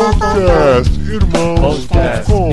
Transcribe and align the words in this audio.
Podcast 0.00 0.90
Irmãos.com 0.98 2.50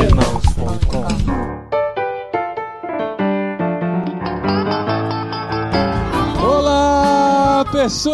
Olá, 6.45 7.63
pessoas! 7.71 8.11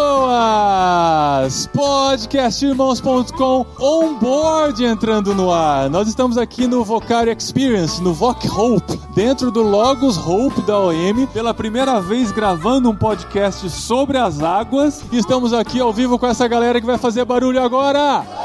Podcastirmãos.com 1.74 3.66
onboard 3.80 4.86
entrando 4.86 5.34
no 5.34 5.52
ar. 5.52 5.90
Nós 5.90 6.08
estamos 6.08 6.38
aqui 6.38 6.68
no 6.68 6.84
Vocari 6.84 7.32
Experience, 7.32 8.00
no 8.04 8.14
Voc 8.14 8.46
Hope, 8.56 9.00
dentro 9.16 9.50
do 9.50 9.64
Logos 9.64 10.16
Hope 10.16 10.62
da 10.62 10.78
OM, 10.78 11.26
pela 11.34 11.56
primeira 11.56 12.00
vez 12.00 12.32
gravando 12.32 12.92
um 12.92 12.96
podcast 12.96 13.68
sobre 13.72 14.20
as 14.20 14.44
águas. 14.44 15.04
E 15.12 15.18
estamos 15.18 15.54
aqui 15.54 15.80
ao 15.80 15.92
vivo 15.92 16.20
com 16.20 16.28
essa 16.28 16.48
galera 16.48 16.80
que 16.80 16.86
vai 16.86 17.00
fazer 17.00 17.26
barulho 17.26 17.60
agora. 17.60 18.43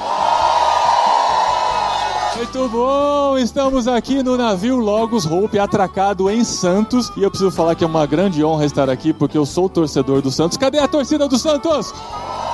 Muito 2.49 2.67
bom! 2.71 3.37
Estamos 3.37 3.87
aqui 3.87 4.23
no 4.23 4.35
navio 4.35 4.77
Logos 4.77 5.27
Hope, 5.27 5.59
atracado 5.59 6.31
em 6.31 6.43
Santos. 6.43 7.13
E 7.15 7.23
eu 7.23 7.31
preciso 7.31 7.51
falar 7.51 7.75
que 7.75 7.85
é 7.85 7.87
uma 7.87 8.07
grande 8.07 8.43
honra 8.43 8.65
estar 8.65 8.89
aqui, 8.89 9.13
porque 9.13 9.37
eu 9.37 9.45
sou 9.45 9.69
torcedor 9.69 10.23
do 10.23 10.31
Santos. 10.31 10.57
Cadê 10.57 10.79
a 10.79 10.89
torcida 10.89 11.29
do 11.29 11.39
Santos? 11.39 11.93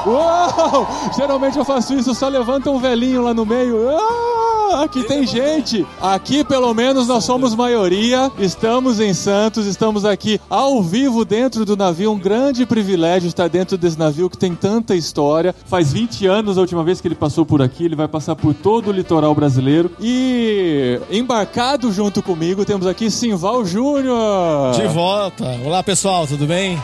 Uou! 0.07 0.87
Geralmente 1.17 1.59
eu 1.59 1.65
faço 1.65 1.95
isso, 1.95 2.15
só 2.15 2.29
levanta 2.29 2.71
um 2.71 2.79
velhinho 2.79 3.23
lá 3.23 3.33
no 3.33 3.47
meio. 3.47 3.89
Ah, 3.89 4.83
aqui 4.85 5.03
tem 5.05 5.27
gente. 5.27 5.87
Aqui, 6.01 6.45
pelo 6.45 6.73
menos, 6.75 7.09
nós 7.09 7.25
somos 7.25 7.55
maioria. 7.55 8.31
Estamos 8.39 9.01
em 9.01 9.15
Santos, 9.15 9.67
estamos 9.67 10.05
aqui 10.05 10.41
ao 10.51 10.83
vivo 10.83 11.25
dentro 11.25 11.65
do 11.65 11.77
navio. 11.77 12.13
Um 12.13 12.19
grande 12.19 12.67
privilégio 12.67 13.29
estar 13.29 13.49
dentro 13.49 13.79
desse 13.79 13.99
navio 13.99 14.29
que 14.29 14.37
tem 14.37 14.55
tanta 14.55 14.95
história. 14.95 15.55
Faz 15.67 15.93
20 15.93 16.27
anos 16.27 16.59
a 16.59 16.61
última 16.61 16.85
vez 16.85 17.01
que 17.01 17.09
ele 17.09 17.15
passou 17.15 17.47
por 17.47 17.63
aqui. 17.63 17.85
Ele 17.85 17.97
vai 17.97 18.09
passar 18.09 18.37
por 18.37 18.53
todo 18.53 18.89
o 18.89 18.93
litoral 18.93 19.35
brasileiro. 19.35 19.91
E 20.01 21.01
embarcado 21.11 21.93
junto 21.93 22.23
comigo, 22.23 22.65
temos 22.65 22.87
aqui 22.87 23.11
Simval 23.11 23.65
Júnior. 23.65 24.73
De 24.75 24.87
volta. 24.89 25.45
Olá, 25.65 25.83
pessoal, 25.83 26.27
tudo 26.27 26.47
bem? 26.47 26.79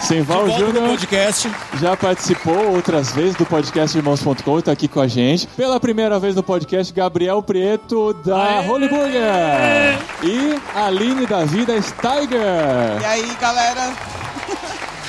No 0.00 0.50
Júnior 0.50 0.88
podcast. 0.90 1.50
já 1.80 1.96
participou 1.96 2.74
outras 2.74 3.12
vezes 3.12 3.34
do 3.34 3.44
podcast 3.44 3.96
Irmãos.com 3.98 4.58
e 4.58 4.62
tá 4.62 4.72
aqui 4.72 4.86
com 4.88 5.00
a 5.00 5.08
gente. 5.08 5.46
Pela 5.48 5.78
primeira 5.78 6.18
vez 6.18 6.34
no 6.34 6.42
podcast, 6.42 6.92
Gabriel 6.94 7.42
Prieto 7.42 8.14
da 8.24 8.60
Holy 8.60 8.88
Burger. 8.88 9.98
E 10.22 10.58
Aline 10.74 11.26
Davi 11.26 11.66
da 11.66 11.82
Steiger. 11.82 13.00
E 13.02 13.04
aí, 13.04 13.36
galera? 13.40 13.92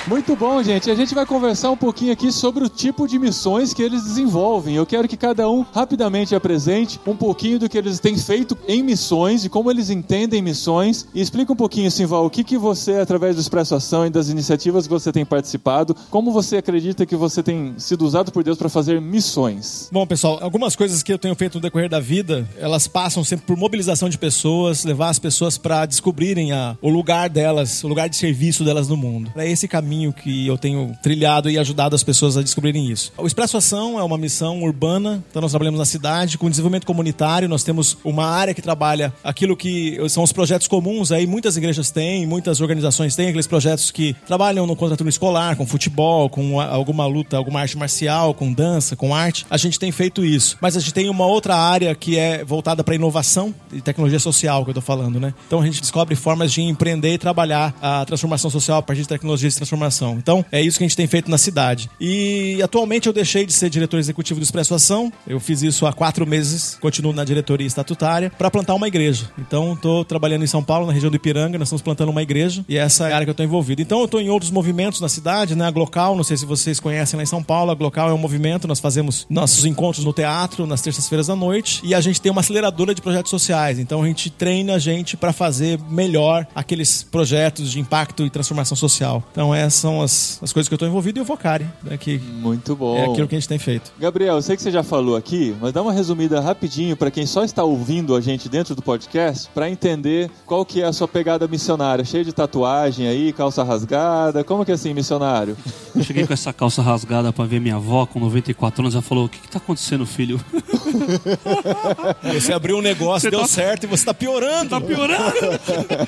Muito 0.09 0.35
bom, 0.35 0.63
gente. 0.63 0.89
A 0.89 0.95
gente 0.95 1.13
vai 1.13 1.23
conversar 1.23 1.69
um 1.69 1.77
pouquinho 1.77 2.11
aqui 2.11 2.31
sobre 2.31 2.63
o 2.63 2.67
tipo 2.67 3.07
de 3.07 3.19
missões 3.19 3.75
que 3.75 3.83
eles 3.83 4.03
desenvolvem. 4.03 4.75
Eu 4.75 4.83
quero 4.83 5.07
que 5.07 5.15
cada 5.15 5.47
um 5.47 5.63
rapidamente 5.71 6.33
apresente 6.33 6.99
um 7.05 7.15
pouquinho 7.15 7.59
do 7.59 7.69
que 7.69 7.77
eles 7.77 7.99
têm 7.99 8.17
feito 8.17 8.57
em 8.67 8.81
missões 8.81 9.45
e 9.45 9.49
como 9.49 9.69
eles 9.69 9.91
entendem 9.91 10.41
missões. 10.41 11.07
E 11.13 11.21
explica 11.21 11.53
um 11.53 11.55
pouquinho, 11.55 11.91
Simval, 11.91 12.25
o 12.25 12.29
que, 12.29 12.43
que 12.43 12.57
você, 12.57 12.93
através 12.93 13.35
do 13.35 13.41
Expresso 13.41 13.75
Ação 13.75 14.03
e 14.03 14.09
das 14.09 14.29
iniciativas 14.29 14.87
que 14.87 14.91
você 14.91 15.11
tem 15.11 15.23
participado, 15.23 15.95
como 16.09 16.31
você 16.31 16.57
acredita 16.57 17.05
que 17.05 17.15
você 17.15 17.43
tem 17.43 17.75
sido 17.77 18.03
usado 18.03 18.31
por 18.31 18.43
Deus 18.43 18.57
para 18.57 18.67
fazer 18.67 18.99
missões? 18.99 19.89
Bom, 19.91 20.07
pessoal, 20.07 20.39
algumas 20.41 20.75
coisas 20.75 21.03
que 21.03 21.13
eu 21.13 21.19
tenho 21.19 21.35
feito 21.35 21.59
no 21.59 21.61
decorrer 21.61 21.87
da 21.87 21.99
vida, 21.99 22.49
elas 22.57 22.87
passam 22.87 23.23
sempre 23.23 23.45
por 23.45 23.55
mobilização 23.55 24.09
de 24.09 24.17
pessoas, 24.17 24.83
levar 24.83 25.09
as 25.09 25.19
pessoas 25.19 25.55
para 25.55 25.85
descobrirem 25.85 26.51
a, 26.51 26.75
o 26.81 26.89
lugar 26.89 27.29
delas, 27.29 27.83
o 27.83 27.87
lugar 27.87 28.09
de 28.09 28.15
serviço 28.15 28.63
delas 28.63 28.87
no 28.87 28.97
mundo. 28.97 29.31
É 29.35 29.47
esse 29.47 29.67
caminho 29.67 29.98
que 30.13 30.47
eu 30.47 30.57
tenho 30.57 30.97
trilhado 31.01 31.49
e 31.49 31.57
ajudado 31.57 31.95
as 31.95 32.03
pessoas 32.03 32.37
a 32.37 32.41
descobrirem 32.41 32.89
isso. 32.89 33.11
O 33.17 33.27
Expresso 33.27 33.57
Ação 33.57 33.99
é 33.99 34.03
uma 34.03 34.17
missão 34.17 34.61
urbana, 34.63 35.23
então 35.29 35.41
nós 35.41 35.51
trabalhamos 35.51 35.79
na 35.79 35.85
cidade 35.85 36.37
com 36.37 36.49
desenvolvimento 36.49 36.85
comunitário, 36.85 37.49
nós 37.49 37.63
temos 37.63 37.97
uma 38.03 38.25
área 38.25 38.53
que 38.53 38.61
trabalha 38.61 39.13
aquilo 39.23 39.55
que 39.55 39.97
são 40.09 40.23
os 40.23 40.31
projetos 40.31 40.67
comuns, 40.67 41.11
aí 41.11 41.27
muitas 41.27 41.57
igrejas 41.57 41.91
têm, 41.91 42.25
muitas 42.25 42.61
organizações 42.61 43.15
têm, 43.15 43.27
aqueles 43.27 43.47
projetos 43.47 43.91
que 43.91 44.15
trabalham 44.25 44.65
no 44.65 44.75
contraturno 44.75 45.09
escolar, 45.09 45.55
com 45.55 45.65
futebol, 45.65 46.29
com 46.29 46.59
alguma 46.59 47.05
luta, 47.05 47.37
alguma 47.37 47.61
arte 47.61 47.77
marcial, 47.77 48.33
com 48.33 48.51
dança, 48.51 48.95
com 48.95 49.13
arte. 49.13 49.45
A 49.49 49.57
gente 49.57 49.79
tem 49.79 49.91
feito 49.91 50.23
isso. 50.23 50.57
Mas 50.61 50.77
a 50.77 50.79
gente 50.79 50.93
tem 50.93 51.09
uma 51.09 51.25
outra 51.25 51.55
área 51.55 51.93
que 51.95 52.17
é 52.17 52.43
voltada 52.43 52.83
para 52.83 52.95
inovação 52.95 53.53
e 53.71 53.81
tecnologia 53.81 54.19
social, 54.19 54.63
que 54.63 54.71
eu 54.71 54.75
tô 54.75 54.81
falando, 54.81 55.19
né? 55.19 55.33
Então 55.47 55.61
a 55.61 55.65
gente 55.65 55.81
descobre 55.81 56.15
formas 56.15 56.51
de 56.51 56.61
empreender 56.61 57.13
e 57.13 57.17
trabalhar 57.17 57.75
a 57.81 58.05
transformação 58.05 58.49
social 58.49 58.77
a 58.77 58.81
partir 58.81 59.01
de 59.01 59.07
tecnologias 59.07 59.53
de 59.53 59.57
transformação. 59.57 59.88
Então, 60.17 60.45
é 60.51 60.61
isso 60.61 60.77
que 60.77 60.83
a 60.83 60.87
gente 60.87 60.97
tem 60.97 61.07
feito 61.07 61.29
na 61.29 61.37
cidade. 61.37 61.89
E 61.99 62.61
atualmente 62.61 63.07
eu 63.07 63.13
deixei 63.13 63.45
de 63.45 63.53
ser 63.53 63.69
diretor 63.69 63.97
executivo 63.97 64.39
do 64.39 64.43
Expresso 64.43 64.73
Ação. 64.73 65.11
Eu 65.27 65.39
fiz 65.39 65.61
isso 65.61 65.85
há 65.85 65.93
quatro 65.93 66.25
meses, 66.25 66.77
continuo 66.79 67.13
na 67.13 67.23
diretoria 67.23 67.67
estatutária, 67.67 68.31
para 68.37 68.49
plantar 68.49 68.75
uma 68.75 68.87
igreja. 68.87 69.29
Então, 69.37 69.73
estou 69.73 70.05
trabalhando 70.05 70.43
em 70.43 70.47
São 70.47 70.63
Paulo, 70.63 70.87
na 70.87 70.93
região 70.93 71.09
do 71.09 71.15
Ipiranga, 71.15 71.57
nós 71.57 71.67
estamos 71.67 71.81
plantando 71.81 72.09
uma 72.09 72.21
igreja 72.21 72.63
e 72.67 72.77
essa 72.77 73.09
é 73.09 73.13
a 73.13 73.15
área 73.15 73.25
que 73.25 73.29
eu 73.29 73.33
estou 73.33 73.45
envolvido. 73.45 73.81
Então, 73.81 73.99
eu 73.99 74.05
estou 74.05 74.21
em 74.21 74.29
outros 74.29 74.51
movimentos 74.51 75.01
na 75.01 75.09
cidade, 75.09 75.55
né? 75.55 75.65
A 75.65 75.71
Glocal, 75.71 76.15
não 76.15 76.23
sei 76.23 76.37
se 76.37 76.45
vocês 76.45 76.79
conhecem 76.79 77.17
lá 77.17 77.23
em 77.23 77.25
São 77.25 77.43
Paulo, 77.43 77.71
a 77.71 77.75
Glocal 77.75 78.09
é 78.09 78.13
um 78.13 78.17
movimento, 78.17 78.67
nós 78.67 78.79
fazemos 78.79 79.25
nossos 79.29 79.65
encontros 79.65 80.05
no 80.05 80.13
teatro 80.13 80.65
nas 80.65 80.81
terças-feiras 80.81 81.29
à 81.29 81.35
noite 81.35 81.81
e 81.83 81.93
a 81.93 82.01
gente 82.01 82.21
tem 82.21 82.31
uma 82.31 82.41
aceleradora 82.41 82.93
de 82.93 83.01
projetos 83.01 83.29
sociais. 83.29 83.79
Então, 83.79 84.03
a 84.03 84.07
gente 84.07 84.29
treina 84.29 84.75
a 84.75 84.79
gente 84.79 85.17
para 85.17 85.33
fazer 85.33 85.79
melhor 85.89 86.47
aqueles 86.53 87.03
projetos 87.03 87.71
de 87.71 87.79
impacto 87.79 88.25
e 88.25 88.29
transformação 88.29 88.75
social. 88.75 89.23
Então, 89.31 89.53
são 89.69 90.01
as, 90.01 90.39
as 90.41 90.51
coisas 90.53 90.67
que 90.67 90.73
eu 90.73 90.77
estou 90.77 90.87
envolvido 90.87 91.19
e 91.19 91.21
o 91.21 91.25
Vocari, 91.25 91.65
né? 91.83 91.97
Que 91.97 92.17
Muito 92.19 92.75
bom. 92.75 92.97
é 92.97 93.05
aquilo 93.05 93.27
que 93.27 93.35
a 93.35 93.39
gente 93.39 93.47
tem 93.47 93.59
feito. 93.59 93.91
Gabriel, 93.99 94.35
eu 94.35 94.41
sei 94.41 94.55
que 94.55 94.61
você 94.61 94.71
já 94.71 94.83
falou 94.83 95.15
aqui, 95.15 95.55
mas 95.61 95.71
dá 95.73 95.81
uma 95.81 95.93
resumida 95.93 96.39
rapidinho 96.39 96.95
para 96.97 97.11
quem 97.11 97.25
só 97.25 97.43
está 97.43 97.63
ouvindo 97.63 98.15
a 98.15 98.21
gente 98.21 98.47
dentro 98.49 98.75
do 98.75 98.81
podcast, 98.81 99.49
para 99.53 99.69
entender 99.69 100.29
qual 100.45 100.65
que 100.65 100.81
é 100.81 100.85
a 100.85 100.93
sua 100.93 101.07
pegada 101.07 101.47
missionária, 101.47 102.03
cheio 102.05 102.23
de 102.25 102.31
tatuagem 102.33 103.07
aí, 103.07 103.31
calça 103.33 103.63
rasgada, 103.63 104.43
como 104.43 104.63
que 104.65 104.71
é 104.71 104.75
assim, 104.75 104.93
missionário? 104.93 105.55
Eu 105.95 106.03
cheguei 106.03 106.25
com 106.25 106.33
essa 106.33 106.51
calça 106.53 106.81
rasgada 106.81 107.31
pra 107.33 107.45
ver 107.45 107.59
minha 107.59 107.75
avó 107.75 108.05
com 108.05 108.19
94 108.19 108.81
anos. 108.81 108.93
Ela 108.95 109.01
falou: 109.01 109.25
O 109.25 109.29
que, 109.29 109.39
que 109.39 109.47
tá 109.49 109.57
acontecendo, 109.57 110.05
filho? 110.05 110.39
Você 112.33 112.53
abriu 112.53 112.77
um 112.77 112.81
negócio, 112.81 113.21
Você 113.21 113.31
deu 113.31 113.41
tá- 113.41 113.47
certo 113.47 113.83
e 113.83 113.87
você 113.87 114.01
está 114.01 114.13
piorando. 114.13 114.69
Tá 114.69 114.81
piorando. 114.81 115.33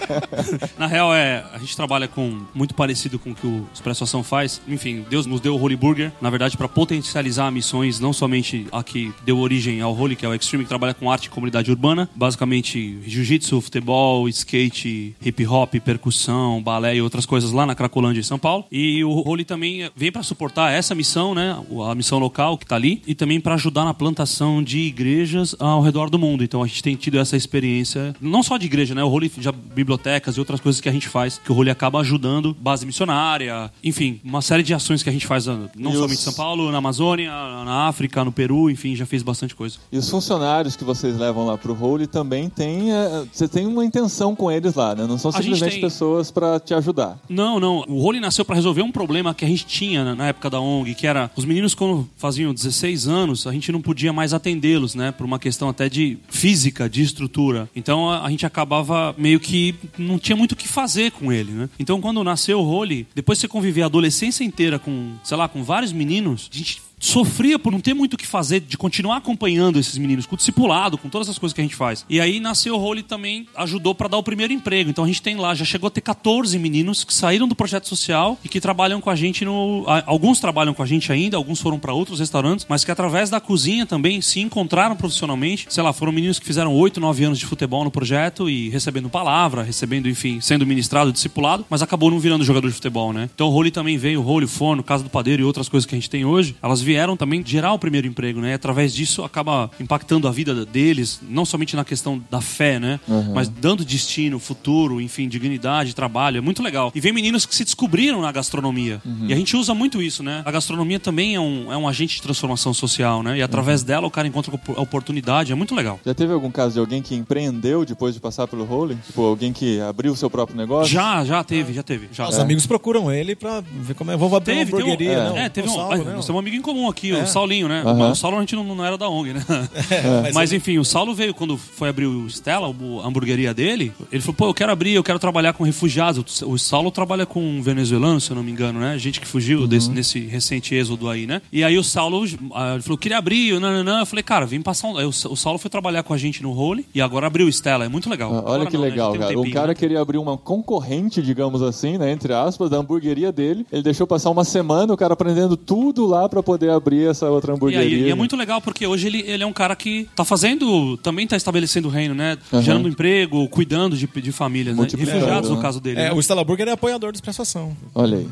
Na 0.78 0.88
real, 0.88 1.14
é, 1.14 1.44
a 1.54 1.58
gente 1.58 1.76
trabalha 1.76 2.08
com 2.08 2.42
muito 2.54 2.74
parecido 2.74 3.18
com 3.20 3.32
o 3.32 3.36
que 3.36 3.46
o 3.48 3.51
Expresso 3.74 4.04
Ação 4.04 4.24
faz. 4.24 4.62
Enfim, 4.68 5.06
Deus 5.10 5.26
nos 5.26 5.42
deu 5.42 5.56
o 5.56 5.62
Holy 5.62 5.76
Burger, 5.76 6.12
na 6.22 6.30
verdade, 6.30 6.58
para 6.58 6.68
potencializar 6.68 7.52
missões, 7.52 8.00
não 8.00 8.14
somente 8.14 8.68
a 8.72 8.84
que 8.84 9.14
deu 9.26 9.38
origem 9.40 9.82
ao 9.82 9.96
Holy, 9.96 10.16
que 10.16 10.26
é 10.26 10.30
o 10.30 10.34
Extreme, 10.34 10.64
que 10.64 10.70
trabalha 10.70 10.94
com 10.94 11.12
arte 11.12 11.26
e 11.26 11.30
comunidade 11.30 11.72
urbana, 11.72 12.10
basicamente 12.16 13.00
jiu-jitsu, 13.06 13.62
futebol, 13.62 14.28
skate, 14.30 15.16
hip 15.24 15.46
hop, 15.46 15.76
percussão, 15.76 16.62
balé 16.62 16.96
e 16.96 17.02
outras 17.02 17.26
coisas 17.26 17.52
lá 17.52 17.66
na 17.66 17.76
Cracolândia, 17.76 18.20
em 18.20 18.24
São 18.24 18.40
Paulo. 18.40 18.66
E 18.72 19.04
o 19.04 19.28
Holy 19.28 19.46
também 19.46 19.90
vem 19.96 20.12
para 20.12 20.24
suportar 20.24 20.72
essa 20.72 20.94
missão, 20.94 21.34
né, 21.34 21.58
a 21.90 21.96
missão 21.96 22.20
local 22.20 22.58
que 22.58 22.66
tá 22.66 22.76
ali, 22.76 23.02
e 23.08 23.16
também 23.16 23.40
para 23.40 23.56
ajudar 23.56 23.86
na 23.86 23.94
plantação 23.94 24.62
de 24.64 24.80
igrejas 24.80 25.56
ao 25.60 25.82
redor 25.82 26.10
do 26.10 26.20
mundo. 26.20 26.44
Então 26.44 26.64
a 26.64 26.68
gente 26.68 26.84
tem 26.84 26.96
tido 26.96 27.20
essa 27.20 27.36
experiência, 27.36 28.16
não 28.22 28.44
só 28.44 28.58
de 28.58 28.66
igreja, 28.66 28.94
né, 28.94 29.04
o 29.04 29.10
Holy 29.10 29.32
já 29.40 29.52
bibliotecas 29.52 30.36
e 30.36 30.40
outras 30.40 30.60
coisas 30.60 30.82
que 30.82 30.90
a 30.90 30.92
gente 30.92 31.08
faz, 31.08 31.40
que 31.44 31.52
o 31.52 31.56
Holy 31.56 31.70
acaba 31.70 32.00
ajudando, 32.00 32.56
base 32.60 32.86
missionária, 32.86 33.41
enfim, 33.84 34.20
uma 34.24 34.42
série 34.42 34.64
de 34.64 34.74
ações 34.74 35.04
que 35.04 35.10
a 35.10 35.12
gente 35.14 35.26
faz 35.28 35.46
não 35.46 35.70
E 35.76 35.94
somente 35.94 35.98
os- 36.06 36.12
em 36.14 36.16
São 36.16 36.34
Paulo, 36.34 36.72
na 36.72 36.78
Amazônia, 36.78 37.30
na 37.66 37.88
África, 37.88 38.24
no 38.24 38.32
Peru, 38.32 38.70
enfim, 38.70 38.96
já 38.96 39.06
fez 39.06 39.24
bastante 39.24 39.56
coisa. 39.56 39.78
E 39.92 39.98
os 39.98 40.10
funcionários 40.10 40.76
que 40.76 40.84
vocês 40.84 41.18
levam 41.18 41.46
lá 41.46 41.58
pro 41.58 41.74
Holy 41.80 42.08
também 42.08 42.50
tem, 42.50 42.92
é, 42.92 43.24
você 43.32 43.48
tem 43.48 43.66
uma 43.66 43.84
intenção 43.86 44.36
com 44.36 44.52
eles 44.52 44.74
lá, 44.76 44.94
né? 44.96 45.06
Não 45.08 45.18
são 45.18 45.32
simplesmente 45.32 45.72
tem- 45.74 45.82
pessoas 45.82 46.30
para 46.32 46.60
te 46.60 46.74
ajudar. 46.74 47.20
Não, 47.30 47.60
não. 47.60 47.84
O 47.88 48.02
Holy 48.04 48.20
nasceu 48.20 48.44
para 48.46 48.56
resolver 48.56 48.82
um 48.82 48.92
problema 48.92 49.34
que 49.34 49.46
a 49.46 49.48
gente 49.48 49.66
tinha 49.66 50.16
na- 50.16 50.28
época 50.28 50.50
da 50.50 50.60
ONG, 50.60 50.94
que 50.96 51.08
era 51.08 51.30
os 51.36 51.46
meninos 51.46 51.74
quando 51.74 52.08
faziam 52.18 52.54
16 52.54 53.08
anos, 53.08 53.48
a 53.48 53.52
gente 53.52 53.72
não 53.72 53.82
podia 53.82 54.14
mais 54.14 54.34
atendê-los, 54.34 54.96
né, 54.96 55.12
por 55.12 55.26
uma 55.26 55.40
questão 55.40 55.68
até 55.70 55.90
de 55.90 56.18
física, 56.30 56.90
de 56.90 57.02
estrutura. 57.02 57.70
Então 57.76 58.10
a, 58.10 58.30
gente 58.30 58.46
acabava 58.46 59.14
meio 59.18 59.40
que 59.40 59.76
não 59.98 60.18
tinha 60.18 60.36
muito 60.36 60.54
o 60.54 60.56
que 60.56 60.68
fazer 60.68 61.12
com 61.12 61.32
ele, 61.32 61.52
né? 61.52 61.70
Então 61.80 62.00
quando 62.00 62.24
nasceu 62.24 62.60
o 62.60 62.66
Holy, 62.68 63.08
depois 63.14 63.31
de 63.34 63.40
você 63.40 63.48
conviver 63.48 63.84
a 63.84 63.86
adolescência 63.86 64.44
inteira 64.44 64.78
com, 64.80 65.16
sei 65.24 65.38
lá, 65.38 65.48
com 65.48 65.64
vários 65.64 65.92
meninos, 65.92 66.50
gente 66.52 66.82
sofria 67.02 67.58
por 67.58 67.72
não 67.72 67.82
ter 67.82 67.94
muito 67.94 68.14
o 68.14 68.18
que 68.18 68.28
fazer, 68.28 68.62
de 68.62 68.78
continuar 68.78 69.18
acompanhando 69.18 69.80
esses 69.80 69.98
meninos, 69.98 70.26
com 70.26 70.36
o 70.36 70.38
discipulado, 70.38 70.98
com 70.98 71.10
todas 71.10 71.28
as 71.28 71.38
coisas 71.38 71.54
que 71.54 71.60
a 71.60 71.64
gente 71.64 71.76
faz. 71.76 72.06
E 72.08 72.22
aí 72.22 72.40
nasceu 72.40 72.76
o 72.76 72.78
Role 72.78 73.02
também 73.02 73.48
ajudou 73.56 73.96
para 73.96 74.08
dar 74.08 74.18
o 74.18 74.24
primeiro 74.24 74.54
emprego. 74.54 74.90
Então 74.90 75.04
a 75.04 75.08
gente 75.08 75.22
tem 75.22 75.36
lá, 75.36 75.56
já 75.56 75.66
chegou 75.66 75.88
a 75.88 75.92
ter 75.92 76.02
14 76.02 76.58
meninos 76.60 77.04
que 77.04 77.14
saíram 77.14 77.48
do 77.48 77.56
projeto 77.56 77.88
social 77.88 78.38
e 78.44 78.48
que 78.48 78.62
trabalham 78.62 79.02
com 79.02 79.10
a 79.10 79.16
gente 79.16 79.44
no. 79.44 79.84
Alguns 80.06 80.40
trabalham 80.40 80.74
com 80.74 80.84
a 80.84 80.86
gente 80.86 81.12
ainda, 81.12 81.36
alguns 81.36 81.60
foram 81.60 81.80
para 81.80 81.92
outros 81.92 82.20
restaurantes, 82.20 82.66
mas 82.70 82.86
que 82.86 82.92
através 82.92 83.30
da 83.30 83.40
cozinha 83.40 83.86
também 83.86 84.22
se 84.22 84.40
encontraram 84.40 84.96
profissionalmente. 84.96 85.66
Sei 85.70 85.82
lá, 85.82 85.92
foram 85.92 86.12
meninos 86.12 86.38
que 86.38 86.46
fizeram 86.46 86.74
8, 86.74 87.00
9 87.00 87.24
anos 87.24 87.40
de 87.40 87.46
futebol 87.46 87.84
no 87.84 87.92
projeto 87.92 88.50
e 88.50 88.70
recebendo 88.70 89.10
palavra, 89.10 89.64
recebendo, 89.64 90.08
enfim, 90.08 90.40
sendo 90.40 90.66
ministrado, 90.66 91.12
discipulado, 91.12 91.66
mas 91.70 91.82
acabou 91.82 92.12
não 92.12 92.20
virando 92.20 92.44
jogador 92.44 92.68
de 92.68 92.76
futebol, 92.76 93.12
né? 93.12 93.30
Então 93.34 93.48
o 93.48 93.50
Role 93.50 93.72
também 93.72 93.98
veio, 93.98 94.20
o 94.20 94.24
Role, 94.24 94.46
Forno, 94.46 94.84
Casa 94.84 95.04
do 95.04 95.10
Padeiro 95.10 95.42
e 95.42 95.46
outras 95.46 95.68
coisas 95.68 95.86
que 95.86 95.96
a 95.96 95.98
gente 95.98 96.10
tem 96.10 96.26
hoje, 96.26 96.56
elas 96.62 96.82
também 97.18 97.44
gerar 97.46 97.74
o 97.74 97.80
primeiro 97.80 98.08
emprego, 98.08 98.40
né? 98.40 98.52
E 98.52 98.54
através 98.54 98.94
disso 98.94 99.24
acaba 99.24 99.70
impactando 99.80 100.28
a 100.28 100.32
vida 100.32 100.66
deles, 100.66 101.20
não 101.28 101.46
somente 101.46 101.76
na 101.76 101.84
questão 101.86 102.22
da 102.30 102.42
fé, 102.42 102.80
né? 102.80 103.00
Mas 103.34 103.48
dando 103.50 103.84
destino, 103.84 104.40
futuro, 104.40 105.00
enfim, 105.02 105.28
dignidade, 105.28 105.94
trabalho. 105.96 106.38
É 106.38 106.42
muito 106.42 106.62
legal. 106.64 106.92
E 106.96 107.00
vem 107.00 107.14
meninos 107.14 107.46
que 107.46 107.56
se 107.56 107.64
descobriram 107.64 108.22
na 108.22 108.32
gastronomia. 108.32 109.02
E 109.28 109.34
a 109.34 109.36
gente 109.36 109.56
usa 109.56 109.74
muito 109.74 110.02
isso, 110.02 110.24
né? 110.24 110.42
A 110.46 110.52
gastronomia 110.52 111.00
também 111.00 111.36
é 111.36 111.40
um, 111.40 111.72
é 111.72 111.78
um 111.78 111.88
agente 111.88 112.16
de 112.16 112.22
transformação 112.22 112.74
social, 112.74 113.24
né? 113.24 113.38
E 113.38 113.42
através 113.42 113.84
dela 113.84 114.08
o 114.08 114.12
cara 114.12 114.28
encontra 114.28 114.52
a 114.76 114.82
oportunidade. 114.82 115.52
É 115.52 115.56
muito 115.56 115.76
legal. 115.76 116.00
Já 116.06 116.14
teve 116.14 116.34
algum 116.34 116.52
caso 116.52 116.74
de 116.74 116.80
alguém 116.80 117.02
que 117.02 117.16
empreendeu 117.16 117.86
depois 117.86 118.14
de 118.14 118.20
passar 118.20 118.48
pelo 118.48 118.70
Holy? 118.72 118.96
Tipo, 118.96 119.24
alguém 119.24 119.54
que 119.54 119.80
abriu 119.82 120.12
o 120.14 120.16
seu 120.16 120.30
próprio 120.30 120.58
negócio? 120.58 120.92
Já, 120.92 121.24
já 121.26 121.44
teve, 121.44 121.74
já 121.74 121.84
teve. 121.84 122.10
Já. 122.12 122.28
Os 122.28 122.40
amigos 122.40 122.66
procuram 122.66 123.12
ele 123.12 123.36
pra 123.36 123.62
ver 123.62 123.94
como 123.94 124.12
é. 124.12 124.18
Vou 124.18 124.36
abrir 124.36 124.54
uma 124.54 124.66
Teve, 124.66 124.72
tem 124.72 124.80
um, 124.80 124.84
hamburgueria. 124.84 125.12
é, 125.12 125.30
não, 125.30 125.38
é, 125.38 125.50
teve 125.50 125.70
um, 125.70 125.74
Saulo, 125.74 125.94
ah, 125.94 125.98
né? 125.98 126.14
nós 126.16 126.26
temos 126.26 126.30
um 126.30 126.40
amigo 126.40 126.56
em 126.56 126.62
comum 126.62 126.81
aqui, 126.90 127.12
É. 127.12 127.24
o 127.24 127.28
Saulinho, 127.28 127.68
né? 127.68 127.84
O 127.84 128.16
Saulo 128.16 128.38
a 128.38 128.40
gente 128.42 128.56
não, 128.56 128.64
não 128.64 128.86
era 128.86 128.98
da 128.98 129.10
ONG, 129.10 129.34
né? 129.34 129.46
mas 130.34 130.52
Mas, 130.52 130.54
enfim, 130.54 130.78
o 130.78 130.84
Saulo 130.84 131.14
veio 131.14 131.34
quando 131.34 131.56
foi 131.56 131.88
abrir 131.88 132.08
o 132.08 132.28
Stella, 132.28 132.68
a 132.68 133.08
hamburgueria 133.08 133.54
dele. 133.54 133.94
Ele 134.12 134.22
falou: 134.22 134.36
pô, 134.36 134.46
eu 134.48 134.54
quero 134.54 134.72
abrir, 134.72 134.94
eu 134.94 135.04
quero 135.04 135.20
trabalhar 135.20 135.54
com 135.54 135.64
refugiados. 135.64 136.42
O 136.42 136.58
Saulo 136.58 136.92
trabalha 136.92 137.26
com 137.26 137.62
venezuelanos, 137.62 138.24
se 138.26 138.32
eu 138.32 138.36
não 138.36 138.44
me 138.44 138.52
engano, 138.52 138.80
né? 138.80 138.98
Gente 138.98 139.22
que 139.22 139.28
fugiu 139.28 139.68
desse, 139.68 139.90
nesse 139.92 140.20
recente 140.20 140.74
êxodo 140.74 141.08
aí, 141.08 141.28
né? 141.28 141.42
E 141.54 141.64
aí 141.64 141.78
o 141.78 141.84
Saulo 141.84 142.26
ah, 142.54 142.74
ele 142.74 142.82
falou: 142.82 142.98
queria 142.98 143.18
abrir, 143.18 143.60
não, 143.60 143.72
não, 143.72 143.84
não. 143.84 144.00
Eu 144.00 144.06
falei: 144.06 144.24
cara, 144.24 144.46
vim 144.46 144.62
passar 144.62 144.88
um. 144.88 144.98
Aí 144.98 145.06
o, 145.06 145.12
Saulo 145.12 145.60
foi 145.60 145.70
trabalhar 145.70 146.04
com 146.04 146.14
a 146.14 146.18
gente 146.18 146.42
no 146.42 146.52
Holy 146.52 146.86
e 146.94 147.00
agora 147.02 147.28
abriu 147.28 147.46
o 147.46 147.50
Stella. 147.50 147.86
É 147.86 147.88
muito 147.88 148.10
legal. 148.10 148.34
Ah, 148.34 148.52
Olha 148.52 148.66
que 148.66 148.74
não, 148.74 148.82
né? 148.82 148.90
legal, 148.90 149.14
um 149.14 149.20
cara. 149.20 149.40
O 149.40 149.52
cara 149.52 149.68
né? 149.68 149.76
queria 149.76 150.02
abrir 150.02 150.18
uma 150.18 150.38
concorrente, 150.38 151.22
digamos 151.22 151.62
assim, 151.62 151.98
né, 151.98 152.12
entre 152.12 152.34
aspas, 152.34 152.70
da 152.70 152.78
hamburgueria 152.78 153.32
dele. 153.32 153.66
Ele 153.72 153.84
deixou 153.84 154.08
passar 154.08 154.32
uma 154.32 154.44
semana, 154.44 154.92
o 154.92 154.98
cara 154.98 155.14
aprendendo 155.14 155.56
tudo 155.56 156.06
lá 156.06 156.28
pra 156.28 156.42
poder 156.42 156.71
abrir 156.72 157.10
essa 157.10 157.30
outra 157.30 157.54
E, 157.54 157.56
hamburgueria. 157.56 157.86
aí, 157.86 158.08
e 158.08 158.12
é 158.12 158.16
muito 158.16 158.36
legal 158.36 158.62
porque 158.62 158.86
hoje 158.88 159.08
ele, 159.08 159.24
ele 159.28 159.44
é 159.44 159.46
um 159.46 159.54
cara 159.54 159.76
que 159.76 160.08
tá 160.16 160.24
fazendo, 160.26 160.98
também 160.98 161.28
tá 161.28 161.36
estabelecendo 161.36 161.88
o 161.88 161.92
reino, 161.92 162.14
né? 162.14 162.38
Gerando 162.62 162.88
emprego, 162.88 163.48
cuidando 163.50 163.96
de, 163.96 164.08
de 164.08 164.32
famílias, 164.32 164.76
né? 164.76 164.88
Refugiados 164.98 165.50
no 165.50 165.58
né? 165.58 165.62
caso 165.62 165.80
dele. 165.80 166.00
É, 166.00 166.04
né? 166.06 166.14
o 166.14 166.20
Stella 166.22 166.44
Burger 166.44 166.68
é 166.68 166.72
apoiador 166.72 167.12
do 167.12 167.16
Expresso 167.16 167.42
Ação. 167.42 167.76
Olha 167.94 168.18
aí. 168.18 168.28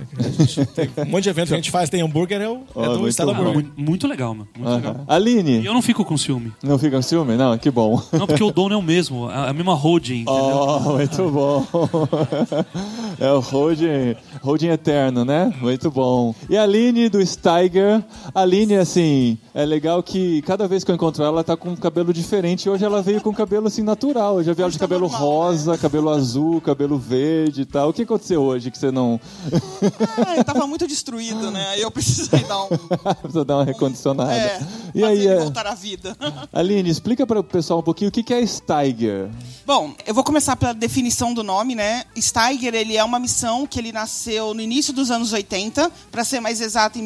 Um 1.05 1.09
monte 1.09 1.23
de 1.23 1.29
evento 1.29 1.47
que 1.49 1.53
a 1.53 1.57
gente 1.57 1.71
faz, 1.71 1.89
tem 1.89 2.01
hambúrguer, 2.01 2.41
é, 2.41 2.47
o, 2.47 2.61
Ó, 2.75 2.83
é 2.83 2.87
do 2.87 2.99
muito 2.99 3.11
Stella. 3.11 3.33
Burger. 3.33 3.53
Muito, 3.53 3.71
muito 3.75 4.07
legal, 4.07 4.33
mano. 4.33 4.47
Muito 4.57 4.75
legal. 4.75 4.93
Aham. 4.93 5.05
E 5.07 5.13
Aline, 5.13 5.65
eu 5.65 5.73
não 5.73 5.81
fico 5.81 6.03
com 6.05 6.17
ciúme. 6.17 6.51
não 6.63 6.77
fica 6.77 6.95
com 6.95 7.01
ciúme? 7.01 7.35
Não, 7.35 7.57
que 7.57 7.69
bom. 7.69 8.01
Não, 8.13 8.25
porque 8.27 8.43
o 8.43 8.51
dono 8.51 8.75
é 8.75 8.77
o 8.77 8.81
mesmo, 8.81 9.29
é 9.29 9.49
a 9.49 9.53
mesma 9.53 9.73
holding? 9.73 10.25
Oh, 10.27 10.79
muito 10.91 11.29
bom. 11.29 11.65
É 13.19 13.31
o 13.31 13.39
holding, 13.39 14.15
holding 14.41 14.67
eterno, 14.69 15.25
né? 15.25 15.53
Muito 15.61 15.91
bom. 15.91 16.33
E 16.49 16.57
a 16.57 16.63
Aline 16.63 17.09
do 17.09 17.25
Steiger. 17.25 18.01
A 18.33 18.41
Aline, 18.41 18.75
assim, 18.75 19.37
é 19.53 19.65
legal 19.65 20.01
que 20.03 20.41
cada 20.43 20.67
vez 20.67 20.83
que 20.83 20.91
eu 20.91 20.95
encontro 20.95 21.23
ela, 21.23 21.33
ela 21.33 21.43
tá 21.43 21.57
com 21.57 21.69
um 21.69 21.75
cabelo 21.75 22.13
diferente. 22.13 22.69
Hoje 22.69 22.85
ela 22.85 23.01
veio 23.01 23.21
com 23.21 23.33
cabelo, 23.33 23.67
assim, 23.67 23.81
natural. 23.81 24.39
Eu 24.39 24.43
já 24.43 24.53
vi 24.53 24.61
ela 24.61 24.71
de 24.71 24.77
tá 24.77 24.85
cabelo 24.85 25.09
normal, 25.09 25.21
rosa, 25.21 25.77
cabelo 25.77 26.09
azul, 26.09 26.61
cabelo 26.61 26.97
verde 26.97 27.61
e 27.61 27.65
tal. 27.65 27.89
O 27.89 27.93
que 27.93 28.03
aconteceu 28.03 28.41
hoje 28.41 28.71
que 28.71 28.77
você 28.77 28.91
não... 28.91 29.19
Ah, 30.25 30.35
eu 30.37 30.43
tava 30.43 30.67
muito 30.67 30.87
destruído, 30.87 31.51
né? 31.51 31.67
Aí 31.69 31.81
eu 31.81 31.91
precisei 31.91 32.43
dar 32.43 32.63
um. 32.63 32.67
Precisa 33.21 33.45
dar 33.45 33.57
uma 33.57 33.65
recondicionada. 33.65 34.33
É, 34.33 34.59
e 34.93 35.03
aí, 35.03 35.27
é... 35.27 35.37
voltar 35.37 35.67
à 35.67 35.75
vida. 35.75 36.15
Aline, 36.51 36.89
explica 36.89 37.25
para 37.25 37.39
o 37.39 37.43
pessoal 37.43 37.79
um 37.79 37.83
pouquinho 37.83 38.09
o 38.09 38.11
que 38.11 38.33
é 38.33 38.45
Steiger. 38.45 39.29
Bom, 39.65 39.93
eu 40.05 40.13
vou 40.13 40.23
começar 40.23 40.55
pela 40.55 40.73
definição 40.73 41.33
do 41.33 41.43
nome, 41.43 41.75
né? 41.75 42.03
Steiger, 42.17 42.73
ele 42.73 42.97
é 42.97 43.03
uma 43.03 43.19
missão 43.19 43.67
que 43.67 43.79
ele 43.79 43.91
nasceu 43.91 44.53
no 44.53 44.61
início 44.61 44.91
dos 44.91 45.11
anos 45.11 45.31
80, 45.31 45.91
para 46.11 46.23
ser 46.23 46.39
mais 46.39 46.59
exato, 46.59 46.97
em 46.97 47.03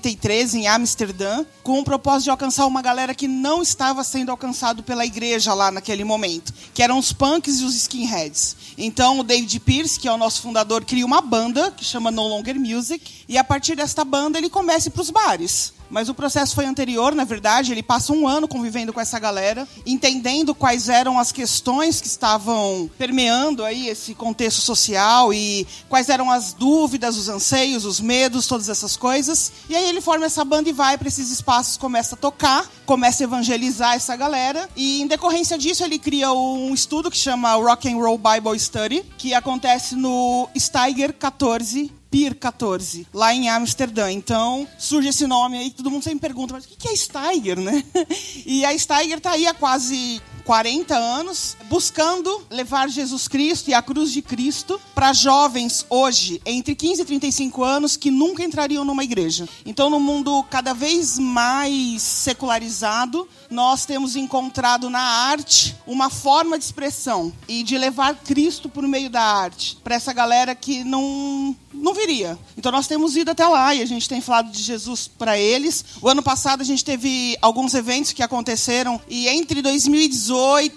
1983, 0.00 0.54
em 0.54 0.66
Amsterdã, 0.66 1.44
com 1.62 1.78
o 1.78 1.84
propósito 1.84 2.24
de 2.24 2.30
alcançar 2.30 2.66
uma 2.66 2.82
galera 2.82 3.14
que 3.14 3.28
não 3.28 3.62
estava 3.62 4.02
sendo 4.02 4.30
alcançado 4.30 4.82
pela 4.82 5.04
igreja 5.04 5.52
lá 5.52 5.70
naquele 5.70 6.02
momento, 6.02 6.52
que 6.72 6.82
eram 6.82 6.98
os 6.98 7.12
punks 7.12 7.60
e 7.60 7.64
os 7.64 7.74
skinheads. 7.76 8.56
Então, 8.76 9.20
o 9.20 9.22
David 9.22 9.60
Pierce, 9.60 10.00
que 10.00 10.08
é 10.08 10.12
o 10.12 10.16
nosso 10.16 10.40
fundador, 10.42 10.84
cria 10.84 11.04
uma 11.04 11.20
banda 11.20 11.70
que 11.70 11.84
chama 11.84 12.10
No 12.10 12.26
Longer 12.26 12.58
Music, 12.58 13.24
e 13.28 13.36
a 13.36 13.44
partir 13.44 13.76
desta 13.76 14.04
banda 14.04 14.38
ele 14.38 14.48
começa 14.48 14.90
para 14.90 15.02
os 15.02 15.10
bares. 15.10 15.79
Mas 15.90 16.08
o 16.08 16.14
processo 16.14 16.54
foi 16.54 16.64
anterior, 16.64 17.14
na 17.14 17.24
verdade. 17.24 17.72
Ele 17.72 17.82
passa 17.82 18.12
um 18.12 18.26
ano 18.26 18.46
convivendo 18.46 18.92
com 18.92 19.00
essa 19.00 19.18
galera, 19.18 19.66
entendendo 19.84 20.54
quais 20.54 20.88
eram 20.88 21.18
as 21.18 21.32
questões 21.32 22.00
que 22.00 22.06
estavam 22.06 22.88
permeando 22.96 23.64
aí 23.64 23.88
esse 23.88 24.14
contexto 24.14 24.60
social 24.60 25.34
e 25.34 25.66
quais 25.88 26.08
eram 26.08 26.30
as 26.30 26.52
dúvidas, 26.52 27.16
os 27.16 27.28
anseios, 27.28 27.84
os 27.84 28.00
medos, 28.00 28.46
todas 28.46 28.68
essas 28.68 28.96
coisas. 28.96 29.52
E 29.68 29.74
aí 29.74 29.88
ele 29.88 30.00
forma 30.00 30.26
essa 30.26 30.44
banda 30.44 30.68
e 30.68 30.72
vai 30.72 30.96
para 30.96 31.08
esses 31.08 31.30
espaços, 31.30 31.76
começa 31.76 32.14
a 32.14 32.18
tocar, 32.18 32.70
começa 32.86 33.22
a 33.22 33.24
evangelizar 33.24 33.94
essa 33.94 34.14
galera. 34.14 34.68
E 34.76 35.02
em 35.02 35.06
decorrência 35.06 35.58
disso 35.58 35.82
ele 35.82 35.98
cria 35.98 36.32
um 36.32 36.72
estudo 36.72 37.10
que 37.10 37.16
chama 37.16 37.54
Rock 37.54 37.92
and 37.92 37.96
Roll 37.96 38.18
Bible 38.18 38.58
Study, 38.58 39.04
que 39.18 39.34
acontece 39.34 39.96
no 39.96 40.48
Steiger 40.56 41.12
14 41.12 41.99
Pier 42.10 42.34
14, 42.34 43.06
lá 43.14 43.32
em 43.32 43.48
Amsterdã. 43.48 44.10
Então, 44.10 44.66
surge 44.78 45.08
esse 45.08 45.26
nome 45.26 45.58
aí, 45.58 45.70
todo 45.70 45.90
mundo 45.90 46.02
sempre 46.02 46.20
pergunta, 46.20 46.54
mas 46.54 46.64
o 46.64 46.68
que 46.68 46.88
é 46.88 46.96
Steiger, 46.96 47.60
né? 47.60 47.84
E 48.44 48.64
a 48.64 48.76
Steiger 48.76 49.20
tá 49.20 49.32
aí 49.32 49.46
há 49.46 49.54
quase 49.54 50.20
40 50.44 50.96
anos, 50.96 51.56
buscando 51.68 52.42
levar 52.50 52.88
Jesus 52.88 53.28
Cristo 53.28 53.70
e 53.70 53.74
a 53.74 53.82
cruz 53.82 54.12
de 54.12 54.22
Cristo 54.22 54.80
para 54.94 55.12
jovens 55.12 55.86
hoje, 55.88 56.40
entre 56.44 56.74
15 56.74 57.02
e 57.02 57.04
35 57.04 57.62
anos, 57.62 57.96
que 57.96 58.10
nunca 58.10 58.42
entrariam 58.42 58.84
numa 58.84 59.04
igreja. 59.04 59.48
Então, 59.64 59.90
no 59.90 60.00
mundo 60.00 60.42
cada 60.50 60.72
vez 60.72 61.18
mais 61.18 62.02
secularizado, 62.02 63.28
nós 63.50 63.84
temos 63.84 64.16
encontrado 64.16 64.88
na 64.88 65.00
arte 65.00 65.76
uma 65.86 66.10
forma 66.10 66.58
de 66.58 66.64
expressão 66.64 67.32
e 67.48 67.62
de 67.62 67.76
levar 67.76 68.14
Cristo 68.14 68.68
por 68.68 68.86
meio 68.86 69.10
da 69.10 69.22
arte 69.22 69.76
para 69.82 69.94
essa 69.94 70.12
galera 70.12 70.54
que 70.54 70.84
não 70.84 71.56
não 71.72 71.94
viria. 71.94 72.38
Então 72.56 72.72
nós 72.72 72.86
temos 72.86 73.16
ido 73.16 73.30
até 73.30 73.46
lá 73.46 73.74
e 73.74 73.82
a 73.82 73.86
gente 73.86 74.08
tem 74.08 74.20
falado 74.20 74.50
de 74.50 74.62
Jesus 74.62 75.08
para 75.08 75.38
eles. 75.38 75.84
O 76.02 76.08
ano 76.08 76.22
passado 76.22 76.60
a 76.60 76.64
gente 76.64 76.84
teve 76.84 77.36
alguns 77.40 77.74
eventos 77.74 78.12
que 78.12 78.22
aconteceram 78.22 79.00
e 79.08 79.28
entre 79.28 79.62
2018 79.62 80.14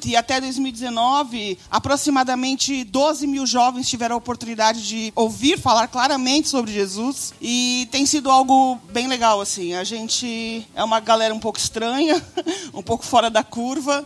e 0.05 0.15
até 0.15 0.39
2019, 0.39 1.57
aproximadamente 1.69 2.83
12 2.83 3.27
mil 3.27 3.45
jovens 3.45 3.87
tiveram 3.87 4.15
a 4.15 4.17
oportunidade 4.17 4.87
de 4.87 5.11
ouvir 5.15 5.57
falar 5.59 5.87
claramente 5.87 6.49
sobre 6.49 6.71
Jesus 6.71 7.33
e 7.41 7.87
tem 7.91 8.05
sido 8.05 8.29
algo 8.29 8.79
bem 8.91 9.07
legal 9.07 9.41
assim. 9.41 9.73
A 9.73 9.83
gente 9.83 10.67
é 10.75 10.83
uma 10.83 10.99
galera 10.99 11.33
um 11.33 11.39
pouco 11.39 11.57
estranha, 11.57 12.21
um 12.73 12.81
pouco 12.81 13.05
fora 13.05 13.29
da 13.29 13.43
curva, 13.43 14.05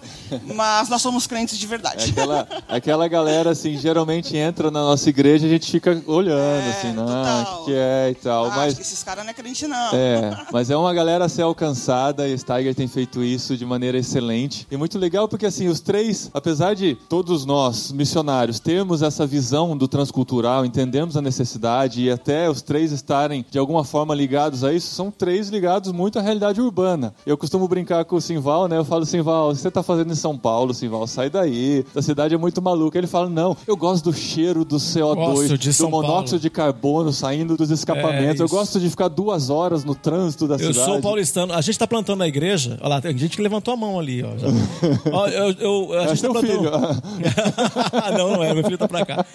mas 0.55 0.89
nós 0.89 1.01
somos 1.01 1.27
crentes 1.27 1.57
de 1.57 1.65
É 1.65 1.69
verdade. 1.69 2.11
aquela, 2.11 2.47
aquela 2.67 3.07
galera, 3.07 3.51
assim, 3.51 3.77
geralmente 3.77 4.35
entra 4.35 4.71
na 4.71 4.81
nossa 4.81 5.09
igreja 5.09 5.45
e 5.45 5.49
a 5.49 5.53
gente 5.53 5.69
fica 5.71 6.01
olhando, 6.07 6.69
assim, 6.69 6.93
não, 6.93 7.03
o 7.03 7.07
total. 7.07 7.65
que, 7.65 7.73
é 7.73 8.09
e 8.11 8.15
tal. 8.15 8.45
Ah, 8.45 8.49
mas 8.49 8.67
acho 8.67 8.75
que 8.77 8.81
esses 8.81 9.03
caras 9.03 9.23
não 9.23 9.31
é 9.31 9.33
crente 9.33 9.67
não. 9.67 9.89
É, 9.93 10.45
mas 10.51 10.69
é 10.69 10.77
uma 10.77 10.93
galera 10.93 11.25
a 11.25 11.29
ser 11.29 11.41
alcançada 11.43 12.27
e 12.27 12.37
Steiger 12.37 12.73
tem 12.73 12.87
feito 12.87 13.23
isso 13.23 13.55
de 13.57 13.65
maneira 13.65 13.97
excelente. 13.97 14.67
E 14.71 14.77
muito 14.77 14.97
legal 14.97 15.27
porque, 15.27 15.36
assim, 15.45 15.67
os 15.67 15.79
três, 15.79 16.29
apesar 16.33 16.73
de 16.73 16.95
todos 17.07 17.45
nós, 17.45 17.91
missionários, 17.91 18.59
termos 18.59 19.01
essa 19.01 19.25
visão 19.25 19.75
do 19.77 19.87
transcultural, 19.87 20.65
entendemos 20.65 21.15
a 21.17 21.21
necessidade 21.21 22.01
e 22.03 22.09
até 22.09 22.49
os 22.49 22.61
três 22.61 22.91
estarem 22.91 23.45
de 23.49 23.57
alguma 23.59 23.83
forma 23.83 24.13
ligados 24.15 24.63
a 24.63 24.73
isso, 24.73 24.93
são 24.93 25.11
três 25.11 25.49
ligados 25.49 25.91
muito 25.91 26.19
à 26.19 26.21
realidade 26.21 26.59
urbana. 26.61 27.13
Eu 27.25 27.37
costumo 27.37 27.67
brincar 27.67 28.05
com 28.05 28.15
o 28.15 28.21
Simval, 28.21 28.67
né? 28.67 28.77
Eu 28.77 28.85
falo, 28.85 29.05
Simval, 29.05 29.49
o 29.51 29.53
que 29.55 29.61
você 29.61 29.71
tá 29.71 29.83
fazendo 29.83 30.11
em 30.11 30.15
São 30.15 30.37
Paulo, 30.37 30.73
Simval? 30.73 31.05
Sai 31.07 31.29
daí. 31.29 31.85
A 31.95 32.01
cidade 32.01 32.33
é 32.33 32.37
muito 32.37 32.61
maluca. 32.61 32.97
Ele 32.97 33.07
fala, 33.07 33.29
não, 33.29 33.55
eu 33.67 33.75
gosto 33.77 34.05
do 34.05 34.13
cheiro 34.13 34.63
do 34.65 34.77
CO2, 34.77 35.15
Gosto 35.15 35.57
de 35.57 35.69
do 35.69 35.73
São 35.73 35.89
monóxido 35.89 36.29
Paulo. 36.31 36.39
de 36.39 36.49
carbono 36.49 37.13
saindo 37.13 37.55
dos 37.57 37.69
escapamentos. 37.71 38.39
É, 38.39 38.43
eu 38.43 38.47
gosto 38.49 38.79
de 38.79 38.89
ficar 38.89 39.07
duas 39.07 39.49
horas 39.49 39.83
no 39.83 39.93
trânsito 39.95 40.47
da 40.47 40.55
Eu 40.55 40.73
cidade. 40.73 40.85
sou 40.91 41.01
paulistano. 41.01 41.53
A 41.53 41.61
gente 41.61 41.77
tá 41.77 41.87
plantando 41.87 42.19
na 42.19 42.27
igreja. 42.27 42.77
Olha 42.81 42.89
lá, 42.89 43.01
tem 43.01 43.17
gente 43.17 43.35
que 43.35 43.41
levantou 43.43 43.73
a 43.73 43.77
mão 43.77 43.99
ali, 43.99 44.23
ó. 44.23 44.37
já. 44.37 44.47
Eu, 45.29 45.51
eu, 45.53 45.93
a 45.99 46.03
É 46.03 46.07
gente 46.09 46.09
tá 46.09 46.15
seu 46.17 46.31
plantando... 46.33 46.59
filho. 46.59 46.71
não, 48.17 48.31
não 48.33 48.43
é, 48.43 48.53
meu 48.53 48.63
filho 48.63 48.77
tá 48.77 48.87
pra 48.87 49.05
cá. 49.05 49.25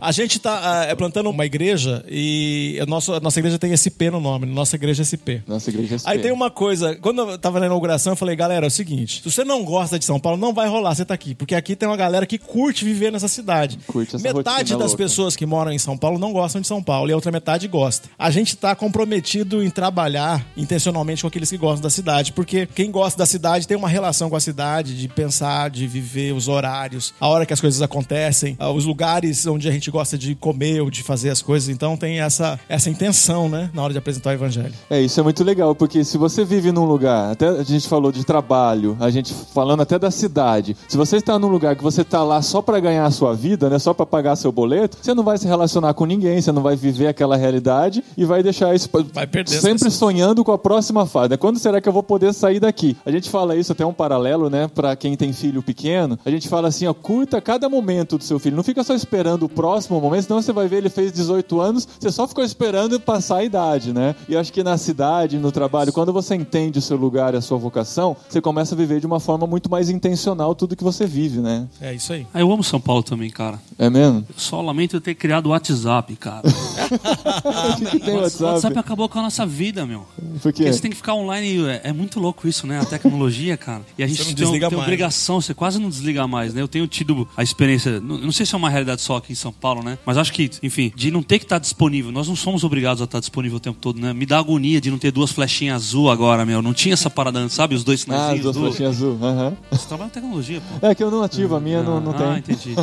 A 0.00 0.12
gente 0.12 0.38
tá 0.38 0.60
ah, 0.62 0.84
é, 0.84 0.94
plantando 0.94 1.30
uma 1.30 1.46
igreja 1.46 2.04
e 2.08 2.78
a 2.82 2.86
nossa, 2.86 3.16
a 3.16 3.20
nossa 3.20 3.38
igreja 3.38 3.58
tem 3.58 3.74
SP 3.74 4.10
no 4.10 4.20
nome, 4.20 4.46
nossa 4.46 4.76
igreja 4.76 5.02
é 5.02 5.04
SP. 5.08 5.42
Nossa 5.46 5.70
igreja 5.70 5.96
é 5.96 5.98
Aí 6.04 6.18
SP. 6.18 6.22
tem 6.22 6.32
uma 6.32 6.50
coisa, 6.50 6.94
quando 6.96 7.22
eu 7.22 7.38
tava 7.38 7.58
na 7.60 7.66
inauguração, 7.66 8.12
eu 8.12 8.16
falei, 8.16 8.36
galera, 8.36 8.66
é 8.66 8.68
o 8.68 8.70
seguinte: 8.70 9.22
se 9.22 9.30
você 9.30 9.44
não 9.44 9.64
gosta 9.64 9.98
de 9.98 10.04
São 10.04 10.20
Paulo, 10.20 10.38
não 10.38 10.52
vai 10.52 10.68
rolar 10.68 10.94
você 10.94 11.04
tá 11.04 11.14
aqui. 11.14 11.34
Porque 11.34 11.54
aqui 11.54 11.74
tem 11.74 11.88
uma 11.88 11.96
galera 11.96 12.26
que 12.26 12.36
curte 12.38 12.84
viver 12.84 13.10
nessa 13.10 13.28
cidade. 13.28 13.78
Curte 13.86 14.16
essa 14.16 14.22
Metade 14.22 14.72
das 14.72 14.90
louca. 14.90 14.96
pessoas 14.96 15.34
que 15.34 15.46
moram 15.46 15.72
em 15.72 15.78
São 15.78 15.96
Paulo 15.96 16.18
não 16.18 16.32
gostam 16.32 16.60
de 16.60 16.66
São 16.66 16.74
São 16.74 16.82
Paulo 16.82 17.08
e 17.08 17.12
a 17.12 17.14
outra 17.14 17.30
metade 17.30 17.68
gosta. 17.68 18.08
A 18.18 18.32
gente 18.32 18.56
tá 18.56 18.74
comprometido 18.74 19.62
em 19.62 19.70
trabalhar 19.70 20.44
intencionalmente 20.56 21.22
com 21.22 21.28
aqueles 21.28 21.48
que 21.48 21.56
gostam 21.56 21.82
da 21.82 21.90
cidade, 21.90 22.32
porque 22.32 22.66
quem 22.66 22.90
gosta 22.90 23.16
da 23.16 23.26
cidade 23.26 23.68
tem 23.68 23.76
uma 23.76 23.88
relação 23.88 24.28
com 24.28 24.34
a 24.34 24.40
cidade, 24.40 24.98
de 24.98 25.06
pensar, 25.06 25.33
de 25.70 25.86
viver 25.86 26.32
os 26.32 26.48
horários, 26.48 27.12
a 27.20 27.26
hora 27.28 27.44
que 27.44 27.52
as 27.52 27.60
coisas 27.60 27.82
acontecem, 27.82 28.56
ah, 28.58 28.70
os 28.70 28.84
lugares 28.84 29.46
onde 29.46 29.68
a 29.68 29.72
gente 29.72 29.90
gosta 29.90 30.16
de 30.16 30.34
comer 30.34 30.80
ou 30.80 30.90
de 30.90 31.02
fazer 31.02 31.30
as 31.30 31.42
coisas. 31.42 31.68
Então 31.68 31.96
tem 31.96 32.20
essa, 32.20 32.58
essa 32.68 32.88
intenção, 32.88 33.48
né, 33.48 33.70
na 33.74 33.82
hora 33.82 33.92
de 33.92 33.98
apresentar 33.98 34.30
o 34.30 34.32
evangelho. 34.32 34.72
É, 34.88 35.00
isso 35.00 35.18
é 35.18 35.22
muito 35.22 35.42
legal, 35.42 35.74
porque 35.74 36.04
se 36.04 36.16
você 36.16 36.44
vive 36.44 36.70
num 36.72 36.84
lugar, 36.84 37.32
até 37.32 37.48
a 37.48 37.62
gente 37.62 37.88
falou 37.88 38.12
de 38.12 38.24
trabalho, 38.24 38.96
a 39.00 39.10
gente 39.10 39.34
falando 39.52 39.80
até 39.82 39.98
da 39.98 40.10
cidade, 40.10 40.76
se 40.88 40.96
você 40.96 41.16
está 41.16 41.38
num 41.38 41.48
lugar 41.48 41.74
que 41.76 41.82
você 41.82 42.02
está 42.02 42.22
lá 42.22 42.40
só 42.42 42.62
para 42.62 42.78
ganhar 42.80 43.04
a 43.04 43.10
sua 43.10 43.34
vida, 43.34 43.68
né, 43.68 43.78
só 43.78 43.92
para 43.92 44.06
pagar 44.06 44.36
seu 44.36 44.52
boleto, 44.52 44.98
você 45.00 45.14
não 45.14 45.24
vai 45.24 45.36
se 45.38 45.46
relacionar 45.46 45.94
com 45.94 46.04
ninguém, 46.04 46.40
você 46.40 46.52
não 46.52 46.62
vai 46.62 46.76
viver 46.76 47.08
aquela 47.08 47.36
realidade 47.36 48.02
e 48.16 48.24
vai 48.24 48.42
deixar 48.42 48.74
isso 48.74 48.88
Vai 49.12 49.26
perder 49.26 49.60
sempre 49.60 49.90
sonhando 49.90 50.44
com 50.44 50.52
a 50.52 50.58
próxima 50.58 51.06
fase. 51.06 51.30
né? 51.30 51.36
Quando 51.36 51.58
será 51.58 51.80
que 51.80 51.88
eu 51.88 51.92
vou 51.92 52.02
poder 52.02 52.32
sair 52.32 52.60
daqui? 52.60 52.96
A 53.04 53.10
gente 53.10 53.28
fala 53.28 53.56
isso 53.56 53.72
até 53.72 53.84
um 53.84 53.92
paralelo, 53.92 54.48
né, 54.48 54.68
para 54.68 54.94
quem 54.94 55.16
tem 55.16 55.23
filho 55.32 55.62
pequeno. 55.62 56.18
A 56.24 56.30
gente 56.30 56.48
fala 56.48 56.68
assim, 56.68 56.86
ó, 56.86 56.94
curta 56.94 57.40
cada 57.40 57.68
momento 57.68 58.18
do 58.18 58.24
seu 58.24 58.38
filho. 58.38 58.56
Não 58.56 58.64
fica 58.64 58.82
só 58.82 58.94
esperando 58.94 59.44
o 59.44 59.48
próximo 59.48 60.00
momento, 60.00 60.24
senão 60.24 60.42
você 60.42 60.52
vai 60.52 60.68
ver 60.68 60.78
ele 60.78 60.88
fez 60.88 61.12
18 61.12 61.60
anos, 61.60 61.88
você 61.98 62.10
só 62.10 62.26
ficou 62.26 62.44
esperando 62.44 62.98
passar 63.00 63.36
a 63.36 63.44
idade, 63.44 63.92
né? 63.92 64.14
E 64.28 64.36
acho 64.36 64.52
que 64.52 64.62
na 64.62 64.76
cidade, 64.76 65.38
no 65.38 65.52
trabalho, 65.52 65.92
quando 65.92 66.12
você 66.12 66.34
entende 66.34 66.78
o 66.78 66.82
seu 66.82 66.96
lugar 66.96 67.34
e 67.34 67.36
a 67.36 67.40
sua 67.40 67.58
vocação, 67.58 68.16
você 68.28 68.40
começa 68.40 68.74
a 68.74 68.78
viver 68.78 69.00
de 69.00 69.06
uma 69.06 69.20
forma 69.20 69.46
muito 69.46 69.70
mais 69.70 69.88
intencional 69.90 70.54
tudo 70.54 70.76
que 70.76 70.84
você 70.84 71.06
vive, 71.06 71.40
né? 71.40 71.66
É 71.80 71.94
isso 71.94 72.12
aí. 72.12 72.26
Ah, 72.32 72.40
eu 72.40 72.50
amo 72.52 72.62
São 72.62 72.80
Paulo 72.80 73.02
também, 73.02 73.30
cara. 73.30 73.60
É 73.78 73.88
mesmo? 73.88 74.24
Eu 74.28 74.34
só 74.36 74.60
lamento 74.60 74.96
eu 74.96 75.00
ter 75.00 75.14
criado 75.14 75.46
o 75.46 75.50
WhatsApp, 75.50 76.14
cara. 76.16 76.42
Tem 78.04 78.14
O 78.14 78.20
WhatsApp? 78.20 78.44
WhatsApp 78.44 78.78
acabou 78.78 79.08
com 79.08 79.18
a 79.18 79.22
nossa 79.22 79.46
vida, 79.46 79.86
meu. 79.86 80.06
Por 80.42 80.52
quê? 80.52 80.64
Porque 80.64 80.72
você 80.72 80.80
tem 80.80 80.90
que 80.90 80.96
ficar 80.96 81.14
online, 81.14 81.66
é, 81.66 81.80
é 81.84 81.92
muito 81.92 82.20
louco 82.20 82.46
isso, 82.48 82.66
né? 82.66 82.80
A 82.80 82.84
tecnologia, 82.84 83.56
cara. 83.56 83.82
E 83.98 84.02
a 84.02 84.06
gente 84.06 84.24
tem, 84.24 84.34
desliga 84.34 84.68
tem 84.68 84.76
mais. 84.78 84.88
Você 85.14 85.54
quase 85.54 85.78
não 85.78 85.88
desliga 85.88 86.26
mais, 86.26 86.52
né? 86.54 86.60
Eu 86.62 86.68
tenho 86.68 86.86
tido 86.86 87.26
a 87.36 87.42
experiência, 87.42 88.00
não, 88.00 88.18
não 88.18 88.32
sei 88.32 88.44
se 88.46 88.54
é 88.54 88.58
uma 88.58 88.68
realidade 88.70 89.00
só 89.02 89.16
aqui 89.16 89.32
em 89.32 89.36
São 89.36 89.52
Paulo, 89.52 89.82
né? 89.82 89.98
Mas 90.04 90.16
acho 90.18 90.32
que, 90.32 90.50
enfim, 90.62 90.92
de 90.94 91.10
não 91.10 91.22
ter 91.22 91.38
que 91.38 91.44
estar 91.44 91.58
disponível. 91.58 92.10
Nós 92.12 92.28
não 92.28 92.36
somos 92.36 92.64
obrigados 92.64 93.00
a 93.00 93.04
estar 93.04 93.20
disponível 93.20 93.56
o 93.56 93.60
tempo 93.60 93.78
todo, 93.80 94.00
né? 94.00 94.12
Me 94.12 94.26
dá 94.26 94.38
agonia 94.38 94.80
de 94.80 94.90
não 94.90 94.98
ter 94.98 95.10
duas 95.10 95.30
flechinhas 95.30 95.74
azul 95.82 96.10
agora, 96.10 96.44
meu. 96.46 96.60
Não 96.62 96.72
tinha 96.74 96.92
essa 96.94 97.08
parada 97.10 97.38
antes, 97.38 97.54
sabe? 97.56 97.74
Os 97.74 97.84
dois 97.84 98.00
Ah, 98.08 98.14
as 98.14 98.20
sinaizinhos 98.22 98.42
duas 98.42 98.56
do... 98.56 98.60
flechinhas 98.62 98.96
azul. 98.96 99.18
aham. 99.22 99.52
Você 99.70 99.86
trabalha 99.88 100.10
com 100.10 100.14
tecnologia, 100.14 100.60
pô. 100.80 100.86
É 100.86 100.94
que 100.94 101.02
eu 101.02 101.10
não 101.10 101.22
ativo, 101.22 101.54
a 101.56 101.60
minha 101.60 101.82
não, 101.82 102.00
não 102.00 102.12
ah, 102.12 102.14
tem. 102.14 102.38
entendi. 102.54 102.74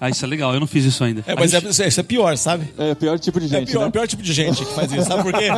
ah, 0.00 0.08
isso 0.10 0.24
é 0.24 0.28
legal. 0.28 0.52
Eu 0.54 0.60
não 0.60 0.66
fiz 0.66 0.84
isso 0.84 1.02
ainda. 1.04 1.22
É, 1.26 1.34
mas 1.34 1.52
é, 1.54 1.60
gente- 1.60 1.86
isso 1.88 2.00
é 2.00 2.02
pior, 2.02 2.36
sabe? 2.36 2.72
É 2.78 2.92
o 2.92 2.96
pior 2.96 3.18
tipo 3.18 3.40
de 3.40 3.46
É 3.46 3.48
gente, 3.60 3.70
pior, 3.70 3.82
né? 3.82 3.86
o 3.88 3.90
pior 3.92 4.06
tipo 4.06 4.22
de 4.22 4.32
gente 4.32 4.64
que 4.64 4.72
faz 4.74 4.90
isso, 4.92 5.06
sabe 5.06 5.22
por 5.22 5.32
quê? 5.32 5.48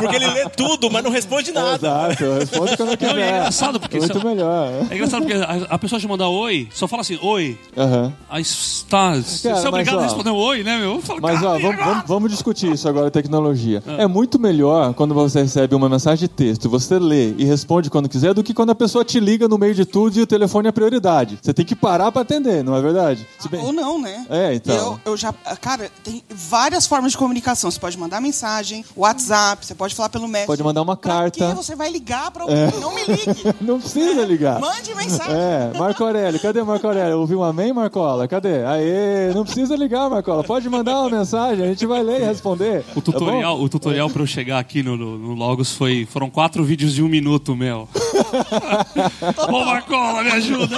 Porque 0.00 0.16
ele 0.16 0.26
lê 0.28 0.48
tudo, 0.50 0.90
mas 0.90 1.02
não 1.02 1.10
responde 1.10 1.52
nada. 1.52 1.76
Exato, 1.76 2.24
eu 2.24 2.38
respondo 2.38 2.76
quando 2.76 2.90
eu 2.92 2.96
quiser. 2.98 3.14
Não, 3.14 3.22
é 3.22 3.28
engraçado 3.38 3.80
porque 3.80 3.98
Muito 3.98 4.18
se- 4.18 4.24
melhor. 4.24 4.72
É 4.90 4.94
engraçado 4.94 5.07
porque 5.16 5.32
a, 5.32 5.66
a 5.74 5.78
pessoa 5.78 6.00
te 6.00 6.06
mandar 6.06 6.28
oi, 6.28 6.68
só 6.72 6.86
fala 6.86 7.02
assim, 7.02 7.18
oi. 7.22 7.58
Aham. 7.76 8.12
Aí 8.28 8.42
está. 8.42 9.14
Você 9.14 9.48
Cara, 9.48 9.64
é 9.64 9.68
obrigado 9.68 9.94
mas, 9.96 10.02
ó, 10.02 10.04
a 10.04 10.08
responder 10.08 10.30
um 10.30 10.36
oi, 10.36 10.62
né, 10.62 10.78
meu? 10.78 10.94
Eu 10.96 11.02
falo, 11.02 11.20
Mas 11.22 11.42
ó, 11.42 11.58
vamos, 11.58 11.76
vamos- 11.84 12.04
vamos 12.06 12.30
discutir 12.30 12.72
isso 12.72 12.88
agora, 12.88 13.10
tecnologia. 13.10 13.82
É 13.86 14.06
muito 14.06 14.38
melhor 14.38 14.92
quando 14.94 15.14
você 15.14 15.42
recebe 15.42 15.74
uma 15.74 15.88
mensagem 15.88 16.28
de 16.28 16.34
texto, 16.34 16.68
você 16.68 16.98
lê 16.98 17.32
e 17.38 17.44
responde 17.44 17.88
quando 17.90 18.08
quiser, 18.08 18.34
do 18.34 18.42
que 18.42 18.52
quando 18.54 18.70
a 18.70 18.74
pessoa 18.74 19.04
te 19.04 19.18
liga 19.20 19.48
no 19.48 19.56
meio 19.58 19.74
de 19.74 19.84
tudo 19.84 20.18
e 20.18 20.22
o 20.22 20.26
telefone 20.26 20.68
é 20.68 20.72
prioridade. 20.72 21.38
Você 21.42 21.52
tem 21.54 21.64
que 21.64 21.74
parar 21.76 22.10
pra 22.12 22.22
atender, 22.22 22.62
não 22.64 22.74
é 22.76 22.80
verdade? 22.82 23.26
Se 23.38 23.48
bem- 23.48 23.60
Ou 23.64 23.72
não, 23.72 24.00
né? 24.00 24.26
É, 24.28 24.54
então. 24.54 24.74
Eu, 24.74 25.00
eu 25.12 25.16
já. 25.16 25.32
Cara, 25.60 25.90
tem 26.04 26.22
várias 26.28 26.86
formas 26.86 27.12
de 27.12 27.18
comunicação. 27.18 27.70
Você 27.70 27.78
pode 27.80 27.96
mandar 27.98 28.20
mensagem, 28.20 28.84
WhatsApp, 28.96 29.64
você 29.64 29.74
pode 29.74 29.94
falar 29.94 30.08
pelo 30.08 30.26
Messenger. 30.26 30.46
Pode 30.46 30.62
mandar 30.62 30.82
uma 30.82 30.96
Pra 30.96 31.10
carta. 31.12 31.44
É. 31.44 31.48
que 31.50 31.54
você 31.56 31.74
vai 31.76 31.90
ligar 31.90 32.30
pra 32.30 32.42
alguém? 32.42 32.80
Não 32.80 32.94
me 32.94 33.02
ligue. 33.04 33.54
Não 33.60 33.78
precisa 33.80 34.24
ligar. 34.24 34.58
Mande 34.60 34.94
mensagem. 34.98 35.34
É, 35.34 35.72
Marco 35.78 36.04
Aurélio, 36.04 36.40
cadê 36.40 36.62
Marco 36.62 36.86
Aurélio? 36.86 37.18
Ouviu 37.20 37.40
um 37.40 37.44
amém, 37.44 37.72
Marcola? 37.72 38.26
Cadê? 38.28 38.64
Aê, 38.64 39.32
não 39.34 39.44
precisa 39.44 39.76
ligar, 39.76 40.08
Marcola. 40.10 40.42
Pode 40.44 40.68
mandar 40.68 41.00
uma 41.00 41.10
mensagem, 41.18 41.64
a 41.64 41.68
gente 41.68 41.86
vai 41.86 42.02
ler 42.02 42.20
e 42.20 42.24
responder. 42.24 42.84
O 42.94 43.00
Tá 43.00 43.12
tutorial, 43.12 43.60
o 43.60 43.68
tutorial 43.68 44.10
pra 44.10 44.22
eu 44.22 44.26
chegar 44.26 44.58
aqui 44.58 44.82
no, 44.82 44.96
no- 44.96 45.18
no 45.18 45.34
Logos 45.34 45.72
foi. 45.72 46.06
Foram 46.10 46.28
quatro 46.30 46.62
vídeos 46.64 46.94
de 46.94 47.02
um 47.02 47.08
minuto, 47.08 47.54
meu. 47.56 47.88
Ô, 49.48 49.64
Marcola, 49.64 50.22
me 50.22 50.30
ajuda! 50.32 50.76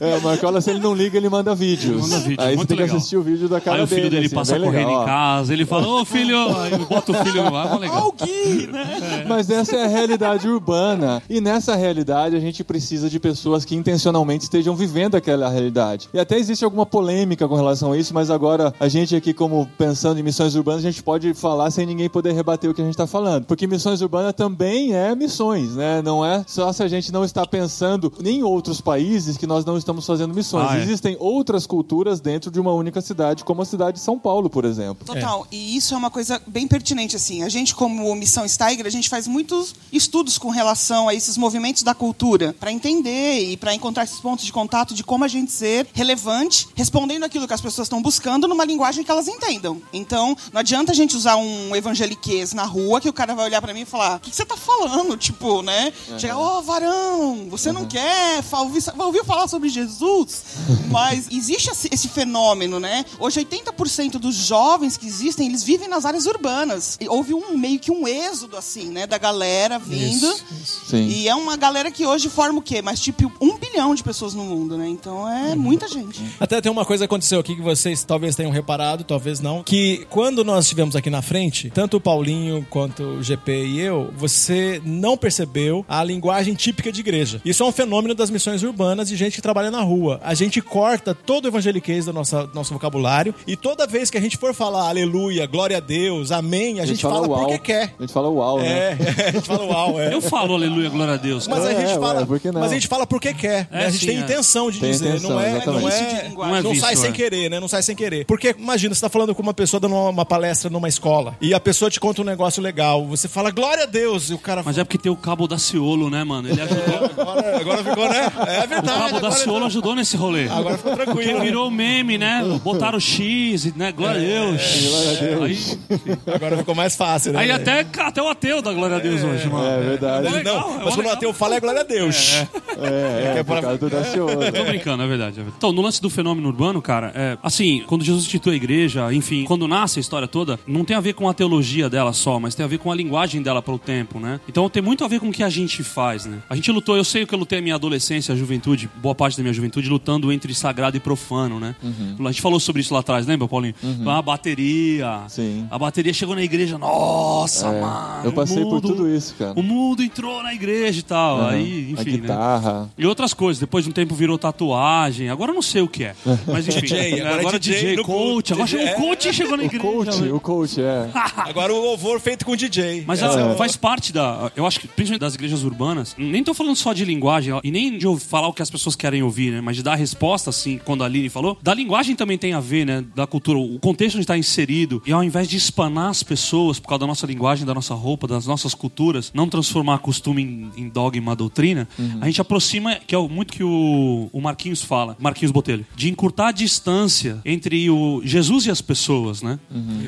É, 0.00 0.16
o 0.16 0.22
Marcola, 0.22 0.60
se 0.60 0.70
ele 0.70 0.80
não 0.80 0.94
liga, 0.94 1.16
ele 1.16 1.28
manda 1.28 1.54
vídeos. 1.54 2.02
Manda 2.02 2.18
vídeo, 2.20 2.42
Aí 2.42 2.50
você 2.50 2.56
muito 2.56 2.68
tem 2.68 2.76
que 2.76 2.82
legal. 2.82 2.96
assistir 2.96 3.16
o 3.16 3.22
vídeo 3.22 3.48
da 3.48 3.60
cara 3.60 3.78
Aí 3.78 3.82
o 3.82 3.86
filho 3.86 4.10
dele 4.10 4.26
assim, 4.26 4.34
passa 4.34 4.58
correndo 4.58 4.88
legal, 4.88 5.02
em 5.02 5.06
casa, 5.06 5.52
ele 5.52 5.64
fala, 5.66 5.88
ô 5.88 6.04
filho, 6.04 6.56
aí 6.58 6.76
bota 6.78 7.12
o 7.12 7.24
filho 7.24 7.44
no 7.44 7.56
ar, 7.56 7.70
mó 7.70 7.78
legal. 7.78 7.96
Alguém, 7.98 8.66
né? 8.68 9.24
Mas 9.28 9.50
essa 9.50 9.76
é 9.76 9.84
a 9.84 9.88
realidade 9.88 10.48
urbana. 10.48 11.22
E 11.28 11.40
nessa 11.40 11.74
realidade 11.74 12.36
a 12.36 12.40
gente 12.40 12.62
precisa 12.64 13.08
de 13.08 13.18
pessoas 13.18 13.64
que 13.64 13.74
intencionalmente 13.74 14.44
estejam 14.44 14.74
vivendo 14.76 15.14
aquela 15.14 15.48
realidade. 15.48 16.08
E 16.12 16.18
até 16.18 16.38
existe 16.38 16.64
alguma 16.64 16.86
polêmica 16.86 17.46
com 17.48 17.54
relação 17.54 17.92
a 17.92 17.98
isso, 17.98 18.12
mas 18.14 18.30
agora 18.30 18.72
a 18.78 18.88
gente 18.88 19.14
aqui, 19.16 19.32
como 19.32 19.68
pensando 19.78 20.18
em 20.20 20.22
missões 20.22 20.54
urbanas, 20.54 20.84
a 20.84 20.90
gente 20.90 21.02
pode 21.02 21.34
falar 21.34 21.70
sem 21.70 21.86
ninguém 21.86 22.08
poder 22.08 22.32
rebater 22.32 22.70
o 22.70 22.74
que 22.74 22.80
a 22.80 22.84
gente 22.84 22.94
está 22.94 23.06
falando. 23.06 23.44
Porque 23.44 23.66
missões 23.66 24.00
urbanas 24.00 24.32
também 24.34 24.94
é 24.94 25.14
missões, 25.14 25.74
né? 25.76 26.02
Não 26.02 26.24
é 26.24 26.44
só 26.46 26.68
se 26.76 26.82
a 26.82 26.88
gente 26.88 27.10
não 27.10 27.24
está 27.24 27.46
pensando 27.46 28.12
em 28.22 28.42
outros 28.42 28.80
países 28.80 29.36
que 29.36 29.46
nós 29.46 29.64
não 29.64 29.76
estamos 29.76 30.06
fazendo 30.06 30.34
missões. 30.34 30.70
Ah, 30.70 30.78
é. 30.78 30.82
Existem 30.82 31.16
outras 31.18 31.66
culturas 31.66 32.20
dentro 32.20 32.50
de 32.50 32.60
uma 32.60 32.72
única 32.72 33.00
cidade, 33.00 33.44
como 33.44 33.62
a 33.62 33.64
cidade 33.64 33.96
de 33.96 34.04
São 34.04 34.18
Paulo, 34.18 34.50
por 34.50 34.64
exemplo. 34.64 35.06
Total. 35.06 35.46
E 35.50 35.76
isso 35.76 35.94
é 35.94 35.96
uma 35.96 36.10
coisa 36.10 36.40
bem 36.46 36.68
pertinente, 36.68 37.16
assim. 37.16 37.42
A 37.42 37.48
gente, 37.48 37.74
como 37.74 38.14
Missão 38.14 38.46
Steiger, 38.46 38.86
a 38.86 38.90
gente 38.90 39.08
faz 39.08 39.26
muitos 39.26 39.74
estudos 39.92 40.38
com 40.38 40.50
relação 40.50 41.08
a 41.08 41.14
esses 41.14 41.36
movimentos 41.36 41.82
da 41.82 41.94
cultura, 41.94 42.54
para 42.58 42.70
entender 42.70 43.40
e 43.40 43.56
para 43.56 43.74
encontrar 43.74 44.04
esses 44.04 44.20
pontos 44.20 44.44
de 44.44 44.52
contato 44.52 44.94
de 44.94 45.02
como 45.02 45.24
a 45.24 45.28
gente 45.28 45.50
ser 45.50 45.86
relevante, 45.94 46.68
respondendo 46.74 47.24
aquilo 47.24 47.46
que 47.46 47.54
as 47.54 47.60
pessoas 47.60 47.86
estão 47.86 48.02
buscando 48.02 48.46
numa 48.46 48.64
linguagem 48.64 49.02
que 49.02 49.10
elas 49.10 49.28
entendam. 49.28 49.80
Então, 49.92 50.36
não 50.52 50.60
adianta 50.60 50.92
a 50.92 50.94
gente 50.94 51.16
usar 51.16 51.36
um 51.36 51.74
evangeliquez 51.74 52.52
na 52.52 52.64
rua 52.64 53.00
que 53.00 53.08
o 53.08 53.12
cara 53.12 53.34
vai 53.34 53.46
olhar 53.46 53.62
para 53.62 53.72
mim 53.72 53.80
e 53.80 53.86
falar: 53.86 54.16
o 54.16 54.20
que 54.20 54.30
que 54.30 54.36
você 54.36 54.44
tá 54.44 54.56
falando? 54.56 55.16
Tipo, 55.16 55.62
né? 55.62 55.92
Chegar, 56.18 56.38
ô 56.38 56.65
varão, 56.66 57.46
você 57.48 57.72
não 57.72 57.86
quer 57.86 58.42
fa- 58.42 58.60
ouvir, 58.60 58.82
ouviu 58.98 59.24
falar 59.24 59.48
sobre 59.48 59.68
Jesus? 59.68 60.42
Mas 60.90 61.26
existe 61.30 61.70
esse, 61.70 61.88
esse 61.92 62.08
fenômeno, 62.08 62.78
né? 62.78 63.04
Hoje, 63.18 63.40
80% 63.44 64.12
dos 64.18 64.34
jovens 64.34 64.96
que 64.96 65.06
existem, 65.06 65.46
eles 65.48 65.62
vivem 65.62 65.88
nas 65.88 66.04
áreas 66.04 66.26
urbanas. 66.26 66.96
E 67.00 67.08
houve 67.08 67.32
um 67.34 67.56
meio 67.56 67.78
que 67.78 67.90
um 67.90 68.06
êxodo, 68.06 68.56
assim, 68.56 68.86
né? 68.90 69.06
Da 69.06 69.16
galera 69.18 69.78
vindo. 69.78 70.30
Sim. 70.64 71.06
E 71.08 71.28
é 71.28 71.34
uma 71.34 71.56
galera 71.56 71.90
que 71.90 72.04
hoje 72.04 72.28
forma 72.28 72.58
o 72.58 72.62
quê? 72.62 72.82
Mas 72.82 73.00
tipo 73.00 73.32
um 73.40 73.56
bilhão 73.56 73.94
de 73.94 74.02
pessoas 74.02 74.34
no 74.34 74.44
mundo, 74.44 74.76
né? 74.76 74.88
Então 74.88 75.28
é 75.28 75.54
muita 75.54 75.86
gente. 75.88 76.20
Até 76.40 76.60
tem 76.60 76.70
uma 76.72 76.84
coisa 76.84 77.02
que 77.02 77.06
aconteceu 77.06 77.38
aqui 77.40 77.54
que 77.54 77.62
vocês 77.62 78.02
talvez 78.04 78.34
tenham 78.34 78.50
reparado, 78.50 79.04
talvez 79.04 79.40
não, 79.40 79.62
que 79.62 80.06
quando 80.10 80.44
nós 80.44 80.64
estivemos 80.64 80.96
aqui 80.96 81.08
na 81.10 81.22
frente, 81.22 81.70
tanto 81.70 81.96
o 81.96 82.00
Paulinho 82.00 82.66
quanto 82.68 83.02
o 83.02 83.22
GP 83.22 83.66
e 83.66 83.80
eu, 83.80 84.12
você 84.16 84.80
não 84.84 85.16
percebeu 85.16 85.84
a 85.88 86.02
linguagem 86.02 86.54
típica 86.56 86.90
de 86.90 87.00
igreja. 87.00 87.40
Isso 87.44 87.62
é 87.62 87.66
um 87.66 87.72
fenômeno 87.72 88.14
das 88.14 88.30
missões 88.30 88.62
urbanas 88.62 89.08
de 89.08 89.16
gente 89.16 89.36
que 89.36 89.42
trabalha 89.42 89.70
na 89.70 89.80
rua. 89.82 90.20
A 90.22 90.34
gente 90.34 90.60
corta 90.60 91.14
todo 91.14 91.44
o 91.44 91.48
evangeliquez 91.48 92.06
do 92.06 92.12
nosso, 92.12 92.48
nosso 92.54 92.72
vocabulário 92.72 93.34
e 93.46 93.56
toda 93.56 93.86
vez 93.86 94.10
que 94.10 94.18
a 94.18 94.20
gente 94.20 94.36
for 94.36 94.54
falar 94.54 94.88
aleluia, 94.88 95.46
glória 95.46 95.76
a 95.76 95.80
Deus, 95.80 96.32
amém, 96.32 96.80
a, 96.80 96.86
gente, 96.86 97.02
fala, 97.02 97.26
uau. 97.28 97.40
porque 97.40 97.58
quer. 97.58 97.94
A 97.98 98.02
gente 98.02 98.12
fala 98.12 98.28
uau, 98.28 98.58
né? 98.60 98.68
É, 98.68 98.96
a 99.28 99.32
gente 99.32 99.46
fala 99.46 99.64
uau, 99.64 100.00
é. 100.00 100.12
Eu 100.14 100.20
falo 100.20 100.54
aleluia, 100.54 100.88
glória 100.88 101.14
a 101.14 101.16
Deus. 101.16 101.46
Mas 101.46 101.58
cara. 101.60 101.70
a 101.70 101.72
É, 101.82 101.86
gente 101.86 101.98
fala, 102.00 102.20
ué, 102.20 102.26
por 102.26 102.40
que 102.40 102.50
não? 102.50 102.60
mas 102.60 102.70
a 102.70 102.74
gente 102.74 102.88
fala 102.88 103.06
porque 103.06 103.34
quer. 103.34 103.68
né? 103.70 103.82
É, 103.82 103.86
a 103.86 103.90
gente 103.90 104.00
sim, 104.00 104.06
tem 104.06 104.16
é. 104.18 104.20
intenção 104.20 104.70
de 104.70 104.80
Tem 104.80 104.90
dizer, 104.90 105.08
intenção, 105.08 105.30
não 105.30 105.40
é, 105.40 105.50
exatamente. 105.56 105.82
não 105.82 105.88
é, 105.88 105.98
de 106.22 106.28
linguagem. 106.28 106.54
não, 106.54 106.62
Não 106.62 106.72
é 106.72 106.80
sai 106.80 106.96
sem 106.96 107.10
é. 107.10 107.12
querer, 107.12 107.50
né? 107.50 107.60
Não 107.60 107.68
sai 107.68 107.82
sem 107.82 107.94
querer. 107.96 108.24
Porque 108.24 108.54
imagina, 108.58 108.94
você 108.94 109.00
tá 109.00 109.08
falando 109.08 109.34
com 109.34 109.42
uma 109.42 109.54
pessoa 109.54 109.80
dando 109.80 109.94
uma, 109.94 110.10
uma 110.10 110.24
palestra 110.24 110.70
numa 110.70 110.88
escola 110.88 111.36
e 111.40 111.52
a 111.54 111.60
pessoa 111.60 111.90
te 111.90 112.00
conta 112.00 112.22
um 112.22 112.24
negócio 112.24 112.62
legal, 112.62 113.06
você 113.06 113.28
fala 113.28 113.50
glória 113.50 113.82
a 113.84 113.86
Deus 113.86 114.30
e 114.30 114.34
o 114.34 114.38
cara 114.38 114.62
Mas 114.64 114.78
é 114.78 114.84
porque 114.84 114.98
tem 114.98 115.10
o 115.12 115.16
Cabo 115.16 115.46
da 115.46 115.58
Ciolo, 115.58 116.08
né, 116.10 116.24
mano? 116.24 116.45
Ele 116.50 116.60
ajudou. 116.60 117.10
agora, 117.18 117.60
agora 117.60 117.84
ficou, 117.84 118.08
né? 118.08 118.32
É 118.46 118.64
O 118.64 118.68
verdade. 118.68 118.98
Cabo 118.98 119.20
da 119.20 119.30
Ciolo 119.30 119.64
ajudou 119.66 119.94
nesse 119.94 120.16
rolê. 120.16 120.48
Agora 120.48 120.76
ficou 120.76 120.92
Porque 120.96 121.04
tranquilo. 121.12 121.38
né? 121.38 121.44
virou 121.44 121.70
meme, 121.70 122.18
né? 122.18 122.42
Botaram 122.62 122.98
X, 123.00 123.74
né? 123.74 123.92
Glória 123.92 124.20
a 124.20 124.24
Deus. 124.24 124.86
glória 124.88 125.10
a 125.10 125.14
Deus. 125.14 125.78
Aí, 125.90 126.34
Agora 126.34 126.56
ficou 126.58 126.74
mais 126.74 126.96
fácil, 126.96 127.32
né? 127.32 127.40
aí 127.40 127.50
até, 127.50 127.86
até 127.98 128.22
o 128.22 128.28
ateu 128.28 128.60
dá 128.62 128.72
glória 128.72 128.96
a 128.96 129.00
Deus 129.00 129.22
hoje, 129.22 129.48
mano. 129.48 129.66
É 129.66 129.80
verdade. 129.82 130.26
É 130.26 130.30
legal, 130.30 130.60
não, 130.70 130.80
é 130.80 130.84
mas 130.84 130.94
quando 130.94 131.06
o 131.06 131.10
ateu 131.10 131.32
fala 131.32 131.56
é 131.56 131.60
glória 131.60 131.80
a 131.80 131.84
Deus. 131.84 132.32
É, 132.78 133.38
é, 133.38 133.42
por 133.42 133.60
causa 133.60 133.78
do 133.78 133.88
Daciolo. 133.90 134.52
Tô 134.52 134.64
brincando, 134.64 135.02
é 135.02 135.06
verdade, 135.06 135.32
é 135.32 135.42
verdade. 135.42 135.54
Então, 135.56 135.72
no 135.72 135.82
lance 135.82 136.00
do 136.00 136.10
fenômeno 136.10 136.46
urbano, 136.48 136.80
cara, 136.82 137.12
é, 137.14 137.38
assim, 137.42 137.82
quando 137.86 138.04
Jesus 138.04 138.24
institui 138.26 138.52
a 138.54 138.56
igreja, 138.56 139.12
enfim, 139.12 139.44
quando 139.44 139.66
nasce 139.66 139.98
a 139.98 140.00
história 140.00 140.28
toda, 140.28 140.58
não 140.66 140.84
tem 140.84 140.96
a 140.96 141.00
ver 141.00 141.14
com 141.14 141.28
a 141.28 141.34
teologia 141.34 141.88
dela 141.88 142.12
só, 142.12 142.38
mas 142.38 142.54
tem 142.54 142.64
a 142.64 142.68
ver 142.68 142.78
com 142.78 142.90
a 142.90 142.94
linguagem 142.94 143.42
dela 143.42 143.62
para 143.62 143.74
o 143.74 143.78
tempo, 143.78 144.18
né? 144.20 144.40
Então 144.48 144.68
tem 144.68 144.82
muito 144.82 145.04
a 145.04 145.08
ver 145.08 145.20
com 145.20 145.28
o 145.28 145.32
que 145.32 145.42
a 145.42 145.48
gente 145.48 145.82
faz, 145.82 146.26
né? 146.26 146.35
Né? 146.36 146.42
A 146.48 146.54
gente 146.54 146.70
lutou, 146.70 146.96
eu 146.96 147.04
sei 147.04 147.26
que 147.26 147.34
eu 147.34 147.38
lutei 147.38 147.58
a 147.58 147.62
minha 147.62 147.74
adolescência, 147.74 148.32
a 148.32 148.36
juventude, 148.36 148.88
boa 148.96 149.14
parte 149.14 149.36
da 149.36 149.42
minha 149.42 149.52
juventude, 149.52 149.88
lutando 149.88 150.32
entre 150.32 150.54
sagrado 150.54 150.96
e 150.96 151.00
profano, 151.00 151.58
né? 151.60 151.74
A 152.18 152.30
gente 152.30 152.40
falou 152.42 152.58
sobre 152.60 152.82
isso 152.82 152.92
lá 152.94 153.00
atrás, 153.00 153.26
lembra, 153.26 153.46
Paulinho? 153.48 153.74
A 154.06 154.22
bateria. 154.22 155.22
Sim. 155.28 155.66
A 155.70 155.78
bateria 155.78 156.12
chegou 156.12 156.34
na 156.34 156.42
igreja, 156.42 156.78
nossa, 156.78 157.70
mano. 157.72 158.24
Eu 158.24 158.32
passei 158.32 158.62
o 158.62 158.66
por 158.66 158.74
mundo- 158.74 158.88
tudo 158.88 159.08
isso, 159.14 159.34
cara. 159.38 159.52
O 159.58 159.62
mundo 159.62 160.02
entrou 160.02 160.42
na 160.42 160.54
igreja 160.54 161.00
e 161.00 161.02
tal. 161.02 161.38
Aham. 161.40 161.50
Aí, 161.50 161.94
a 161.96 162.00
enfim, 162.00 162.10
né? 162.12 162.16
guitarra. 162.18 162.90
E 162.96 163.06
outras 163.06 163.32
coisas. 163.34 163.60
Depois 163.60 163.84
de 163.84 163.90
um 163.90 163.92
tempo 163.92 164.14
virou 164.14 164.38
tatuagem. 164.38 165.28
Agora 165.28 165.50
eu 165.50 165.54
não 165.54 165.62
sei 165.62 165.82
o 165.82 165.88
que 165.88 166.04
é. 166.04 166.14
Mas 166.46 166.66
enfim. 166.68 166.80
DJ, 166.80 167.20
agora 167.20 167.36
é 167.36 167.40
agora 167.40 167.58
DJ 167.58 167.74
DJ, 167.80 167.96
no 167.96 168.04
coach. 168.04 168.52
Agora 168.52 168.66
DJ, 168.68 168.78
chegou, 168.86 168.86
o 168.86 169.04
é. 169.04 169.08
coach 169.08 169.32
chegou 169.34 169.56
na 169.56 169.62
O 169.62 169.66
igreja. 169.66 169.82
coach, 169.84 170.20
né? 170.20 170.32
o 170.32 170.40
coach, 170.40 170.80
é. 170.80 171.10
Agora 171.36 171.72
o 171.72 171.80
louvor 171.80 172.20
feito 172.20 172.44
com 172.44 172.56
DJ. 172.56 173.04
Mas 173.06 173.22
é 173.22 173.26
a- 173.26 173.54
faz 173.56 173.76
parte 173.76 174.12
da. 174.12 174.50
Eu 174.56 174.66
acho 174.66 174.80
que, 174.80 174.88
principalmente 174.88 175.20
das 175.20 175.34
igrejas 175.34 175.62
urbanas, 175.62 176.14
nem 176.26 176.42
tô 176.44 176.52
falando 176.54 176.76
só 176.76 176.92
de 176.92 177.04
linguagem, 177.04 177.52
e 177.64 177.70
nem 177.70 177.96
de 177.98 178.06
falar 178.20 178.48
o 178.48 178.52
que 178.52 178.62
as 178.62 178.70
pessoas 178.70 178.94
querem 178.96 179.22
ouvir, 179.22 179.52
né? 179.52 179.60
Mas 179.60 179.76
de 179.76 179.82
dar 179.82 179.94
resposta, 179.94 180.50
assim, 180.50 180.78
quando 180.84 181.02
a 181.02 181.06
Aline 181.06 181.28
falou. 181.28 181.58
Da 181.62 181.72
linguagem 181.74 182.14
também 182.16 182.36
tem 182.38 182.52
a 182.52 182.60
ver, 182.60 182.84
né? 182.84 183.04
Da 183.14 183.26
cultura, 183.26 183.58
o 183.58 183.78
contexto 183.78 184.16
onde 184.16 184.22
está 184.24 184.36
inserido. 184.36 185.02
E 185.06 185.12
ao 185.12 185.22
invés 185.24 185.48
de 185.48 185.56
espanar 185.56 186.10
as 186.10 186.22
pessoas 186.22 186.78
por 186.78 186.88
causa 186.88 187.00
da 187.00 187.06
nossa 187.06 187.26
linguagem, 187.26 187.64
da 187.66 187.74
nossa 187.74 187.94
roupa, 187.94 188.26
das 188.26 188.46
nossas 188.46 188.74
culturas, 188.74 189.30
não 189.34 189.48
transformar 189.48 189.98
costume 189.98 190.42
em, 190.42 190.82
em 190.84 190.88
dogma, 190.88 191.34
doutrina, 191.36 191.88
a 192.20 192.26
gente 192.26 192.40
aproxima, 192.40 192.96
que 193.06 193.14
é 193.14 193.18
o- 193.18 193.28
muito 193.28 193.52
que 193.52 193.62
o, 193.64 194.28
o 194.32 194.40
Marquinhos 194.40 194.82
fala, 194.82 195.16
Marquinhos 195.18 195.52
Botelho, 195.52 195.86
de 195.94 196.08
encurtar 196.10 196.48
a 196.48 196.52
distância 196.52 197.40
entre 197.44 197.88
o 197.90 198.20
Jesus 198.24 198.66
e 198.66 198.70
as 198.70 198.80
pessoas, 198.80 199.42
né? 199.42 199.58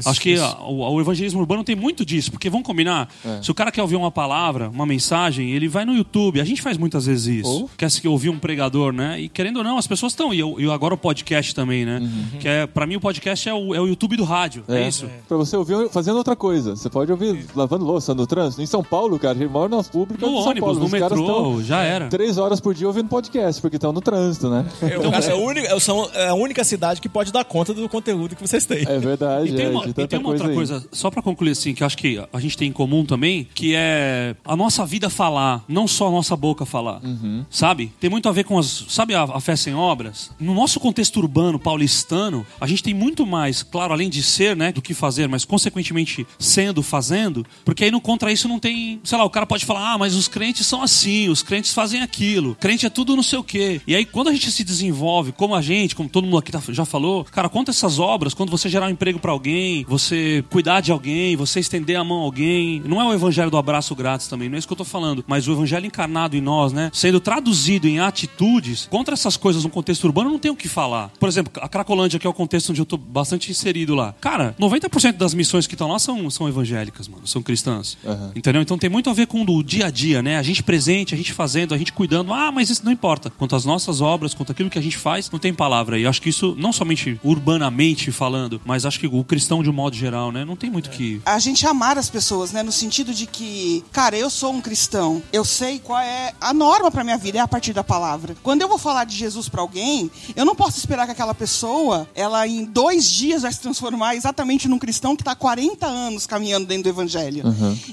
Acho 0.07 0.21
que 0.21 0.35
a- 0.43 0.59
o, 0.65 0.95
o 0.95 1.01
evangelismo 1.01 1.41
urbano 1.41 1.65
tem 1.65 1.75
muito 1.77 2.05
disso, 2.05 2.31
porque 2.31 2.51
vamos 2.51 2.67
combinar, 2.67 3.09
se 3.43 3.51
o 3.51 3.55
cara 3.55 3.71
quer 3.73 3.83
ouvir 3.83 3.97
uma 3.97 4.11
palavra, 4.11 4.69
uma 4.71 4.85
mensagem, 4.87 5.51
ele 5.51 5.69
vai 5.69 5.85
no 5.85 5.95
YouTube. 5.95 6.08
A 6.41 6.45
gente 6.45 6.63
faz 6.63 6.77
muitas 6.77 7.07
vezes 7.07 7.27
isso. 7.41 7.49
Ou- 7.51 7.71
Quer 7.77 7.91
se 7.91 8.07
ouvir 8.09 8.29
um 8.31 8.39
pregador, 8.39 8.93
né? 8.93 9.21
E 9.21 9.29
querendo 9.29 9.59
ou 9.59 9.65
não, 9.65 9.79
as 9.79 9.87
pessoas 9.87 10.13
estão. 10.13 10.33
E, 10.33 10.39
eu- 10.41 10.57
e 10.59 10.71
agora 10.71 10.95
o 10.95 10.99
podcast 10.99 11.55
também, 11.55 11.85
né? 11.85 12.01
Que 12.41 12.49
é, 12.49 12.67
pra 12.67 12.87
mim, 12.87 12.97
o 12.97 13.01
podcast 13.01 13.49
é 13.49 13.55
o, 13.55 13.75
é 13.75 13.81
o 13.81 13.87
YouTube 13.87 14.17
do 14.17 14.25
rádio. 14.25 14.65
É, 14.69 14.87
isso. 14.89 15.07
Pra 15.29 15.37
você 15.37 15.57
ouvir 15.57 15.89
fazendo 15.91 16.17
outra 16.17 16.35
coisa. 16.37 16.75
Você 16.77 16.89
pode 16.91 17.11
ouvir 17.13 17.47
lavando 17.55 17.85
louça 17.85 18.15
no 18.15 18.27
trânsito. 18.27 18.63
Em 18.63 18.67
São 18.67 18.83
Paulo, 18.83 19.19
cara, 19.19 19.37
a 19.37 19.41
gente 19.41 19.51
mora 19.51 19.69
nas 19.69 19.89
públicas 19.89 20.23
No 20.29 20.37
de 20.37 20.43
São 20.43 20.51
ônibus, 20.51 20.67
Paulo. 20.67 20.79
no 20.81 20.85
Os 20.87 20.93
metrô, 20.93 21.63
já 21.63 21.83
era. 21.83 22.09
Três 22.09 22.39
horas 22.39 22.61
por 22.61 22.75
dia 22.75 22.87
ouvindo 22.87 23.09
podcast, 23.09 23.61
porque 23.61 23.77
estão 23.77 23.93
no 23.93 24.01
trânsito, 24.01 24.49
né? 24.49 24.65
Então, 24.83 25.13
é, 25.13 25.31
a 25.33 25.37
única, 25.37 25.81
são, 25.81 26.09
é 26.15 26.29
a 26.29 26.35
única 26.35 26.65
cidade 26.65 27.01
que 27.01 27.09
pode 27.09 27.33
dar 27.33 27.45
conta 27.45 27.73
do 27.75 27.89
conteúdo 27.89 28.35
que 28.37 28.47
vocês 28.47 28.65
têm. 28.65 28.85
É 28.89 28.99
verdade, 28.99 29.51
E 29.51 29.53
tem 29.55 29.67
é, 29.67 29.69
uma, 29.71 29.85
de 29.85 29.91
e 29.91 30.07
tem 30.07 30.19
uma 30.19 30.29
coisa 30.31 30.45
outra 30.45 30.49
aí. 30.49 30.55
coisa, 30.55 30.85
só 30.93 31.11
pra 31.11 31.23
concluir 31.23 31.51
assim, 31.53 31.75
que 31.75 31.83
eu 31.83 31.87
acho 31.87 31.97
que 31.97 32.23
a 32.33 32.41
gente 32.41 32.57
tem 32.57 32.69
em 32.69 32.73
comum 32.73 33.05
também, 33.05 33.47
que 33.55 33.75
é 33.75 34.35
a 34.45 34.57
nossa 34.57 34.85
vida 34.87 35.09
falar, 35.11 35.65
não 35.69 35.88
só 35.89 36.09
a 36.09 36.11
nossa 36.11 36.37
boca 36.37 36.65
falar. 36.67 37.01
Uhum. 37.05 37.45
Sabe? 37.51 37.93
Tem 38.01 38.09
muito 38.11 38.29
a 38.29 38.33
ver 38.33 38.45
com 38.45 38.59
as. 38.59 38.85
Sabe 38.89 39.15
a, 39.15 39.23
a 39.23 39.41
fé 39.41 39.57
sem 39.57 39.75
obras? 39.75 40.31
No 40.39 40.55
nosso 40.55 40.79
contexto 40.81 41.17
urbano 41.19 41.59
paulistano, 41.59 42.47
a 42.61 42.67
gente 42.67 42.83
tem 42.83 42.95
muito 42.95 43.27
mais, 43.27 43.63
claro, 43.63 43.93
além 43.93 44.09
de 44.11 44.23
ser, 44.23 44.57
né, 44.57 44.73
do 44.73 44.83
que 44.83 44.95
fazer, 44.95 45.29
mas 45.29 45.45
consequentemente 45.45 46.27
sendo, 46.39 46.83
fazendo, 46.83 47.45
porque 47.65 47.85
aí 47.85 47.91
no 47.91 48.01
contra 48.01 48.33
isso 48.33 48.49
não 48.49 48.59
tem. 48.59 49.01
Sei 49.05 49.17
lá, 49.17 49.25
o 49.25 49.31
cara 49.31 49.47
pode 49.47 49.65
falar, 49.65 49.95
ah, 49.95 49.99
mas 49.99 50.15
os 50.15 50.29
crentes 50.29 50.67
são 50.67 50.83
assim, 50.83 51.29
os 51.29 51.43
crentes 51.43 51.73
fazem 51.73 52.01
aquilo, 52.03 52.57
crente 52.61 52.87
é 52.87 52.91
tudo 52.91 53.17
não 53.17 53.23
sei 53.23 53.39
o 53.39 53.45
quê. 53.45 53.81
E 53.87 53.95
aí 53.95 54.05
quando 54.05 54.29
a 54.29 54.33
gente 54.33 54.51
se 54.51 54.65
desenvolve, 54.65 55.33
como 55.33 55.55
a 55.55 55.63
gente, 55.63 55.95
como 55.95 56.09
todo 56.09 56.25
mundo 56.25 56.39
aqui 56.39 56.53
tá- 56.53 56.63
já 56.71 56.85
falou, 56.85 57.25
cara, 57.25 57.49
conta 57.49 57.71
essas 57.71 57.99
obras, 57.99 58.35
quando 58.35 58.51
você 58.51 58.69
gerar 58.69 58.87
um 58.87 58.91
emprego 58.91 59.19
pra 59.19 59.33
alguém, 59.33 59.85
você 59.89 60.45
cuidar 60.51 60.81
de 60.81 60.93
alguém, 60.93 61.37
você 61.37 61.61
estender 61.61 61.97
a 61.97 62.05
mão 62.05 62.21
a 62.21 62.25
alguém. 62.25 62.83
Não 62.85 63.01
é 63.01 63.05
o 63.05 63.13
evangelho 63.15 63.51
do 63.51 63.57
abraço 63.57 63.95
grátis 63.95 64.29
também, 64.29 64.49
não 64.49 64.57
é 64.57 64.59
isso 64.59 64.67
que 64.67 64.73
eu 64.73 64.77
tô 64.77 64.85
falando, 64.85 65.25
mas 65.27 65.47
o 65.49 65.53
evangelho 65.53 65.78
encarnado 65.87 66.37
em 66.37 66.41
nós, 66.41 66.73
né? 66.73 66.91
Sendo 66.93 67.21
traduzido 67.21 67.87
em 67.87 68.01
atitudes, 68.01 68.87
contra 68.91 69.15
essas 69.15 69.37
coisas 69.37 69.65
no 69.65 69.71
contexto 69.71 70.05
urbano 70.05 70.31
não 70.31 70.39
tem 70.39 70.51
o 70.51 70.57
que 70.57 70.69
falar. 70.69 71.11
Por 71.19 71.29
exemplo, 71.29 71.53
a 71.63 71.69
Cracolândia, 71.69 72.19
que 72.19 72.27
é 72.27 72.31
o 72.31 72.35
contexto 72.35 72.71
onde 72.71 72.81
eu 72.81 72.87
tô 72.87 72.97
bastante 72.97 73.51
inserido 73.51 73.95
lá. 73.95 74.15
Cara, 74.21 74.55
90% 74.59 75.13
das 75.13 75.35
missões 75.35 75.67
que 75.67 75.75
estão 75.75 75.89
lá 75.89 75.99
são, 75.99 76.29
são 76.31 76.49
evangélicas, 76.49 77.09
mano, 77.09 77.27
são 77.27 77.43
cristãs. 77.43 77.97
Aham. 78.05 78.33
Entendeu? 78.35 78.63
Então 78.63 78.79
tem 78.79 78.91
muito 78.91 79.11
a 79.11 79.13
ver 79.13 79.27
com 79.27 79.43
o 79.43 79.63
dia 79.63 79.87
a 79.87 79.91
dia, 79.91 80.23
né? 80.23 80.39
A 80.39 80.43
gente 80.43 80.63
presente, 80.63 81.15
a 81.15 81.17
gente 81.17 81.33
fazendo, 81.33 81.75
a 81.75 81.79
gente 81.79 81.93
cuidando. 81.93 82.33
Ah, 82.33 82.51
mas 82.51 82.71
isso 82.71 82.85
não 82.85 82.93
importa. 82.93 83.31
Quanto 83.31 83.55
às 83.57 83.65
nossas 83.65 84.01
obras, 84.01 84.35
quanto 84.35 84.53
aquilo 84.53 84.71
que 84.71 84.79
a 84.79 84.83
gente 84.83 84.97
faz, 84.97 85.31
não 85.31 85.39
tem 85.39 85.53
palavra. 85.53 85.99
E 85.99 86.03
eu 86.03 86.11
acho 86.11 86.23
que 86.23 86.29
isso, 86.29 86.55
não 86.59 86.73
somente 86.73 87.19
urbanamente 87.23 88.11
falando, 88.11 88.61
mas 88.65 88.87
acho 88.87 88.99
que 88.99 89.07
o 89.07 89.25
cristão 89.25 89.63
de 89.63 89.71
um 89.71 89.73
modo 89.73 89.97
geral, 89.97 90.33
né? 90.33 90.45
Não 90.45 90.57
tem 90.57 90.71
muito 90.71 90.91
que. 90.91 91.21
a 91.25 91.39
gente 91.39 91.67
amar 91.67 91.99
as 91.99 92.09
pessoas, 92.09 92.53
né? 92.53 92.63
No 92.63 92.73
sentido 92.73 93.13
de 93.13 93.27
que, 93.27 93.85
cara, 93.93 94.17
eu 94.17 94.31
sou 94.31 94.53
um 94.53 94.61
cristão, 94.61 95.23
eu 95.33 95.45
sei 95.45 95.68
qual 95.79 95.99
é 95.99 96.33
a 96.41 96.55
norma 96.55 96.89
pra 96.91 97.03
minha 97.03 97.19
vida, 97.19 97.39
é 97.39 97.41
a 97.41 97.49
partir 97.49 97.73
da 97.73 97.83
palavra. 97.83 98.37
Quando 98.45 98.63
eu 98.63 98.69
vou 98.69 98.79
falar 98.79 99.05
de 99.05 99.17
Jesus 99.17 99.49
pra 99.49 99.61
alguém, 99.61 100.09
eu 100.37 100.45
não 100.45 100.55
posso 100.55 100.79
esperar 100.79 101.07
que 101.07 101.13
aquela 101.13 101.35
pessoa, 101.35 102.09
ela 102.15 102.47
em 102.47 102.65
dois 102.65 103.05
dias 103.07 103.43
vai 103.43 103.53
se 103.53 103.59
transformar 103.59 104.15
exatamente 104.15 104.69
num 104.69 104.79
cristão 104.79 105.17
que 105.17 105.25
tá 105.25 105.33
há 105.33 105.35
40 105.37 105.85
anos 105.87 106.27
caminhando 106.27 106.67
dentro 106.67 106.85
do 106.85 106.89
evangelho. 106.91 107.43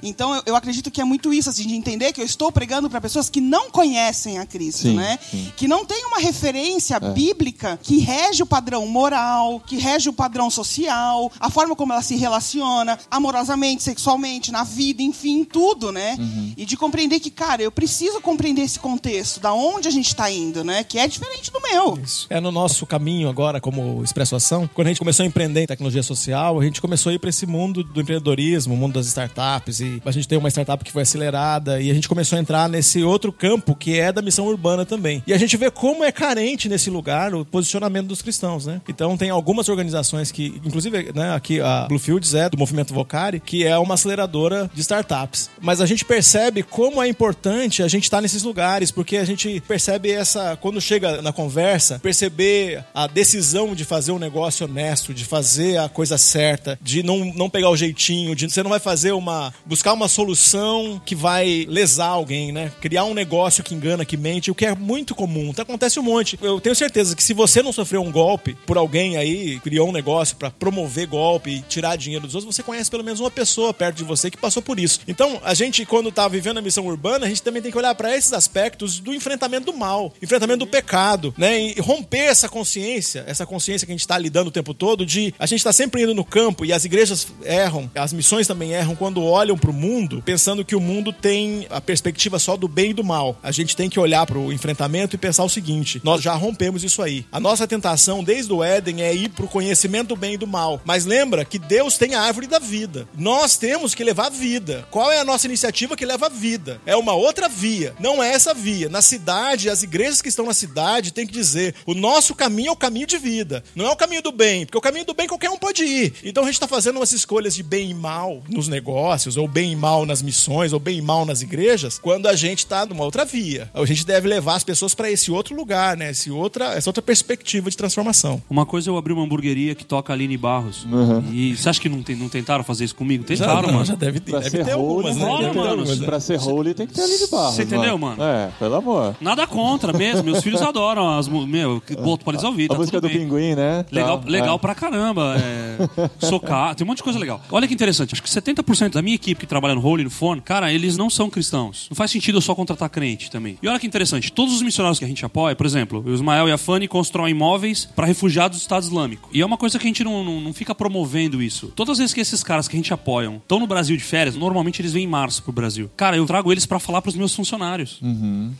Então 0.03 0.35
eu, 0.35 0.43
eu 0.45 0.55
acredito 0.55 0.91
que 0.91 1.01
é 1.01 1.03
muito 1.03 1.33
isso, 1.33 1.49
assim, 1.49 1.65
de 1.65 1.73
entender 1.75 2.13
que 2.13 2.21
eu 2.21 2.25
estou 2.25 2.51
pregando 2.51 2.87
pra 2.89 3.01
pessoas 3.01 3.29
que 3.29 3.41
não 3.41 3.71
conhecem 3.71 4.37
a 4.37 4.45
Cristo, 4.45 4.83
Sim, 4.83 4.95
né? 4.95 5.17
sim. 5.31 5.51
Que 5.57 5.67
não 5.67 5.83
tem 5.85 6.05
uma 6.05 6.19
referência 6.19 6.99
bíblica 6.99 7.79
que 7.81 7.97
rege 7.97 8.43
o 8.43 8.45
padrão 8.45 8.85
moral, 8.85 9.59
que 9.65 9.77
rege 9.77 10.09
o 10.09 10.13
padrão 10.13 10.49
social, 10.49 11.31
a 11.39 11.49
forma 11.49 11.75
como 11.75 11.93
ela 11.93 12.01
se 12.01 12.15
relaciona 12.15 12.99
amorosamente, 13.09 13.81
sexualmente, 13.81 14.51
na 14.51 14.63
vida, 14.63 15.01
enfim, 15.01 15.43
tudo, 15.43 15.91
né? 15.91 16.17
E 16.57 16.65
de 16.65 16.75
compreender 16.77 17.19
que, 17.19 17.31
cara, 17.31 17.63
eu 17.65 17.71
preciso 17.71 18.21
compreender 18.21 18.61
esse 18.61 18.79
contexto, 18.79 19.39
da 19.39 19.53
onde 19.53 19.87
a 19.87 19.91
gente 19.91 20.15
tá 20.15 20.29
indo, 20.31 20.63
né? 20.63 20.83
Que 20.83 20.99
é 20.99 21.07
diferente 21.07 21.51
do 21.51 21.61
meu. 21.61 21.99
É 22.29 22.39
no 22.39 22.51
nosso 22.51 22.85
caminho 22.85 23.27
agora, 23.27 23.59
como 23.59 24.03
Expresso 24.03 24.35
Ação, 24.35 24.69
quando 24.73 24.87
a 24.87 24.89
gente 24.91 24.99
começou 24.99 25.23
a 25.23 25.27
empreender 25.27 25.61
em 25.61 25.65
tecnologia 25.67 26.03
social, 26.03 26.59
a 26.59 26.63
gente 26.63 26.79
começou 26.79 27.09
a 27.09 27.15
ir 27.15 27.19
para 27.19 27.29
esse 27.29 27.45
mundo 27.45 27.83
do 27.83 28.01
empreendedorismo, 28.01 28.73
o 28.73 28.77
mundo 28.77 28.93
das 28.93 29.07
startups, 29.07 29.79
e 29.79 30.01
a 30.05 30.11
gente 30.11 30.27
tem 30.27 30.37
uma 30.37 30.49
startup 30.49 30.83
que 30.83 30.91
foi 30.91 31.01
acelerada, 31.01 31.81
e 31.81 31.89
a 31.89 31.93
gente 31.93 32.07
começou 32.07 32.37
a 32.37 32.41
entrar 32.41 32.69
nesse 32.69 33.03
outro 33.03 33.31
campo 33.31 33.75
que 33.75 33.99
é 33.99 34.11
da 34.11 34.21
missão 34.21 34.45
urbana 34.45 34.85
também. 34.85 35.23
E 35.25 35.33
a 35.33 35.37
gente 35.37 35.57
vê 35.57 35.71
como 35.71 36.03
é 36.03 36.11
carente 36.11 36.69
nesse 36.69 36.89
lugar 36.89 37.33
o 37.33 37.43
posicionamento 37.43 38.07
dos 38.07 38.21
cristãos, 38.21 38.65
né? 38.65 38.81
Então 38.87 39.17
tem 39.17 39.29
algumas 39.29 39.69
organizações 39.69 40.31
que, 40.31 40.61
inclusive, 40.63 41.11
né, 41.13 41.33
aqui 41.33 41.59
a 41.59 41.85
Bluefields 41.87 42.33
é 42.33 42.49
do 42.49 42.57
movimento 42.57 42.93
Vocari, 42.93 43.39
que 43.39 43.65
é 43.65 43.77
uma 43.77 43.95
aceleradora 43.95 44.69
de 44.73 44.81
startups. 44.81 45.49
Mas 45.59 45.81
a 45.81 45.85
gente 45.85 46.05
percebe 46.05 46.63
como 46.63 47.01
é 47.01 47.07
importante 47.07 47.54
a 47.61 47.87
gente 47.87 48.03
estar 48.03 48.21
nesses 48.21 48.43
lugares, 48.43 48.91
porque 48.91 49.17
a 49.17 49.25
gente 49.25 49.61
percebe 49.67 50.11
essa, 50.11 50.57
quando 50.57 50.79
chega 50.81 51.21
na 51.21 51.31
conversa, 51.31 51.99
perceber 51.99 52.83
a 52.93 53.07
decisão 53.07 53.75
de 53.75 53.85
fazer 53.85 54.11
um 54.11 54.19
negócio 54.19 54.65
honesto, 54.65 55.13
de 55.13 55.25
fazer 55.25 55.77
a 55.77 55.89
coisa 55.89 56.17
certa, 56.17 56.77
de 56.81 57.03
não, 57.03 57.25
não 57.33 57.49
pegar 57.49 57.69
o 57.69 57.77
jeitinho, 57.77 58.35
de 58.35 58.49
você 58.49 58.63
não 58.63 58.69
vai 58.69 58.79
fazer 58.79 59.11
uma. 59.11 59.53
buscar 59.65 59.93
uma 59.93 60.07
solução 60.07 61.01
que 61.05 61.15
vai 61.15 61.65
lesar 61.69 62.07
alguém, 62.07 62.51
né? 62.51 62.71
Criar 62.81 63.05
um 63.05 63.13
negócio 63.13 63.63
que 63.63 63.73
engana, 63.73 64.05
que 64.05 64.17
mente, 64.17 64.51
o 64.51 64.55
que 64.55 64.65
é 64.65 64.75
muito 64.75 65.15
comum. 65.15 65.49
Então 65.49 65.63
acontece 65.63 65.99
um 65.99 66.03
monte. 66.03 66.37
Eu 66.41 66.59
tenho 66.59 66.75
certeza 66.75 67.15
que 67.15 67.23
se 67.23 67.33
você 67.33 67.61
não 67.61 67.71
sofreu 67.71 68.01
um 68.01 68.11
golpe 68.11 68.55
por 68.65 68.77
alguém 68.77 69.17
aí, 69.17 69.59
criou 69.59 69.89
um 69.89 69.91
negócio 69.91 70.35
pra 70.35 70.51
promover 70.51 71.07
golpe 71.07 71.49
e 71.49 71.61
tirar 71.61 71.95
dinheiro 71.95 72.25
dos 72.25 72.35
outros, 72.35 72.55
você 72.55 72.63
conhece 72.63 72.89
pelo 72.89 73.03
menos 73.03 73.19
uma 73.19 73.31
pessoa 73.31 73.73
perto 73.73 73.97
de 73.97 74.03
você 74.03 74.29
que 74.29 74.37
passou 74.37 74.61
por 74.61 74.79
isso. 74.79 74.99
Então, 75.07 75.39
a 75.43 75.53
gente, 75.53 75.85
quando 75.85 76.11
tá 76.11 76.27
vivendo 76.27 76.57
a 76.57 76.61
missão 76.61 76.85
urbana, 76.85 77.25
a 77.25 77.29
gente 77.29 77.41
também 77.45 77.61
tem 77.61 77.71
que 77.71 77.77
olhar 77.77 77.95
pra 77.95 78.15
esses 78.15 78.33
aspectos 78.33 78.99
do 78.99 79.13
enfrentamento 79.13 79.71
do 79.71 79.77
mal, 79.77 80.13
enfrentamento 80.21 80.59
do 80.59 80.67
pecado, 80.67 81.33
né? 81.37 81.59
E 81.59 81.79
romper 81.79 82.25
essa 82.25 82.49
consciência, 82.49 83.23
essa 83.27 83.45
consciência 83.45 83.85
que 83.85 83.93
a 83.93 83.95
gente 83.95 84.07
tá 84.07 84.17
lidando 84.17 84.47
o 84.47 84.51
tempo 84.51 84.73
todo 84.73 85.05
de 85.05 85.33
a 85.39 85.45
gente 85.45 85.63
tá 85.63 85.71
sempre 85.71 86.03
indo 86.03 86.13
no 86.13 86.25
campo 86.25 86.65
e 86.65 86.73
as 86.73 86.83
igrejas 86.83 87.27
erram, 87.43 87.89
as 87.95 88.11
missões 88.11 88.47
também 88.47 88.73
erram 88.73 88.95
quando 88.95 89.23
olham 89.23 89.57
pro 89.57 89.71
mundo, 89.71 90.21
pensando 90.25 90.65
que 90.65 90.75
o 90.75 90.81
mundo 90.81 91.13
tem 91.13 91.67
a 91.69 91.79
perspectiva 91.79 92.39
só 92.39 92.57
do 92.57 92.67
bem 92.67 92.91
e 92.91 92.93
do 92.93 93.03
mal. 93.03 93.37
A 93.43 93.51
gente 93.51 93.75
tem 93.75 93.89
que 93.89 93.99
olhar 93.99 94.25
pro 94.25 94.51
enfrentamento 94.51 95.15
e 95.15 95.19
pensar 95.19 95.43
o 95.43 95.49
seguinte: 95.49 96.01
nós 96.03 96.21
já 96.21 96.33
rompemos 96.33 96.83
isso 96.83 97.01
aí. 97.01 97.25
A 97.31 97.39
nossa 97.39 97.67
tentação 97.67 98.23
desde 98.23 98.51
o 98.51 98.63
Éden 98.63 99.03
é 99.03 99.13
ir 99.13 99.29
pro 99.29 99.47
conhecimento 99.47 100.09
do 100.09 100.15
bem 100.15 100.33
e 100.33 100.37
do 100.37 100.47
mal. 100.47 100.81
Mas 100.83 101.05
lembra 101.05 101.45
que 101.45 101.59
Deus 101.59 101.97
tem 101.97 102.15
a 102.15 102.21
árvore 102.21 102.47
da 102.47 102.59
vida. 102.59 103.07
Nós 103.15 103.57
temos 103.57 103.93
que 103.93 104.03
levar 104.03 104.29
vida. 104.29 104.87
Qual 104.89 105.11
é 105.11 105.19
a 105.19 105.25
nossa 105.25 105.47
iniciativa 105.47 105.95
que 105.95 106.05
leva 106.05 106.29
vida? 106.29 106.81
É 106.85 106.95
uma 106.95 107.13
outra 107.13 107.34
via. 107.49 107.93
Não 107.99 108.21
é 108.23 108.31
essa 108.33 108.53
via. 108.53 108.89
Na 108.89 109.01
cidade, 109.01 109.69
as 109.69 109.83
igrejas 109.83 110.21
que 110.21 110.29
estão 110.29 110.45
na 110.45 110.53
cidade 110.53 111.11
têm 111.13 111.27
que 111.27 111.33
dizer: 111.33 111.75
o 111.85 111.93
nosso 111.93 112.33
caminho 112.33 112.69
é 112.69 112.71
o 112.71 112.75
caminho 112.75 113.05
de 113.07 113.17
vida. 113.17 113.63
Não 113.75 113.85
é 113.85 113.91
o 113.91 113.95
caminho 113.95 114.21
do 114.21 114.31
bem, 114.31 114.65
porque 114.65 114.77
o 114.77 114.81
caminho 114.81 115.05
do 115.05 115.13
bem 115.13 115.27
qualquer 115.27 115.49
um 115.49 115.57
pode 115.57 115.83
ir. 115.83 116.13
Então 116.23 116.43
a 116.43 116.45
gente 116.47 116.55
está 116.55 116.67
fazendo 116.67 116.97
umas 116.97 117.11
escolhas 117.11 117.53
de 117.55 117.61
bem 117.63 117.91
e 117.91 117.93
mal 117.93 118.41
nos 118.49 118.67
negócios, 118.67 119.37
ou 119.37 119.47
bem 119.47 119.71
e 119.71 119.75
mal 119.75 120.05
nas 120.05 120.21
missões, 120.21 120.73
ou 120.73 120.79
bem 120.79 120.97
e 120.97 121.01
mal 121.01 121.25
nas 121.25 121.41
igrejas, 121.41 121.99
quando 121.99 122.27
a 122.27 122.35
gente 122.35 122.59
está 122.59 122.85
numa 122.85 123.03
outra 123.03 123.25
via. 123.25 123.69
A 123.73 123.85
gente 123.85 124.05
deve 124.05 124.27
levar 124.27 124.55
as 124.55 124.63
pessoas 124.63 124.93
para 124.95 125.11
esse 125.11 125.29
outro 125.31 125.55
lugar, 125.55 125.95
né? 125.97 126.11
Esse 126.11 126.31
outra, 126.31 126.73
essa 126.73 126.89
outra 126.89 127.01
perspectiva 127.01 127.69
de 127.69 127.77
transformação. 127.77 128.41
Uma 128.49 128.65
coisa 128.65 128.89
é 128.89 128.91
eu 128.91 128.97
abrir 128.97 129.13
uma 129.13 129.23
hamburgueria 129.23 129.75
que 129.75 129.83
toca 129.85 130.13
Aline 130.13 130.37
Barros. 130.37 130.85
E 131.31 131.55
você 131.55 131.69
acha 131.69 131.79
que 131.81 131.89
não, 131.89 132.01
tem- 132.01 132.15
não 132.15 132.29
tentaram 132.29 132.63
fazer 132.63 132.85
isso 132.85 132.95
comigo? 132.95 133.23
Já, 133.27 133.45
Tentaram, 133.45 133.67
não, 133.67 133.73
mano. 133.73 133.85
já 133.85 133.95
deve 133.95 134.19
ter, 134.19 134.31
Pra 134.31 134.39
deve 134.39 134.57
ser 134.57 134.65
ter 134.65 134.71
algumas, 134.71 135.15
holy, 135.17 135.43
né? 135.43 135.51
Mano. 135.53 135.69
algumas, 135.69 135.99
né? 135.99 136.05
Pra 136.05 136.19
ser 136.19 136.39
holy 136.39 136.73
tem 136.73 136.87
que 136.87 136.93
ter 136.93 137.01
ali 137.01 137.17
de 137.25 137.31
barro. 137.31 137.51
Você 137.53 137.63
entendeu, 137.63 137.97
mano? 137.97 138.21
É, 138.23 138.49
pelo 138.59 138.75
amor. 138.75 139.15
Nada 139.19 139.45
contra 139.47 139.91
mesmo. 139.93 140.23
Meus 140.23 140.43
filhos 140.43 140.61
adoram 140.61 141.17
as. 141.17 141.27
Meu, 141.27 141.81
boto 142.01 142.23
pode 142.25 142.43
ouvir. 142.45 142.65
A 142.65 142.67
Tá 142.69 142.75
música 142.75 143.01
do 143.01 143.07
bem. 143.07 143.19
pinguim, 143.19 143.55
né? 143.55 143.85
Legal, 143.91 144.19
Tá, 144.19 144.29
legal 144.29 144.55
é. 144.55 144.59
pra 144.59 144.75
caramba. 144.75 145.35
É, 145.37 146.09
socar, 146.25 146.75
tem 146.75 146.85
um 146.85 146.87
monte 146.87 146.97
de 146.97 147.03
coisa 147.03 147.19
legal. 147.19 147.41
Olha 147.51 147.67
que 147.67 147.73
interessante. 147.73 148.13
Acho 148.13 148.23
que 148.23 148.29
70% 148.29 148.93
da 148.93 149.01
minha 149.01 149.15
equipe 149.15 149.41
que 149.41 149.47
trabalha 149.47 149.75
no 149.75 149.81
Role 149.81 150.03
no 150.03 150.09
Phone, 150.09 150.41
cara, 150.41 150.71
eles 150.71 150.97
não 150.97 151.09
são 151.09 151.29
cristãos. 151.29 151.87
Não 151.89 151.95
faz 151.95 152.11
sentido 152.11 152.37
eu 152.37 152.41
só 152.41 152.55
contratar 152.55 152.89
crente 152.89 153.29
também. 153.31 153.57
E 153.61 153.67
olha 153.67 153.79
que 153.79 153.87
interessante. 153.87 154.31
Todos 154.31 154.53
os 154.55 154.61
missionários 154.61 154.99
que 154.99 155.05
a 155.05 155.07
gente 155.07 155.25
apoia, 155.25 155.55
por 155.55 155.65
exemplo, 155.65 156.03
o 156.05 156.13
Ismael 156.13 156.47
e 156.49 156.51
a 156.51 156.57
Fanny 156.57 156.87
constroem 156.87 157.31
imóveis 157.31 157.85
para 157.95 158.05
refugiados 158.05 158.57
do 158.59 158.61
Estado 158.61 158.83
Islâmico. 158.83 159.29
E 159.33 159.41
é 159.41 159.45
uma 159.45 159.57
coisa 159.57 159.77
que 159.79 159.85
a 159.85 159.89
gente 159.89 160.03
não, 160.03 160.23
não, 160.23 160.41
não 160.41 160.53
fica 160.53 160.73
promovendo 160.75 161.41
isso. 161.41 161.71
Todas 161.75 161.93
as 161.93 161.97
vezes 161.99 162.13
que 162.13 162.21
esses 162.21 162.43
caras 162.43 162.67
que 162.67 162.75
a 162.75 162.79
gente 162.79 162.93
apoiam 162.93 163.37
estão 163.37 163.59
no 163.59 163.67
Brasil 163.67 163.95
de 163.97 164.03
férias, 164.03 164.35
normalmente 164.35 164.81
eles 164.81 164.93
vêm 164.93 165.03
em 165.03 165.07
março 165.07 165.43
pro 165.43 165.51
Brasil. 165.51 165.89
Cara, 165.95 166.17
eu 166.17 166.25
trago 166.25 166.51
eles 166.51 166.65
para 166.65 166.79
falar 166.79 167.01
pros 167.01 167.14
meus 167.15 167.33
funcionários. 167.35 167.99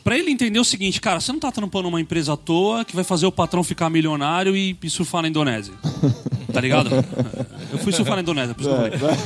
Pra 0.04 0.16
ele 0.18 0.30
entender 0.30 0.58
o 0.58 0.64
seguinte, 0.64 1.00
cara, 1.00 1.20
você 1.20 1.32
não 1.32 1.38
tá 1.40 1.50
trampando 1.52 1.88
uma 1.88 2.00
empresa 2.00 2.32
à 2.34 2.36
toa 2.36 2.84
que 2.84 2.94
vai 2.94 3.04
fazer 3.04 3.26
o 3.26 3.32
patrão 3.32 3.62
ficar 3.64 3.88
milionário 3.90 4.56
e, 4.56 4.76
e 4.82 4.90
surfar 4.90 5.22
na 5.22 5.28
Indonésia. 5.28 5.74
Tá 6.56 6.60
ligado? 6.62 6.88
Eu 7.70 7.76
fui 7.80 7.92
surfar 7.92 8.14
na 8.16 8.22
Indonésia, 8.22 8.54
por 8.54 8.62
isso 8.62 8.70
que 8.70 8.76
eu 8.76 8.98
falei. 8.98 9.16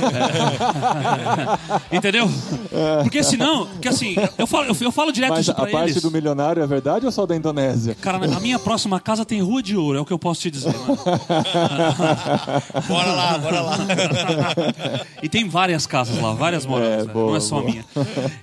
É. 1.91 1.95
Entendeu? 1.95 2.29
Porque 3.03 3.23
senão, 3.23 3.67
que 3.81 3.87
assim, 3.87 4.15
eu 4.37 4.45
falo, 4.45 4.65
eu, 4.65 4.75
eu 4.81 4.91
falo 4.91 5.13
direto 5.13 5.29
Mas 5.29 5.41
isso 5.41 5.51
a 5.51 5.53
pra 5.53 5.67
parte 5.67 5.91
eles. 5.91 6.01
do 6.01 6.11
milionário 6.11 6.61
é 6.61 6.67
verdade 6.67 7.05
ou 7.05 7.11
só 7.11 7.25
da 7.25 7.33
Indonésia? 7.33 7.95
Cara, 8.01 8.17
a 8.17 8.39
minha 8.41 8.59
próxima 8.59 8.99
casa 8.99 9.23
tem 9.23 9.41
rua 9.41 9.63
de 9.63 9.77
ouro, 9.77 9.97
é 9.99 10.01
o 10.01 10.05
que 10.05 10.11
eu 10.11 10.19
posso 10.19 10.41
te 10.41 10.51
dizer. 10.51 10.73
mano. 10.77 10.97
Bora 12.87 13.11
lá, 13.11 13.37
bora 13.37 13.61
lá. 13.61 13.77
e 15.21 15.29
tem 15.29 15.47
várias 15.47 15.85
casas 15.85 16.19
lá, 16.21 16.33
várias 16.33 16.65
moradas, 16.65 17.03
É, 17.03 17.05
né? 17.07 17.13
boa, 17.13 17.27
não 17.29 17.35
é 17.35 17.39
só 17.39 17.57
a 17.57 17.61
boa. 17.61 17.71
minha. 17.71 17.85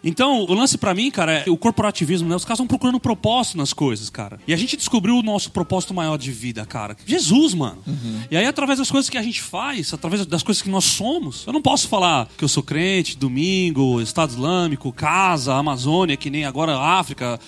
Então, 0.03 0.41
o 0.45 0.55
lance 0.55 0.68
pra 0.77 0.93
mim, 0.93 1.11
cara, 1.11 1.45
é 1.47 1.51
o 1.51 1.57
corporativismo, 1.57 2.29
né? 2.29 2.37
Os 2.37 2.45
caras 2.45 2.57
estão 2.59 2.67
procurando 2.67 2.99
propósito 3.01 3.57
nas 3.57 3.73
coisas, 3.73 4.11
cara. 4.11 4.39
E 4.47 4.53
a 4.53 4.57
gente 4.57 4.77
descobriu 4.77 5.17
o 5.17 5.23
nosso 5.23 5.51
propósito 5.51 5.95
maior 5.95 6.19
de 6.19 6.31
vida, 6.33 6.67
cara. 6.67 6.97
Jesus, 7.07 7.55
mano. 7.55 7.79
Uhum. 7.87 8.21
E 8.31 8.37
aí, 8.37 8.45
através 8.45 8.79
das 8.79 8.91
coisas 8.91 9.09
que 9.09 9.17
a 9.17 9.23
gente 9.23 9.41
faz, 9.41 9.95
através 9.95 10.27
das 10.27 10.43
coisas 10.43 10.63
que 10.63 10.69
nós 10.69 10.85
somos, 10.85 11.45
eu 11.47 11.53
não 11.53 11.63
posso 11.63 11.89
falar 11.89 12.29
que 12.37 12.45
eu 12.45 12.49
sou 12.49 12.63
crente, 12.63 13.17
domingo, 13.17 14.01
Estado 14.03 14.31
Islâmico, 14.31 14.93
casa, 14.93 15.55
Amazônia, 15.55 16.17
que 16.17 16.29
nem 16.31 16.45
agora 16.45 16.77
África. 16.79 17.39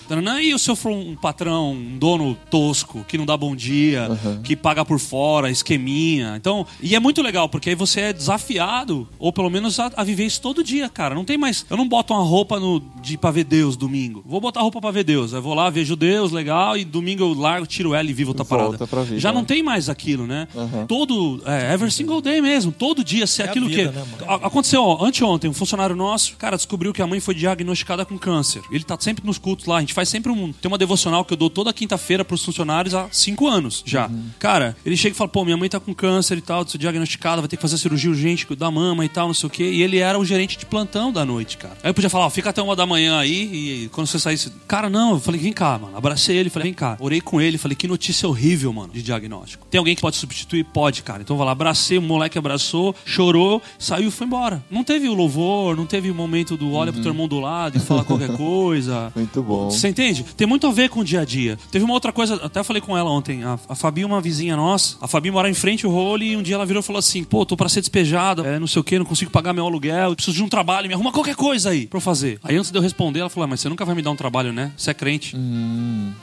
E 0.41 0.57
se 0.57 0.69
eu 0.71 0.75
for 0.75 0.91
um 0.91 1.15
patrão, 1.15 1.73
um 1.73 1.97
dono 1.97 2.35
tosco, 2.49 3.03
que 3.07 3.17
não 3.17 3.25
dá 3.25 3.35
bom 3.37 3.55
dia, 3.55 4.09
Uhum. 4.09 4.41
que 4.41 4.55
paga 4.55 4.83
por 4.85 4.99
fora, 4.99 5.49
esqueminha. 5.49 6.35
Então, 6.35 6.65
e 6.81 6.95
é 6.95 6.99
muito 6.99 7.21
legal, 7.21 7.47
porque 7.49 7.69
aí 7.69 7.75
você 7.75 8.01
é 8.01 8.13
desafiado, 8.13 9.07
ou 9.19 9.31
pelo 9.31 9.49
menos 9.49 9.79
a, 9.79 9.91
a 9.95 10.03
viver 10.03 10.25
isso 10.25 10.41
todo 10.41 10.63
dia, 10.63 10.89
cara. 10.89 11.13
Não 11.15 11.25
tem 11.25 11.37
mais. 11.37 11.65
Eu 11.69 11.77
não 11.77 11.87
boto 11.87 12.13
uma 12.13 12.23
roupa 12.23 12.59
no, 12.59 12.79
de 13.11 13.17
pra 13.17 13.31
ver 13.31 13.43
Deus 13.43 13.75
domingo. 13.75 14.23
Vou 14.25 14.39
botar 14.41 14.61
roupa 14.61 14.81
pra 14.81 14.91
ver 14.91 15.03
Deus. 15.03 15.33
Eu 15.33 15.41
vou 15.41 15.53
lá, 15.53 15.69
vejo 15.69 15.95
Deus, 15.95 16.31
legal, 16.31 16.77
e 16.77 16.83
domingo 16.83 17.23
eu 17.23 17.33
largo, 17.33 17.65
tiro 17.67 17.93
ela 17.93 18.09
e 18.09 18.13
vivo 18.13 18.31
outra 18.31 18.43
Volta 18.43 18.65
parada. 18.77 18.87
pra 18.87 19.03
vida, 19.03 19.19
Já 19.19 19.31
não 19.31 19.41
né? 19.41 19.47
tem 19.47 19.63
mais 19.63 19.89
aquilo, 19.89 20.25
né? 20.27 20.47
Uhum. 20.53 20.85
Todo. 20.87 21.41
É, 21.45 21.73
every 21.73 21.91
single 21.91 22.21
day 22.21 22.41
mesmo. 22.41 22.71
Todo 22.71 23.03
dia 23.03 23.27
ser 23.27 23.43
É 23.43 23.45
a 23.45 23.49
aquilo 23.49 23.67
vida, 23.67 23.91
que. 23.91 23.97
né, 23.97 24.05
Aconteceu, 24.41 24.83
ó, 24.83 25.03
anteontem, 25.05 25.49
um 25.49 25.53
funcionário 25.53 25.95
nosso, 25.95 26.35
cara, 26.37 26.55
descobriu 26.57 26.93
que 26.93 27.01
a 27.01 27.07
mãe 27.07 27.19
foi 27.19 27.35
diagnosticada 27.35 28.05
com 28.05 28.17
câncer. 28.17 28.61
Ele 28.71 28.83
tá 28.83 28.97
sempre 28.99 29.25
nos 29.25 29.37
cultos 29.37 29.65
lá. 29.65 29.77
A 29.77 29.79
gente 29.81 29.93
faz 29.93 30.09
sempre 30.09 30.31
um. 30.31 30.51
Tem 30.53 30.67
uma 30.69 30.77
devocional 30.77 31.23
que 31.25 31.33
eu 31.33 31.37
dou 31.37 31.49
toda 31.49 31.71
quinta-feira 31.73 32.23
pros 32.25 32.43
funcionários 32.43 32.93
há 32.93 33.07
cinco 33.11 33.47
anos 33.47 33.83
já. 33.85 34.09
Cara, 34.39 34.75
ele 34.85 34.95
chega 34.97 35.13
e 35.13 35.17
fala: 35.17 35.27
pô, 35.29 35.43
minha 35.43 35.57
mãe 35.57 35.69
tá 35.69 35.79
com 35.79 35.93
câncer 35.93 36.37
e 36.37 36.41
tal, 36.41 36.63
diagnosticada, 36.65 37.41
vai 37.41 37.47
ter 37.47 37.55
que 37.57 37.61
fazer 37.61 37.77
cirurgia 37.77 38.09
urgente 38.09 38.47
da 38.55 38.69
mama 38.71 39.03
e 39.05 39.09
tal, 39.09 39.27
não 39.27 39.33
sei 39.33 39.47
o 39.47 39.49
quê. 39.49 39.63
E 39.71 39.81
ele 39.81 39.97
era 39.97 40.17
o 40.19 40.25
gerente 40.25 40.57
de 40.57 40.65
plantão 40.65 41.11
da 41.11 41.23
noite, 41.25 41.57
cara. 41.57 41.75
Aí 41.83 41.89
eu 41.89 41.93
podia 41.93 42.09
falar: 42.09 42.25
ó, 42.25 42.29
fica 42.29 42.49
até 42.49 42.61
uma 42.61 42.75
da 42.75 42.85
manhã 42.85 43.00
aí 43.09 43.83
e 43.85 43.89
quando 43.89 44.07
você 44.07 44.19
saísse. 44.19 44.51
Cara, 44.67 44.89
não, 44.89 45.13
eu 45.13 45.19
falei: 45.19 45.39
vem 45.39 45.53
cá, 45.53 45.77
mano. 45.77 45.95
Abracei 45.95 46.37
ele, 46.37 46.49
falei: 46.49 46.67
vem 46.69 46.73
cá. 46.73 46.97
Orei 46.99 47.21
com 47.21 47.39
ele, 47.39 47.57
falei: 47.57 47.75
que 47.75 47.87
notícia 47.87 48.27
horrível, 48.27 48.71
mano, 48.73 48.93
de 48.93 49.01
diagnóstico. 49.01 49.65
Tem 49.69 49.79
alguém 49.79 49.95
que 49.95 50.01
pode 50.01 50.15
substituir? 50.15 50.63
Pode, 50.65 51.03
cara. 51.03 51.21
Então 51.21 51.37
vai 51.37 51.45
lá, 51.45 51.51
abracei, 51.51 51.97
o 51.97 52.01
moleque 52.01 52.37
abraçou, 52.37 52.95
chorou, 53.05 53.61
saiu 53.79 54.09
e 54.09 54.11
foi 54.11 54.27
embora. 54.27 54.63
Não 54.69 54.83
teve 54.83 55.07
o 55.07 55.13
louvor, 55.13 55.75
não 55.75 55.85
teve 55.85 56.09
o 56.11 56.15
momento 56.15 56.57
do 56.57 56.73
olha 56.73 56.91
pro 56.91 57.01
teu 57.01 57.11
irmão 57.11 57.27
do 57.27 57.39
lado 57.39 57.77
e 57.77 57.79
fala 57.79 58.03
qualquer 58.03 58.35
coisa. 58.37 59.11
Muito 59.15 59.41
bom. 59.41 59.69
Você 59.69 59.87
entende? 59.87 60.23
Tem 60.35 60.47
muito 60.47 60.67
a 60.67 60.71
ver 60.71 60.89
com 60.89 60.99
o 60.99 61.03
dia 61.03 61.21
a 61.21 61.25
dia. 61.25 61.57
Teve 61.71 61.85
uma 61.85 61.93
outra 61.93 62.11
coisa, 62.11 62.35
até 62.35 62.63
falei 62.63 62.81
com 62.81 62.97
ela 62.97 63.09
ontem. 63.09 63.43
A, 63.43 63.57
a 63.69 63.75
Fabi, 63.75 64.05
uma 64.05 64.21
vizinha 64.21 64.55
nossa. 64.55 64.97
A 65.01 65.07
Fabi 65.07 65.31
mora 65.31 65.49
em 65.49 65.53
frente 65.53 65.85
ao 65.85 65.91
role 65.91 66.31
e 66.31 66.37
um 66.37 66.41
dia 66.41 66.55
ela 66.55 66.65
virou 66.65 66.81
e 66.81 66.83
falou 66.83 66.99
assim: 66.99 67.23
pô, 67.23 67.45
tô 67.45 67.55
pra 67.55 67.69
ser 67.69 67.81
despejada, 67.81 68.43
é, 68.43 68.59
não 68.59 68.67
sei 68.67 68.79
o 68.79 68.83
que, 68.83 68.97
não 68.97 69.05
consigo 69.05 69.31
pagar 69.31 69.53
meu 69.53 69.65
aluguel, 69.65 70.15
preciso 70.15 70.37
de 70.37 70.43
um 70.43 70.49
trabalho, 70.49 70.87
me 70.87 70.93
arruma 70.93 71.11
qualquer 71.11 71.35
coisa 71.35 71.69
aí 71.69 71.87
pra 71.87 71.97
eu 71.97 72.01
fazer. 72.01 72.39
Aí 72.43 72.55
antes 72.55 72.71
de 72.71 72.77
eu 72.77 72.81
responder, 72.91 73.21
ela 73.21 73.29
falou: 73.29 73.45
ah, 73.45 73.47
mas 73.47 73.61
você 73.61 73.69
nunca 73.69 73.85
vai 73.85 73.95
me 73.95 74.01
dar 74.01 74.11
um 74.11 74.15
trabalho, 74.15 74.51
né? 74.51 74.71
Você 74.77 74.91
é 74.91 74.93
crente. 74.93 75.35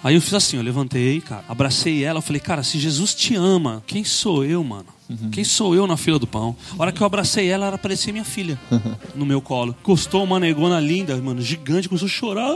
Aí 0.04 0.14
eu 0.14 0.20
fiz 0.20 0.34
assim: 0.34 0.56
eu 0.56 0.62
levantei, 0.62 1.20
cara, 1.20 1.44
abracei 1.48 2.04
ela, 2.04 2.18
eu 2.18 2.22
falei: 2.22 2.40
cara, 2.40 2.62
se 2.62 2.78
Jesus 2.78 3.14
te 3.14 3.34
ama, 3.34 3.82
quem 3.86 4.04
sou 4.04 4.44
eu, 4.44 4.62
mano? 4.62 4.86
Quem 5.32 5.42
sou 5.42 5.74
eu 5.74 5.86
na 5.86 5.96
fila 5.96 6.18
do 6.18 6.26
pão? 6.26 6.54
A 6.78 6.82
hora 6.82 6.92
que 6.92 7.00
eu 7.00 7.06
abracei 7.06 7.48
ela, 7.48 7.66
ela 7.66 7.78
parecia 7.78 8.12
minha 8.12 8.26
filha 8.26 8.58
no 9.16 9.24
meu 9.24 9.40
colo. 9.40 9.74
Custou 9.82 10.22
uma 10.22 10.38
negona 10.38 10.78
linda, 10.78 11.16
mano, 11.16 11.40
gigante, 11.40 11.88
começou 11.88 12.06
a 12.06 12.10
chorar. 12.10 12.54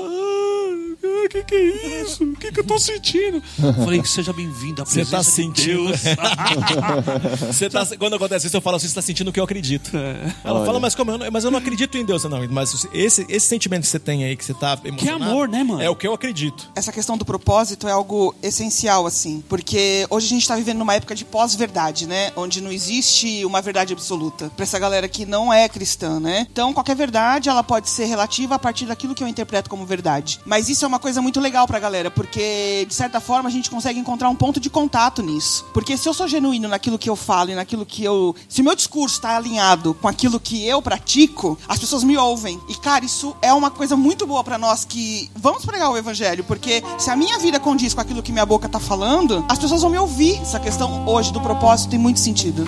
O 1.24 1.28
que, 1.28 1.44
que 1.44 1.54
é 1.54 2.02
isso? 2.02 2.24
O 2.24 2.36
que, 2.36 2.50
que 2.50 2.60
eu 2.60 2.64
tô 2.64 2.78
sentindo? 2.78 3.42
Falei, 3.84 4.04
seja 4.04 4.32
bem-vindo 4.32 4.82
à 4.82 4.84
Você 4.84 5.04
presença 5.04 5.16
tá 5.16 5.22
de 5.22 5.30
sentindo. 5.30 5.84
Deus. 5.86 6.00
Você 7.46 7.70
tá, 7.70 7.86
quando 7.98 8.16
acontece 8.16 8.46
isso, 8.46 8.56
eu 8.56 8.60
falo 8.60 8.76
assim, 8.76 8.88
você 8.88 8.94
tá 8.94 9.02
sentindo 9.02 9.28
o 9.28 9.32
que 9.32 9.38
eu 9.38 9.44
acredito. 9.44 9.96
Ela 9.96 10.58
Olha. 10.58 10.66
fala, 10.66 10.80
mas 10.80 10.94
como? 10.94 11.10
Eu 11.12 11.18
não, 11.18 11.30
mas 11.30 11.44
eu 11.44 11.50
não 11.50 11.58
acredito 11.58 11.96
em 11.96 12.04
Deus. 12.04 12.24
Não, 12.24 12.46
mas 12.48 12.86
esse, 12.92 13.26
esse 13.28 13.46
sentimento 13.46 13.82
que 13.82 13.88
você 13.88 13.98
tem 13.98 14.24
aí, 14.24 14.36
que 14.36 14.44
você 14.44 14.54
tá 14.54 14.78
emocionado... 14.84 15.24
amor, 15.24 15.48
né, 15.48 15.62
mano? 15.62 15.82
É 15.82 15.88
o 15.90 15.96
que 15.96 16.06
eu 16.06 16.14
acredito. 16.14 16.70
Essa 16.74 16.92
questão 16.92 17.16
do 17.16 17.24
propósito 17.24 17.86
é 17.86 17.92
algo 17.92 18.34
essencial, 18.42 19.06
assim, 19.06 19.42
porque 19.48 20.06
hoje 20.10 20.26
a 20.26 20.30
gente 20.30 20.48
tá 20.48 20.56
vivendo 20.56 20.78
numa 20.78 20.94
época 20.94 21.14
de 21.14 21.24
pós-verdade, 21.24 22.06
né? 22.06 22.32
Onde 22.36 22.60
não 22.60 22.72
existe 22.72 23.44
uma 23.44 23.60
verdade 23.60 23.92
absoluta. 23.92 24.50
Pra 24.56 24.64
essa 24.64 24.78
galera 24.78 25.08
que 25.08 25.26
não 25.26 25.52
é 25.52 25.68
cristã, 25.68 26.18
né? 26.18 26.46
Então, 26.50 26.72
qualquer 26.72 26.96
verdade, 26.96 27.48
ela 27.48 27.62
pode 27.62 27.88
ser 27.88 28.06
relativa 28.06 28.54
a 28.54 28.58
partir 28.58 28.86
daquilo 28.86 29.14
que 29.14 29.22
eu 29.22 29.28
interpreto 29.28 29.68
como 29.68 29.84
verdade. 29.84 30.40
Mas 30.44 30.68
isso 30.68 30.84
é 30.84 30.88
uma 30.88 30.98
coisa 31.02 31.20
muito 31.20 31.40
legal 31.40 31.66
pra 31.66 31.80
galera, 31.80 32.10
porque, 32.10 32.86
de 32.88 32.94
certa 32.94 33.20
forma, 33.20 33.48
a 33.48 33.52
gente 33.52 33.68
consegue 33.68 33.98
encontrar 33.98 34.30
um 34.30 34.36
ponto 34.36 34.60
de 34.60 34.70
contato 34.70 35.20
nisso. 35.20 35.66
Porque 35.74 35.96
se 35.96 36.08
eu 36.08 36.14
sou 36.14 36.28
genuíno 36.28 36.68
naquilo 36.68 36.98
que 36.98 37.10
eu 37.10 37.16
falo 37.16 37.50
e 37.50 37.54
naquilo 37.54 37.84
que 37.84 38.04
eu. 38.04 38.34
Se 38.48 38.60
o 38.60 38.64
meu 38.64 38.76
discurso 38.76 39.20
tá 39.20 39.36
alinhado 39.36 39.92
com 39.94 40.06
aquilo 40.06 40.38
que 40.38 40.66
eu 40.66 40.80
pratico, 40.80 41.58
as 41.68 41.78
pessoas 41.78 42.04
me 42.04 42.16
ouvem. 42.16 42.60
E, 42.68 42.74
cara, 42.76 43.04
isso 43.04 43.36
é 43.42 43.52
uma 43.52 43.70
coisa 43.70 43.96
muito 43.96 44.26
boa 44.26 44.44
pra 44.44 44.56
nós 44.56 44.84
que 44.84 45.30
vamos 45.34 45.66
pregar 45.66 45.90
o 45.90 45.96
evangelho, 45.96 46.44
porque 46.44 46.82
se 46.98 47.10
a 47.10 47.16
minha 47.16 47.38
vida 47.38 47.58
condiz 47.58 47.92
com 47.92 48.00
aquilo 48.00 48.22
que 48.22 48.30
minha 48.30 48.46
boca 48.46 48.68
tá 48.68 48.78
falando, 48.78 49.44
as 49.48 49.58
pessoas 49.58 49.82
vão 49.82 49.90
me 49.90 49.98
ouvir. 49.98 50.40
Essa 50.40 50.60
questão 50.60 51.06
hoje 51.08 51.32
do 51.32 51.40
propósito 51.40 51.90
tem 51.90 51.98
muito 51.98 52.20
sentido. 52.20 52.64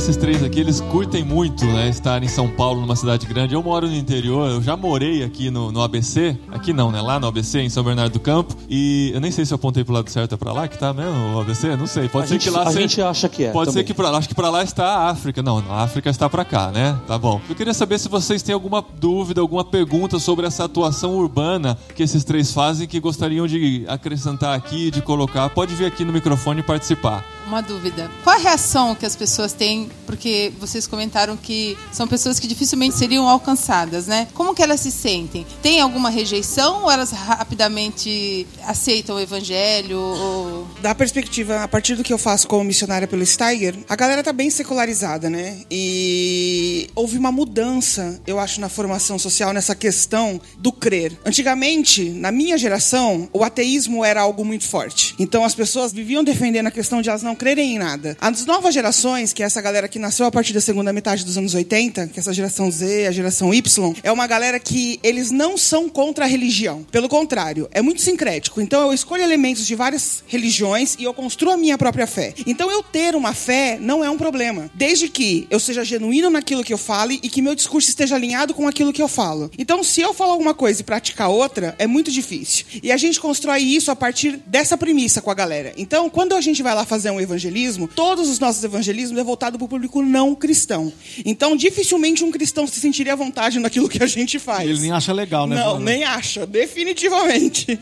Esses 0.00 0.16
três 0.16 0.42
aqui, 0.42 0.58
eles 0.60 0.80
curtem 0.80 1.22
muito, 1.22 1.62
né? 1.66 1.86
Estar 1.90 2.22
em 2.22 2.26
São 2.26 2.48
Paulo, 2.48 2.80
numa 2.80 2.96
cidade 2.96 3.26
grande. 3.26 3.54
Eu 3.54 3.62
moro 3.62 3.86
no 3.86 3.94
interior, 3.94 4.50
eu 4.50 4.62
já 4.62 4.74
morei 4.74 5.22
aqui 5.22 5.50
no, 5.50 5.70
no 5.70 5.82
ABC. 5.82 6.38
Aqui 6.50 6.72
não, 6.72 6.90
né? 6.90 7.02
Lá 7.02 7.20
no 7.20 7.26
ABC, 7.26 7.60
em 7.60 7.68
São 7.68 7.84
Bernardo 7.84 8.14
do 8.14 8.18
Campo. 8.18 8.56
E 8.68 9.10
eu 9.12 9.20
nem 9.20 9.30
sei 9.30 9.44
se 9.44 9.52
eu 9.52 9.56
apontei 9.56 9.84
pro 9.84 9.92
lado 9.92 10.08
certo 10.08 10.34
é 10.34 10.38
pra 10.38 10.54
lá 10.54 10.66
que 10.66 10.78
tá 10.78 10.94
mesmo 10.94 11.34
o 11.36 11.40
ABC. 11.40 11.76
Não 11.76 11.86
sei. 11.86 12.08
Pode 12.08 12.24
A 12.24 12.28
ser 12.28 12.34
gente, 12.34 12.44
que 12.44 12.50
lá 12.50 12.62
a 12.62 12.66
seja- 12.68 12.80
gente 12.80 13.02
acha 13.02 13.28
que 13.28 13.44
é. 13.44 13.50
Pode 13.52 13.72
ser 13.72 13.80
também. 13.80 13.86
que 13.88 13.92
pra 13.94 14.08
lá, 14.10 14.16
acho 14.18 14.28
que 14.28 14.34
pra 14.34 14.48
lá 14.48 14.64
está 14.64 14.86
a 14.86 15.10
África. 15.10 15.42
Não, 15.42 15.58
a 15.70 15.82
África 15.82 16.08
está 16.08 16.30
pra 16.30 16.46
cá, 16.46 16.70
né? 16.70 16.98
Tá 17.06 17.18
bom. 17.18 17.38
Eu 17.46 17.54
queria 17.54 17.74
saber 17.74 17.98
se 17.98 18.08
vocês 18.08 18.40
têm 18.42 18.54
alguma 18.54 18.82
dúvida, 18.98 19.42
alguma 19.42 19.64
pergunta 19.66 20.18
sobre 20.18 20.46
essa 20.46 20.64
atuação 20.64 21.14
urbana 21.14 21.76
que 21.94 22.02
esses 22.02 22.24
três 22.24 22.50
fazem 22.54 22.88
que 22.88 22.98
gostariam 23.00 23.46
de 23.46 23.84
acrescentar 23.86 24.56
aqui, 24.56 24.90
de 24.90 25.02
colocar. 25.02 25.50
Pode 25.50 25.74
vir 25.74 25.84
aqui 25.84 26.06
no 26.06 26.12
microfone 26.12 26.60
e 26.60 26.62
participar. 26.62 27.22
Uma 27.46 27.60
dúvida. 27.60 28.08
Qual 28.24 28.34
a 28.34 28.38
reação 28.38 28.94
que 28.94 29.04
as 29.04 29.14
pessoas 29.14 29.52
têm? 29.52 29.89
Porque 30.06 30.52
vocês 30.58 30.86
comentaram 30.86 31.36
que 31.36 31.76
são 31.92 32.08
pessoas 32.08 32.38
que 32.38 32.46
dificilmente 32.46 32.96
seriam 32.96 33.28
alcançadas, 33.28 34.06
né? 34.06 34.26
Como 34.34 34.54
que 34.54 34.62
elas 34.62 34.80
se 34.80 34.90
sentem? 34.90 35.46
Tem 35.62 35.80
alguma 35.80 36.10
rejeição 36.10 36.82
ou 36.82 36.90
elas 36.90 37.10
rapidamente 37.12 38.46
aceitam 38.66 39.16
o 39.16 39.20
evangelho? 39.20 39.98
Ou... 39.98 40.68
Da 40.82 40.94
perspectiva, 40.94 41.62
a 41.62 41.68
partir 41.68 41.94
do 41.94 42.02
que 42.02 42.12
eu 42.12 42.18
faço 42.18 42.48
como 42.48 42.64
missionária 42.64 43.06
pelo 43.06 43.24
Steiger, 43.24 43.76
a 43.88 43.96
galera 43.96 44.22
tá 44.22 44.32
bem 44.32 44.50
secularizada, 44.50 45.30
né? 45.30 45.62
E 45.70 46.88
houve 46.94 47.16
uma 47.16 47.30
mudança, 47.30 48.20
eu 48.26 48.38
acho, 48.38 48.60
na 48.60 48.68
formação 48.68 49.18
social 49.18 49.52
nessa 49.52 49.74
questão 49.74 50.40
do 50.58 50.72
crer. 50.72 51.16
Antigamente, 51.24 52.10
na 52.10 52.32
minha 52.32 52.58
geração, 52.58 53.28
o 53.32 53.44
ateísmo 53.44 54.04
era 54.04 54.20
algo 54.20 54.44
muito 54.44 54.66
forte. 54.66 55.14
Então 55.18 55.44
as 55.44 55.54
pessoas 55.54 55.92
viviam 55.92 56.24
defendendo 56.24 56.66
a 56.66 56.70
questão 56.70 57.00
de 57.00 57.08
elas 57.08 57.22
não 57.22 57.36
crerem 57.36 57.76
em 57.76 57.78
nada. 57.78 58.16
As 58.20 58.44
novas 58.44 58.74
gerações, 58.74 59.32
que 59.32 59.42
é 59.42 59.46
essa 59.46 59.60
galera 59.60 59.69
galera 59.70 59.88
que 59.88 60.00
nasceu 60.00 60.26
a 60.26 60.32
partir 60.32 60.52
da 60.52 60.60
segunda 60.60 60.92
metade 60.92 61.24
dos 61.24 61.38
anos 61.38 61.54
80, 61.54 62.08
que 62.08 62.18
é 62.18 62.20
essa 62.20 62.32
geração 62.32 62.68
Z, 62.68 63.06
a 63.06 63.12
geração 63.12 63.54
Y, 63.54 63.94
é 64.02 64.10
uma 64.10 64.26
galera 64.26 64.58
que 64.58 64.98
eles 65.00 65.30
não 65.30 65.56
são 65.56 65.88
contra 65.88 66.24
a 66.24 66.28
religião. 66.28 66.84
Pelo 66.90 67.08
contrário, 67.08 67.68
é 67.70 67.80
muito 67.80 68.02
sincrético. 68.02 68.60
Então 68.60 68.88
eu 68.88 68.92
escolho 68.92 69.22
elementos 69.22 69.64
de 69.64 69.76
várias 69.76 70.24
religiões 70.26 70.96
e 70.98 71.04
eu 71.04 71.14
construo 71.14 71.52
a 71.52 71.56
minha 71.56 71.78
própria 71.78 72.04
fé. 72.04 72.34
Então 72.44 72.68
eu 72.68 72.82
ter 72.82 73.14
uma 73.14 73.32
fé 73.32 73.78
não 73.80 74.04
é 74.04 74.10
um 74.10 74.18
problema, 74.18 74.68
desde 74.74 75.08
que 75.08 75.46
eu 75.48 75.60
seja 75.60 75.84
genuíno 75.84 76.30
naquilo 76.30 76.64
que 76.64 76.72
eu 76.72 76.78
fale 76.78 77.20
e 77.22 77.28
que 77.28 77.40
meu 77.40 77.54
discurso 77.54 77.88
esteja 77.88 78.16
alinhado 78.16 78.52
com 78.52 78.66
aquilo 78.66 78.92
que 78.92 79.00
eu 79.00 79.06
falo. 79.08 79.52
Então 79.56 79.84
se 79.84 80.00
eu 80.00 80.12
falar 80.12 80.32
alguma 80.32 80.52
coisa 80.52 80.80
e 80.80 80.84
praticar 80.84 81.28
outra, 81.28 81.76
é 81.78 81.86
muito 81.86 82.10
difícil. 82.10 82.66
E 82.82 82.90
a 82.90 82.96
gente 82.96 83.20
constrói 83.20 83.62
isso 83.62 83.92
a 83.92 83.94
partir 83.94 84.36
dessa 84.46 84.76
premissa 84.76 85.22
com 85.22 85.30
a 85.30 85.34
galera. 85.34 85.72
Então, 85.76 86.10
quando 86.10 86.34
a 86.34 86.40
gente 86.40 86.60
vai 86.60 86.74
lá 86.74 86.84
fazer 86.84 87.10
um 87.12 87.20
evangelismo, 87.20 87.86
todos 87.86 88.28
os 88.28 88.40
nossos 88.40 88.64
evangelismos 88.64 89.20
é 89.20 89.22
voltado 89.22 89.59
para 89.60 89.66
o 89.66 89.68
público 89.68 90.02
não 90.02 90.34
cristão. 90.34 90.92
Então, 91.24 91.54
dificilmente 91.56 92.24
um 92.24 92.30
cristão 92.30 92.66
se 92.66 92.80
sentiria 92.80 93.12
à 93.12 93.16
vontade 93.16 93.58
naquilo 93.58 93.88
que 93.88 94.02
a 94.02 94.06
gente 94.06 94.38
faz. 94.38 94.68
Ele 94.68 94.80
nem 94.80 94.92
acha 94.92 95.12
legal, 95.12 95.46
né? 95.46 95.56
Não, 95.56 95.72
Bruno? 95.72 95.84
nem 95.84 96.04
acha, 96.04 96.46
definitivamente. 96.46 97.78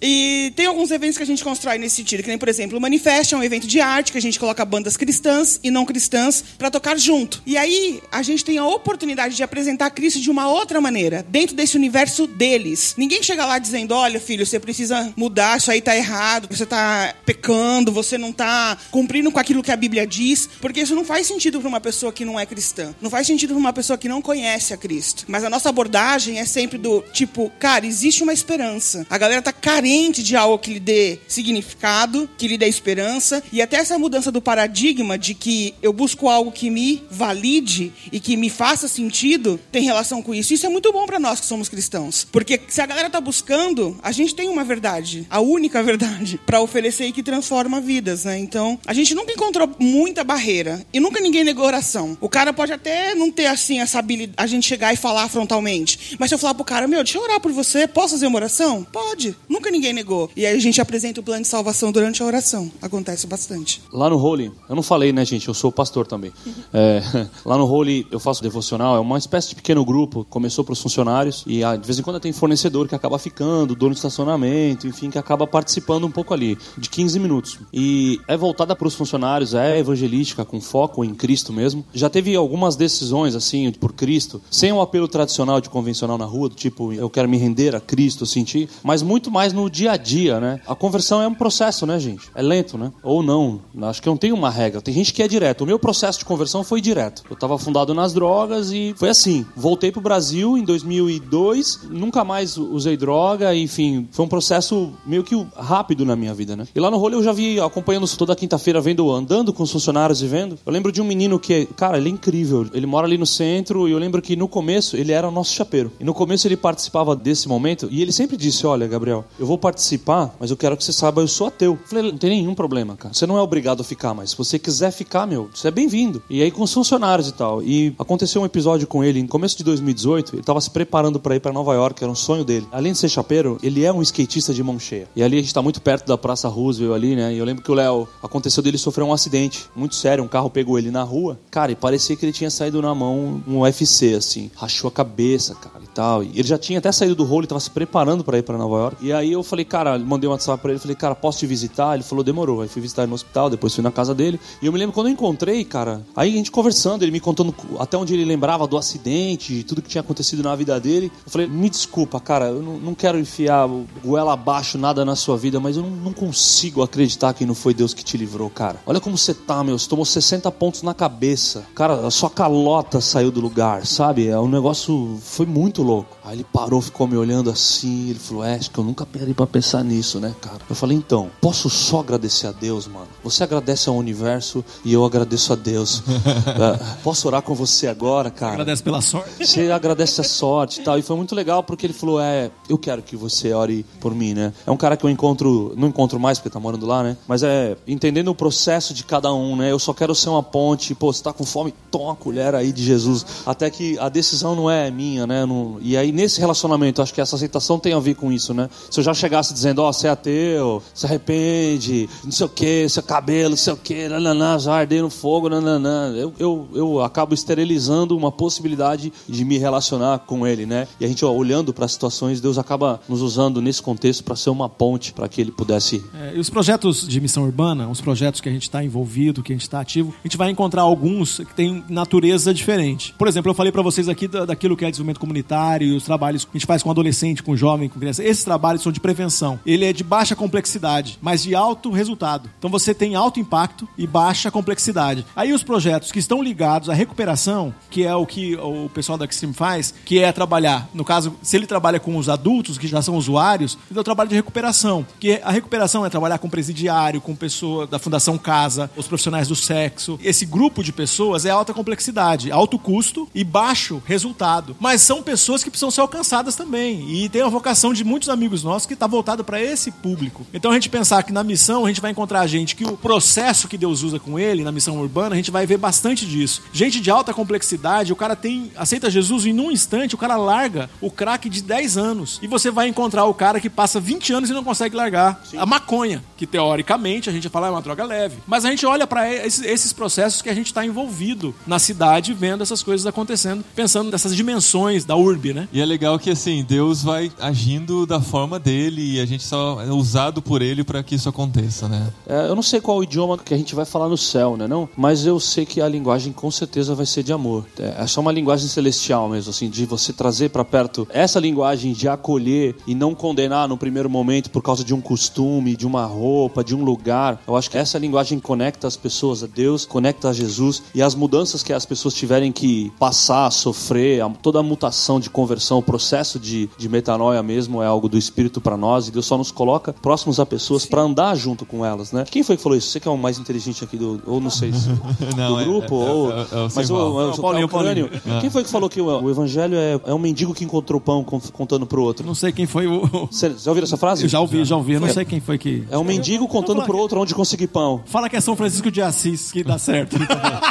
E 0.00 0.52
tem 0.56 0.66
alguns 0.66 0.90
eventos 0.90 1.16
que 1.16 1.22
a 1.22 1.26
gente 1.26 1.44
constrói 1.44 1.76
nesse 1.76 1.96
sentido, 1.96 2.22
que 2.22 2.28
nem, 2.28 2.38
por 2.38 2.48
exemplo, 2.48 2.78
o 2.78 2.80
Manifest 2.80 3.34
é 3.34 3.36
um 3.36 3.42
evento 3.42 3.66
de 3.66 3.80
arte 3.80 4.12
que 4.12 4.18
a 4.18 4.22
gente 4.22 4.38
coloca 4.40 4.64
bandas 4.64 4.96
cristãs 4.96 5.60
e 5.62 5.70
não 5.70 5.84
cristãs 5.84 6.42
para 6.56 6.70
tocar 6.70 6.98
junto. 6.98 7.42
E 7.44 7.56
aí 7.56 8.00
a 8.10 8.22
gente 8.22 8.44
tem 8.44 8.56
a 8.56 8.66
oportunidade 8.66 9.36
de 9.36 9.42
apresentar 9.42 9.90
Cristo 9.90 10.20
de 10.20 10.30
uma 10.30 10.48
outra 10.48 10.80
maneira, 10.80 11.24
dentro 11.28 11.54
desse 11.54 11.76
universo 11.76 12.26
deles. 12.26 12.94
Ninguém 12.96 13.22
chega 13.22 13.44
lá 13.44 13.58
dizendo: 13.58 13.92
"Olha, 13.94 14.18
filho, 14.18 14.46
você 14.46 14.58
precisa 14.58 15.12
mudar, 15.16 15.58
isso 15.58 15.70
aí 15.70 15.82
tá 15.82 15.94
errado, 15.94 16.48
você 16.50 16.64
tá 16.64 17.14
pecando, 17.26 17.92
você 17.92 18.16
não 18.16 18.32
tá 18.32 18.78
cumprindo 18.90 19.30
com 19.30 19.38
aquilo 19.38 19.62
que 19.62 19.72
a 19.72 19.76
Bíblia 19.76 20.06
diz", 20.06 20.48
porque 20.60 20.80
isso 20.80 20.94
não 20.94 21.04
faz 21.04 21.26
sentido 21.26 21.60
para 21.60 21.68
uma 21.68 21.80
pessoa 21.80 22.12
que 22.12 22.24
não 22.24 22.40
é 22.40 22.46
cristã. 22.46 22.94
Não 23.00 23.10
faz 23.10 23.26
sentido 23.26 23.50
para 23.50 23.60
uma 23.60 23.72
pessoa 23.72 23.98
que 23.98 24.08
não 24.08 24.22
conhece 24.22 24.72
a 24.72 24.76
Cristo. 24.76 25.24
Mas 25.28 25.44
a 25.44 25.50
nossa 25.50 25.68
abordagem 25.68 26.38
é 26.38 26.46
sempre 26.46 26.78
do 26.78 27.02
tipo, 27.12 27.50
cara, 27.58 27.86
existe 27.86 28.22
uma 28.22 28.32
esperança. 28.32 29.06
A 29.10 29.18
galera 29.18 29.42
tá 29.42 29.52
carente 29.52 29.89
de 30.22 30.36
algo 30.36 30.58
que 30.58 30.74
lhe 30.74 30.80
dê 30.80 31.18
significado, 31.26 32.30
que 32.38 32.46
lhe 32.46 32.56
dê 32.56 32.66
esperança, 32.68 33.42
e 33.52 33.60
até 33.60 33.76
essa 33.76 33.98
mudança 33.98 34.30
do 34.30 34.40
paradigma 34.40 35.18
de 35.18 35.34
que 35.34 35.74
eu 35.82 35.92
busco 35.92 36.28
algo 36.28 36.52
que 36.52 36.70
me 36.70 37.02
valide 37.10 37.92
e 38.12 38.20
que 38.20 38.36
me 38.36 38.48
faça 38.48 38.86
sentido, 38.86 39.58
tem 39.72 39.82
relação 39.82 40.22
com 40.22 40.32
isso. 40.32 40.54
Isso 40.54 40.64
é 40.64 40.68
muito 40.68 40.92
bom 40.92 41.06
para 41.06 41.18
nós 41.18 41.40
que 41.40 41.46
somos 41.46 41.68
cristãos, 41.68 42.24
porque 42.30 42.60
se 42.68 42.80
a 42.80 42.86
galera 42.86 43.10
tá 43.10 43.20
buscando, 43.20 43.98
a 44.00 44.12
gente 44.12 44.34
tem 44.34 44.48
uma 44.48 44.62
verdade, 44.62 45.26
a 45.28 45.40
única 45.40 45.82
verdade 45.82 46.40
para 46.46 46.60
oferecer 46.60 47.06
e 47.06 47.12
que 47.12 47.22
transforma 47.22 47.80
vidas, 47.80 48.24
né? 48.24 48.38
Então, 48.38 48.78
a 48.86 48.92
gente 48.92 49.12
nunca 49.14 49.32
encontrou 49.32 49.68
muita 49.78 50.22
barreira 50.22 50.86
e 50.92 51.00
nunca 51.00 51.20
ninguém 51.20 51.42
negou 51.42 51.64
oração. 51.64 52.16
O 52.20 52.28
cara 52.28 52.52
pode 52.52 52.72
até 52.72 53.14
não 53.14 53.30
ter 53.30 53.46
assim 53.46 53.80
essa 53.80 53.98
habilidade, 53.98 54.36
a 54.36 54.46
gente 54.46 54.68
chegar 54.68 54.92
e 54.92 54.96
falar 54.96 55.28
frontalmente, 55.28 56.16
mas 56.18 56.28
se 56.28 56.34
eu 56.34 56.38
falar 56.38 56.54
pro 56.54 56.64
cara, 56.64 56.86
meu, 56.86 57.02
deixa 57.02 57.18
eu 57.18 57.22
orar 57.22 57.40
por 57.40 57.50
você, 57.50 57.88
posso 57.88 58.14
fazer 58.14 58.28
uma 58.28 58.36
oração? 58.36 58.86
Pode. 58.92 59.34
Nunca 59.48 59.70
ninguém 59.70 59.79
negou. 59.92 60.30
E 60.36 60.46
aí 60.46 60.56
a 60.56 60.60
gente 60.60 60.80
apresenta 60.80 61.20
o 61.20 61.22
plano 61.22 61.42
de 61.42 61.48
salvação 61.48 61.90
durante 61.90 62.22
a 62.22 62.26
oração. 62.26 62.70
Acontece 62.80 63.26
bastante. 63.26 63.82
Lá 63.92 64.08
no 64.08 64.16
Holy, 64.16 64.52
eu 64.68 64.76
não 64.76 64.82
falei, 64.82 65.12
né, 65.12 65.24
gente? 65.24 65.48
Eu 65.48 65.54
sou 65.54 65.72
pastor 65.72 66.06
também. 66.06 66.32
É, 66.72 67.02
lá 67.44 67.58
no 67.58 67.64
Holy 67.64 68.06
eu 68.12 68.20
faço 68.20 68.42
devocional, 68.42 68.94
é 68.96 69.00
uma 69.00 69.18
espécie 69.18 69.48
de 69.48 69.54
pequeno 69.56 69.84
grupo. 69.84 70.24
Começou 70.30 70.62
para 70.62 70.72
os 70.72 70.80
funcionários 70.80 71.42
e 71.46 71.64
ah, 71.64 71.74
de 71.74 71.84
vez 71.84 71.98
em 71.98 72.02
quando 72.02 72.20
tem 72.20 72.32
fornecedor 72.32 72.86
que 72.86 72.94
acaba 72.94 73.18
ficando, 73.18 73.74
dono 73.74 73.92
de 73.92 73.98
estacionamento, 73.98 74.86
enfim, 74.86 75.10
que 75.10 75.18
acaba 75.18 75.46
participando 75.46 76.06
um 76.06 76.10
pouco 76.10 76.32
ali, 76.32 76.56
de 76.78 76.88
15 76.88 77.18
minutos. 77.18 77.58
E 77.72 78.20
é 78.28 78.36
voltada 78.36 78.76
para 78.76 78.86
os 78.86 78.94
funcionários, 78.94 79.54
é 79.54 79.78
evangelística, 79.78 80.44
com 80.44 80.60
foco 80.60 81.04
em 81.04 81.14
Cristo 81.14 81.52
mesmo. 81.52 81.84
Já 81.92 82.08
teve 82.08 82.34
algumas 82.36 82.76
decisões, 82.76 83.34
assim, 83.34 83.70
por 83.72 83.92
Cristo, 83.92 84.40
sem 84.50 84.72
o 84.72 84.80
apelo 84.80 85.08
tradicional 85.08 85.60
de 85.60 85.70
convencional 85.70 86.18
na 86.18 86.24
rua, 86.24 86.48
do 86.48 86.54
tipo, 86.54 86.92
eu 86.92 87.08
quero 87.08 87.28
me 87.28 87.36
render 87.36 87.74
a 87.74 87.80
Cristo, 87.80 88.26
sentir, 88.26 88.68
mas 88.82 89.02
muito 89.02 89.30
mais 89.30 89.52
no 89.52 89.69
dia 89.70 89.92
a 89.92 89.96
dia, 89.96 90.40
né? 90.40 90.60
A 90.66 90.74
conversão 90.74 91.22
é 91.22 91.26
um 91.26 91.34
processo, 91.34 91.86
né, 91.86 91.98
gente? 91.98 92.28
É 92.34 92.42
lento, 92.42 92.76
né? 92.76 92.92
Ou 93.02 93.22
não. 93.22 93.60
Acho 93.82 94.02
que 94.02 94.08
não 94.08 94.16
tem 94.16 94.32
uma 94.32 94.50
regra. 94.50 94.80
Tem 94.80 94.92
gente 94.92 95.12
que 95.12 95.22
é 95.22 95.28
direto. 95.28 95.62
O 95.62 95.66
meu 95.66 95.78
processo 95.78 96.18
de 96.18 96.24
conversão 96.24 96.62
foi 96.62 96.80
direto. 96.80 97.22
Eu 97.30 97.34
estava 97.34 97.58
fundado 97.58 97.94
nas 97.94 98.12
drogas 98.12 98.70
e 98.72 98.94
foi 98.96 99.08
assim. 99.08 99.46
Voltei 99.56 99.90
pro 99.92 100.00
Brasil 100.00 100.58
em 100.58 100.64
2002, 100.64 101.88
nunca 101.90 102.24
mais 102.24 102.56
usei 102.56 102.96
droga, 102.96 103.54
enfim, 103.54 104.08
foi 104.10 104.24
um 104.24 104.28
processo 104.28 104.92
meio 105.06 105.22
que 105.22 105.34
rápido 105.56 106.04
na 106.04 106.16
minha 106.16 106.34
vida, 106.34 106.56
né? 106.56 106.66
E 106.74 106.80
lá 106.80 106.90
no 106.90 106.98
rolê 106.98 107.14
eu 107.14 107.22
já 107.22 107.32
vi 107.32 107.60
acompanhando 107.60 108.06
toda 108.16 108.34
quinta-feira, 108.34 108.80
vendo, 108.80 109.10
andando 109.10 109.52
com 109.52 109.62
os 109.62 109.70
funcionários 109.70 110.22
e 110.22 110.26
vendo. 110.26 110.58
Eu 110.64 110.72
lembro 110.72 110.90
de 110.90 111.00
um 111.00 111.04
menino 111.04 111.38
que, 111.38 111.66
cara, 111.76 111.98
ele 111.98 112.08
é 112.08 112.12
incrível. 112.12 112.66
Ele 112.72 112.86
mora 112.86 113.06
ali 113.06 113.16
no 113.16 113.26
centro 113.26 113.88
e 113.88 113.92
eu 113.92 113.98
lembro 113.98 114.20
que 114.20 114.36
no 114.36 114.48
começo 114.48 114.96
ele 114.96 115.12
era 115.12 115.28
o 115.28 115.30
nosso 115.30 115.52
chapeiro. 115.52 115.92
E 116.00 116.04
no 116.04 116.14
começo 116.14 116.46
ele 116.46 116.56
participava 116.56 117.14
desse 117.14 117.48
momento 117.48 117.88
e 117.90 118.02
ele 118.02 118.12
sempre 118.12 118.36
disse: 118.36 118.66
Olha, 118.66 118.86
Gabriel, 118.86 119.24
eu 119.38 119.46
vou 119.46 119.58
participar, 119.60 120.34
mas 120.40 120.50
eu 120.50 120.56
quero 120.56 120.76
que 120.76 120.84
você 120.84 120.92
saiba, 120.92 121.20
eu 121.20 121.28
sou 121.28 121.46
ateu. 121.46 121.78
Eu 121.80 121.86
falei: 121.86 122.10
Não 122.10 122.18
tem 122.18 122.30
nenhum 122.30 122.54
problema, 122.54 122.96
cara. 122.96 123.14
Você 123.14 123.26
não 123.26 123.38
é 123.38 123.42
obrigado 123.42 123.80
a 123.80 123.84
ficar, 123.84 124.14
mas 124.14 124.30
se 124.30 124.36
você 124.36 124.58
quiser 124.58 124.90
ficar, 124.90 125.26
meu, 125.26 125.50
você 125.54 125.68
é 125.68 125.70
bem-vindo. 125.70 126.22
E 126.28 126.42
aí 126.42 126.50
com 126.50 126.62
os 126.62 126.72
funcionários 126.72 127.28
e 127.28 127.32
tal. 127.32 127.62
E 127.62 127.94
aconteceu 127.98 128.42
um 128.42 128.44
episódio 128.44 128.86
com 128.86 129.04
ele 129.04 129.20
em 129.20 129.26
começo 129.26 129.56
de 129.56 129.64
2018. 129.64 130.36
Ele 130.36 130.42
tava 130.42 130.60
se 130.60 130.70
preparando 130.70 131.20
para 131.20 131.36
ir 131.36 131.40
para 131.40 131.52
Nova 131.52 131.74
York, 131.74 132.02
era 132.02 132.10
um 132.10 132.16
sonho 132.16 132.44
dele. 132.44 132.66
Além 132.72 132.92
de 132.92 132.98
ser 132.98 133.08
chapeiro, 133.08 133.58
ele 133.62 133.84
é 133.84 133.92
um 133.92 134.02
skatista 134.02 134.54
de 134.54 134.62
mão 134.62 134.78
cheia. 134.78 135.08
E 135.14 135.22
ali 135.22 135.38
a 135.38 135.40
gente 135.40 135.52
tá 135.52 135.62
muito 135.62 135.80
perto 135.80 136.06
da 136.06 136.16
Praça 136.16 136.48
Roosevelt 136.48 136.94
ali, 136.94 137.14
né? 137.14 137.34
E 137.34 137.38
eu 137.38 137.44
lembro 137.44 137.62
que 137.62 137.70
o 137.70 137.74
Léo 137.74 138.08
aconteceu 138.22 138.62
dele 138.62 138.78
sofrer 138.78 139.04
um 139.04 139.12
acidente 139.12 139.66
muito 139.74 139.94
sério. 139.94 140.24
Um 140.24 140.28
carro 140.28 140.50
pegou 140.50 140.78
ele 140.78 140.90
na 140.90 141.02
rua. 141.02 141.38
Cara, 141.50 141.72
e 141.72 141.76
parecia 141.76 142.16
que 142.16 142.24
ele 142.24 142.32
tinha 142.32 142.50
saído 142.50 142.80
na 142.80 142.94
mão 142.94 143.42
um 143.46 143.60
UFC, 143.60 144.14
assim. 144.14 144.50
Rachou 144.54 144.88
a 144.88 144.92
cabeça, 144.92 145.54
cara, 145.54 145.82
e 145.82 145.88
tal. 145.88 146.22
E 146.22 146.30
ele 146.34 146.48
já 146.48 146.58
tinha 146.58 146.78
até 146.78 146.90
saído 146.92 147.14
do 147.14 147.24
rolo, 147.24 147.40
ele 147.40 147.48
tava 147.48 147.60
se 147.60 147.70
preparando 147.70 148.24
para 148.24 148.38
ir 148.38 148.42
para 148.42 148.56
Nova 148.56 148.76
York. 148.76 148.96
E 149.06 149.12
aí 149.12 149.32
eu 149.32 149.39
falei, 149.42 149.64
cara, 149.64 149.98
mandei 149.98 150.28
um 150.28 150.32
WhatsApp 150.32 150.60
pra 150.60 150.70
ele, 150.70 150.80
falei, 150.80 150.96
cara, 150.96 151.14
posso 151.14 151.38
te 151.38 151.46
visitar? 151.46 151.94
Ele 151.94 152.02
falou, 152.02 152.24
demorou. 152.24 152.62
Aí 152.62 152.68
fui 152.68 152.82
visitar 152.82 153.02
ele 153.02 153.10
no 153.10 153.14
hospital, 153.14 153.50
depois 153.50 153.74
fui 153.74 153.82
na 153.82 153.90
casa 153.90 154.14
dele. 154.14 154.40
E 154.60 154.66
eu 154.66 154.72
me 154.72 154.78
lembro 154.78 154.92
quando 154.92 155.08
eu 155.08 155.12
encontrei, 155.12 155.64
cara, 155.64 156.02
aí 156.14 156.30
a 156.30 156.36
gente 156.36 156.50
conversando, 156.50 157.02
ele 157.02 157.12
me 157.12 157.20
contando 157.20 157.54
até 157.78 157.96
onde 157.96 158.14
ele 158.14 158.24
lembrava 158.24 158.66
do 158.66 158.76
acidente, 158.76 159.54
de 159.54 159.64
tudo 159.64 159.82
que 159.82 159.88
tinha 159.88 160.00
acontecido 160.00 160.42
na 160.42 160.54
vida 160.54 160.78
dele. 160.80 161.12
Eu 161.24 161.30
falei, 161.30 161.46
me 161.46 161.68
desculpa, 161.68 162.20
cara, 162.20 162.46
eu 162.46 162.62
não, 162.62 162.78
não 162.78 162.94
quero 162.94 163.18
enfiar 163.18 163.68
goela 164.04 164.32
abaixo 164.32 164.78
nada 164.78 165.04
na 165.04 165.16
sua 165.16 165.36
vida, 165.36 165.60
mas 165.60 165.76
eu 165.76 165.82
não, 165.82 165.90
não 165.90 166.12
consigo 166.12 166.82
acreditar 166.82 167.32
que 167.34 167.44
não 167.44 167.54
foi 167.54 167.74
Deus 167.74 167.94
que 167.94 168.04
te 168.04 168.16
livrou, 168.16 168.50
cara. 168.50 168.80
Olha 168.86 169.00
como 169.00 169.16
você 169.16 169.34
tá, 169.34 169.62
meu. 169.62 169.78
Você 169.78 169.88
tomou 169.88 170.04
60 170.04 170.50
pontos 170.52 170.82
na 170.82 170.94
cabeça. 170.94 171.64
Cara, 171.74 172.06
a 172.06 172.10
sua 172.10 172.30
calota 172.30 173.00
saiu 173.00 173.30
do 173.30 173.40
lugar, 173.40 173.86
sabe? 173.86 174.28
É 174.28 174.38
um 174.38 174.48
negócio. 174.48 175.18
Foi 175.22 175.46
muito 175.46 175.82
louco. 175.82 176.16
Aí 176.24 176.36
ele 176.36 176.46
parou, 176.52 176.80
ficou 176.80 177.06
me 177.06 177.16
olhando 177.16 177.50
assim. 177.50 178.10
Ele 178.10 178.18
falou: 178.18 178.44
É, 178.44 178.56
acho 178.56 178.70
que 178.70 178.78
eu 178.78 178.84
nunca 178.84 179.06
parei 179.30 179.34
pra 179.34 179.46
pensar 179.46 179.82
nisso, 179.82 180.20
né, 180.20 180.34
cara? 180.40 180.58
Eu 180.68 180.76
falei: 180.76 180.96
Então, 180.96 181.30
posso 181.40 181.68
só 181.70 182.00
agradecer 182.00 182.46
a 182.46 182.52
Deus, 182.52 182.86
mano? 182.86 183.08
Você 183.22 183.42
agradece 183.42 183.88
ao 183.88 183.96
universo 183.96 184.64
e 184.84 184.92
eu 184.92 185.04
agradeço 185.04 185.52
a 185.52 185.56
Deus. 185.56 186.02
É, 186.08 186.84
posso 187.02 187.26
orar 187.26 187.42
com 187.42 187.54
você 187.54 187.86
agora, 187.86 188.30
cara? 188.30 188.52
Agradece 188.52 188.82
pela 188.82 189.00
sorte. 189.00 189.46
Você 189.46 189.70
agradece 189.70 190.20
a 190.20 190.24
sorte 190.24 190.80
e 190.80 190.84
tal. 190.84 190.98
E 190.98 191.02
foi 191.02 191.16
muito 191.16 191.34
legal 191.34 191.62
porque 191.62 191.86
ele 191.86 191.92
falou: 191.92 192.20
É, 192.20 192.50
eu 192.68 192.78
quero 192.78 193.02
que 193.02 193.16
você 193.16 193.52
ore 193.52 193.84
por 194.00 194.14
mim, 194.14 194.34
né? 194.34 194.52
É 194.66 194.70
um 194.70 194.76
cara 194.76 194.96
que 194.96 195.04
eu 195.04 195.10
encontro, 195.10 195.72
não 195.76 195.88
encontro 195.88 196.18
mais 196.18 196.38
porque 196.38 196.50
tá 196.50 196.60
morando 196.60 196.86
lá, 196.86 197.02
né? 197.02 197.16
Mas 197.26 197.42
é 197.42 197.76
entendendo 197.86 198.28
o 198.28 198.34
processo 198.34 198.92
de 198.94 199.04
cada 199.04 199.32
um, 199.32 199.56
né? 199.56 199.70
Eu 199.70 199.78
só 199.78 199.92
quero 199.92 200.14
ser 200.14 200.28
uma 200.28 200.42
ponte. 200.42 200.94
Pô, 200.94 201.12
você 201.12 201.22
tá 201.22 201.32
com 201.32 201.44
fome? 201.44 201.74
Toma 201.90 202.06
uma 202.06 202.16
colher 202.16 202.54
aí 202.54 202.72
de 202.72 202.82
Jesus. 202.82 203.24
Até 203.46 203.70
que 203.70 203.98
a 203.98 204.08
decisão 204.08 204.54
não 204.54 204.70
é 204.70 204.90
minha, 204.90 205.26
né? 205.26 205.46
Não... 205.46 205.78
E 205.80 205.96
aí 205.96 206.12
nesse 206.12 206.40
relacionamento, 206.40 207.02
acho 207.02 207.14
que 207.14 207.20
essa 207.20 207.36
aceitação 207.36 207.78
tem 207.78 207.92
a 207.92 207.98
ver 207.98 208.14
com 208.14 208.32
isso, 208.32 208.52
né? 208.52 208.68
Se 208.90 209.00
eu 209.00 209.04
já 209.04 209.14
chegasse 209.20 209.52
dizendo: 209.52 209.82
Ó, 209.82 209.88
oh, 209.88 209.92
você 209.92 210.06
é 210.06 210.10
ateu, 210.10 210.82
se 210.94 211.06
arrepende, 211.06 212.08
não 212.24 212.32
sei 212.32 212.46
o 212.46 212.48
que, 212.48 212.88
seu 212.88 213.02
cabelo, 213.02 213.50
não 213.50 213.56
sei 213.56 213.72
o 213.72 213.76
que, 213.76 214.08
nananã, 214.08 214.58
já 214.58 214.74
ardei 214.74 215.00
no 215.00 215.10
fogo, 215.10 215.48
nananã. 215.48 216.14
Eu, 216.16 216.32
eu, 216.38 216.68
eu 216.74 217.02
acabo 217.02 217.34
esterilizando 217.34 218.16
uma 218.16 218.32
possibilidade 218.32 219.12
de 219.28 219.44
me 219.44 219.58
relacionar 219.58 220.20
com 220.20 220.46
ele, 220.46 220.66
né? 220.66 220.88
E 220.98 221.04
a 221.04 221.08
gente, 221.08 221.24
ó, 221.24 221.32
olhando 221.32 221.72
para 221.72 221.84
as 221.84 221.92
situações, 221.92 222.40
Deus 222.40 222.58
acaba 222.58 223.00
nos 223.08 223.22
usando 223.22 223.60
nesse 223.60 223.82
contexto 223.82 224.24
para 224.24 224.36
ser 224.36 224.50
uma 224.50 224.68
ponte 224.68 225.12
para 225.12 225.28
que 225.28 225.40
ele 225.40 225.50
pudesse. 225.50 226.02
É, 226.14 226.36
e 226.36 226.38
os 226.38 226.50
projetos 226.50 227.06
de 227.06 227.20
missão 227.20 227.44
urbana, 227.44 227.88
os 227.88 228.00
projetos 228.00 228.40
que 228.40 228.48
a 228.48 228.52
gente 228.52 228.62
está 228.62 228.82
envolvido, 228.82 229.42
que 229.42 229.52
a 229.52 229.54
gente 229.54 229.62
está 229.62 229.80
ativo, 229.80 230.14
a 230.18 230.26
gente 230.26 230.36
vai 230.36 230.50
encontrar 230.50 230.82
alguns 230.82 231.38
que 231.38 231.54
têm 231.54 231.84
natureza 231.88 232.52
diferente. 232.52 233.14
Por 233.18 233.28
exemplo, 233.28 233.50
eu 233.50 233.54
falei 233.54 233.72
para 233.72 233.82
vocês 233.82 234.08
aqui 234.08 234.26
da, 234.26 234.44
daquilo 234.44 234.76
que 234.76 234.84
é 234.84 234.90
desenvolvimento 234.90 235.20
comunitário 235.20 235.86
e 235.86 235.96
os 235.96 236.04
trabalhos 236.04 236.44
que 236.44 236.50
a 236.52 236.58
gente 236.58 236.66
faz 236.66 236.82
com 236.82 236.90
adolescente, 236.90 237.42
com 237.42 237.56
jovem, 237.56 237.88
com 237.88 237.98
criança. 237.98 238.22
Esses 238.22 238.44
trabalhos 238.44 238.82
são 238.82 238.92
de 238.92 239.00
prevenção. 239.10 239.58
Ele 239.66 239.84
é 239.84 239.92
de 239.92 240.04
baixa 240.04 240.36
complexidade, 240.36 241.18
mas 241.20 241.42
de 241.42 241.54
alto 241.54 241.90
resultado. 241.90 242.48
Então 242.58 242.70
você 242.70 242.94
tem 242.94 243.16
alto 243.16 243.40
impacto 243.40 243.88
e 243.98 244.06
baixa 244.06 244.50
complexidade. 244.50 245.26
Aí 245.34 245.52
os 245.52 245.64
projetos 245.64 246.12
que 246.12 246.20
estão 246.20 246.40
ligados 246.40 246.88
à 246.88 246.94
recuperação, 246.94 247.74
que 247.90 248.04
é 248.04 248.14
o 248.14 248.24
que 248.24 248.54
o 248.56 248.88
pessoal 248.90 249.18
da 249.18 249.24
Extreme 249.24 249.52
faz, 249.52 249.92
que 250.04 250.20
é 250.20 250.30
trabalhar, 250.30 250.88
no 250.94 251.04
caso, 251.04 251.34
se 251.42 251.56
ele 251.56 251.66
trabalha 251.66 251.98
com 251.98 252.16
os 252.16 252.28
adultos, 252.28 252.78
que 252.78 252.86
já 252.86 253.02
são 253.02 253.16
usuários, 253.16 253.76
então 253.90 253.98
é 253.98 254.02
o 254.02 254.04
trabalho 254.04 254.30
de 254.30 254.36
recuperação. 254.36 255.04
Que 255.18 255.40
a 255.42 255.50
recuperação 255.50 256.06
é 256.06 256.10
trabalhar 256.10 256.38
com 256.38 256.48
presidiário, 256.48 257.20
com 257.20 257.34
pessoa 257.34 257.86
da 257.86 257.98
Fundação 257.98 258.38
Casa, 258.38 258.88
os 258.96 259.08
profissionais 259.08 259.48
do 259.48 259.56
sexo. 259.56 260.20
Esse 260.22 260.46
grupo 260.46 260.84
de 260.84 260.92
pessoas 260.92 261.44
é 261.44 261.50
alta 261.50 261.74
complexidade, 261.74 262.52
alto 262.52 262.78
custo 262.78 263.28
e 263.34 263.42
baixo 263.42 264.00
resultado. 264.06 264.76
Mas 264.78 265.02
são 265.02 265.20
pessoas 265.20 265.64
que 265.64 265.70
precisam 265.70 265.90
ser 265.90 266.00
alcançadas 266.00 266.54
também. 266.54 267.10
E 267.10 267.28
tem 267.28 267.42
a 267.42 267.48
vocação 267.48 267.92
de 267.92 268.04
muitos 268.04 268.28
amigos 268.28 268.62
nossos 268.62 268.86
que 268.86 268.99
está 269.00 269.06
voltado 269.06 269.42
para 269.42 269.60
esse 269.60 269.90
público. 269.90 270.46
Então 270.52 270.70
a 270.70 270.74
gente 270.74 270.90
pensar 270.90 271.22
que 271.22 271.32
na 271.32 271.42
missão 271.42 271.86
a 271.86 271.88
gente 271.88 272.02
vai 272.02 272.10
encontrar 272.10 272.46
gente 272.46 272.76
que 272.76 272.84
o 272.84 272.96
processo 272.96 273.66
que 273.66 273.78
Deus 273.78 274.02
usa 274.02 274.20
com 274.20 274.38
ele, 274.38 274.62
na 274.62 274.70
missão 274.70 275.00
urbana, 275.00 275.34
a 275.34 275.36
gente 275.36 275.50
vai 275.50 275.64
ver 275.64 275.78
bastante 275.78 276.26
disso. 276.26 276.62
Gente 276.72 277.00
de 277.00 277.10
alta 277.10 277.32
complexidade, 277.32 278.12
o 278.12 278.16
cara 278.16 278.36
tem 278.36 278.70
aceita 278.76 279.10
Jesus 279.10 279.46
e 279.46 279.52
num 279.52 279.70
instante 279.70 280.14
o 280.14 280.18
cara 280.18 280.36
larga 280.36 280.90
o 281.00 281.10
crack 281.10 281.48
de 281.48 281.62
10 281.62 281.96
anos. 281.96 282.38
E 282.42 282.46
você 282.46 282.70
vai 282.70 282.88
encontrar 282.88 283.24
o 283.24 283.32
cara 283.32 283.58
que 283.58 283.70
passa 283.70 283.98
20 283.98 284.32
anos 284.34 284.50
e 284.50 284.52
não 284.52 284.62
consegue 284.62 284.94
largar. 284.94 285.42
A 285.56 285.64
maconha, 285.64 286.22
que 286.36 286.46
teoricamente 286.46 287.30
a 287.30 287.32
gente 287.32 287.48
fala 287.48 287.68
é 287.68 287.70
uma 287.70 287.80
droga 287.80 288.04
leve. 288.04 288.36
Mas 288.46 288.64
a 288.64 288.70
gente 288.70 288.84
olha 288.84 289.06
para 289.06 289.32
esses, 289.32 289.64
esses 289.64 289.92
processos 289.92 290.42
que 290.42 290.50
a 290.50 290.54
gente 290.54 290.66
está 290.66 290.84
envolvido 290.84 291.54
na 291.66 291.78
cidade, 291.78 292.34
vendo 292.34 292.62
essas 292.62 292.82
coisas 292.82 293.06
acontecendo, 293.06 293.64
pensando 293.74 294.10
nessas 294.10 294.36
dimensões 294.36 295.04
da 295.04 295.16
urbe, 295.16 295.54
né? 295.54 295.68
E 295.72 295.80
é 295.80 295.86
legal 295.86 296.18
que 296.18 296.30
assim, 296.30 296.64
Deus 296.68 297.02
vai 297.02 297.32
agindo 297.40 298.06
da 298.06 298.20
forma 298.20 298.58
dele 298.58 298.89
e 298.98 299.20
a 299.20 299.26
gente 299.26 299.44
só 299.44 299.80
é 299.82 299.92
usado 299.92 300.40
por 300.40 300.62
ele 300.62 300.82
para 300.82 301.02
que 301.02 301.14
isso 301.14 301.28
aconteça, 301.28 301.88
né? 301.88 302.12
É, 302.26 302.48
eu 302.48 302.54
não 302.54 302.62
sei 302.62 302.80
qual 302.80 303.02
idioma 303.02 303.38
que 303.38 303.54
a 303.54 303.56
gente 303.56 303.74
vai 303.74 303.84
falar 303.84 304.08
no 304.08 304.16
céu, 304.16 304.56
né? 304.56 304.66
Não? 304.66 304.88
Mas 304.96 305.26
eu 305.26 305.38
sei 305.38 305.66
que 305.66 305.80
a 305.80 305.88
linguagem 305.88 306.32
com 306.32 306.50
certeza 306.50 306.94
vai 306.94 307.06
ser 307.06 307.22
de 307.22 307.32
amor. 307.32 307.66
É, 307.78 308.02
é 308.02 308.06
só 308.06 308.20
uma 308.20 308.32
linguagem 308.32 308.68
celestial 308.68 309.28
mesmo, 309.28 309.50
assim, 309.50 309.68
de 309.68 309.84
você 309.86 310.12
trazer 310.12 310.50
para 310.50 310.64
perto 310.64 311.06
essa 311.10 311.38
linguagem 311.38 311.92
de 311.92 312.08
acolher 312.08 312.74
e 312.86 312.94
não 312.94 313.14
condenar 313.14 313.68
no 313.68 313.76
primeiro 313.76 314.08
momento 314.08 314.50
por 314.50 314.62
causa 314.62 314.82
de 314.84 314.94
um 314.94 315.00
costume, 315.00 315.76
de 315.76 315.86
uma 315.86 316.06
roupa, 316.06 316.64
de 316.64 316.74
um 316.74 316.82
lugar. 316.82 317.42
Eu 317.46 317.56
acho 317.56 317.70
que 317.70 317.78
essa 317.78 317.98
linguagem 317.98 318.38
conecta 318.38 318.86
as 318.86 318.96
pessoas 318.96 319.42
a 319.42 319.46
Deus, 319.46 319.84
conecta 319.84 320.28
a 320.30 320.32
Jesus 320.32 320.82
e 320.94 321.02
as 321.02 321.14
mudanças 321.14 321.62
que 321.62 321.72
as 321.72 321.84
pessoas 321.84 322.14
tiverem 322.14 322.52
que 322.52 322.90
passar, 322.98 323.50
sofrer, 323.50 324.22
toda 324.42 324.58
a 324.58 324.62
mutação 324.62 325.20
de 325.20 325.30
conversão, 325.30 325.78
o 325.78 325.82
processo 325.82 326.38
de, 326.38 326.68
de 326.76 326.88
metanoia 326.88 327.42
mesmo 327.42 327.82
é 327.82 327.86
algo 327.86 328.08
do 328.08 328.18
Espírito 328.18 328.60
para 328.60 328.76
nós 328.80 329.06
e 329.08 329.10
Deus 329.12 329.26
só 329.26 329.36
nos 329.38 329.52
coloca 329.52 329.92
próximos 329.92 330.40
a 330.40 330.46
pessoas 330.46 330.84
para 330.86 331.02
andar 331.02 331.36
junto 331.36 331.64
com 331.64 331.84
elas, 331.84 332.10
né? 332.12 332.24
Quem 332.28 332.42
foi 332.42 332.56
que 332.56 332.62
falou 332.62 332.76
isso? 332.76 332.88
Você 332.90 332.98
que 332.98 333.06
é 333.06 333.10
o 333.10 333.16
mais 333.18 333.38
inteligente 333.38 333.84
aqui 333.84 333.96
do, 333.96 334.20
ou 334.26 334.40
não 334.40 334.50
sei, 334.50 334.72
se- 334.72 334.88
Não, 335.36 335.54
do 335.54 335.60
é- 335.60 335.64
grupo, 335.64 335.94
é- 336.02 336.06
é- 336.06 336.10
ou, 336.10 336.32
é- 336.32 336.40
é 336.40 336.56
o 336.56 336.68
mas 336.74 336.90
o, 336.90 336.94
o, 336.94 337.36
Paulinho. 337.40 337.68
Paulinho. 337.68 338.10
Quem 338.40 338.50
foi 338.50 338.64
que 338.64 338.70
falou 338.70 338.88
que 338.88 339.00
o, 339.00 339.06
o 339.22 339.30
evangelho 339.30 339.76
é, 339.76 340.00
é 340.06 340.14
um 340.14 340.18
mendigo 340.18 340.52
que 340.54 340.64
encontrou 340.64 341.00
pão 341.00 341.22
con- 341.22 341.40
contando 341.52 341.86
pro 341.86 342.02
outro? 342.02 342.26
Não 342.26 342.34
sei 342.34 342.50
quem 342.52 342.66
foi 342.66 342.86
o. 342.86 343.06
Você 343.30 343.50
já 343.58 343.70
ouviram 343.70 343.84
essa 343.84 343.96
frase? 343.96 344.22
Eu 344.24 344.28
já 344.28 344.40
ouvi, 344.40 344.64
já 344.64 344.76
ouvi. 344.76 344.94
Eu 344.94 345.00
não 345.00 345.08
sei 345.08 345.24
quem 345.24 345.40
foi 345.40 345.58
que. 345.58 345.84
É 345.90 345.98
um 345.98 346.04
mendigo 346.04 346.48
contando 346.48 346.82
pro 346.82 346.96
outro 346.98 347.20
onde 347.20 347.34
conseguir 347.34 347.66
pão. 347.66 348.00
Fala 348.06 348.28
que 348.28 348.36
é 348.36 348.40
São 348.40 348.56
Francisco 348.56 348.90
de 348.90 349.02
Assis 349.02 349.52
que 349.52 349.62
dá 349.62 349.78
certo. 349.78 350.16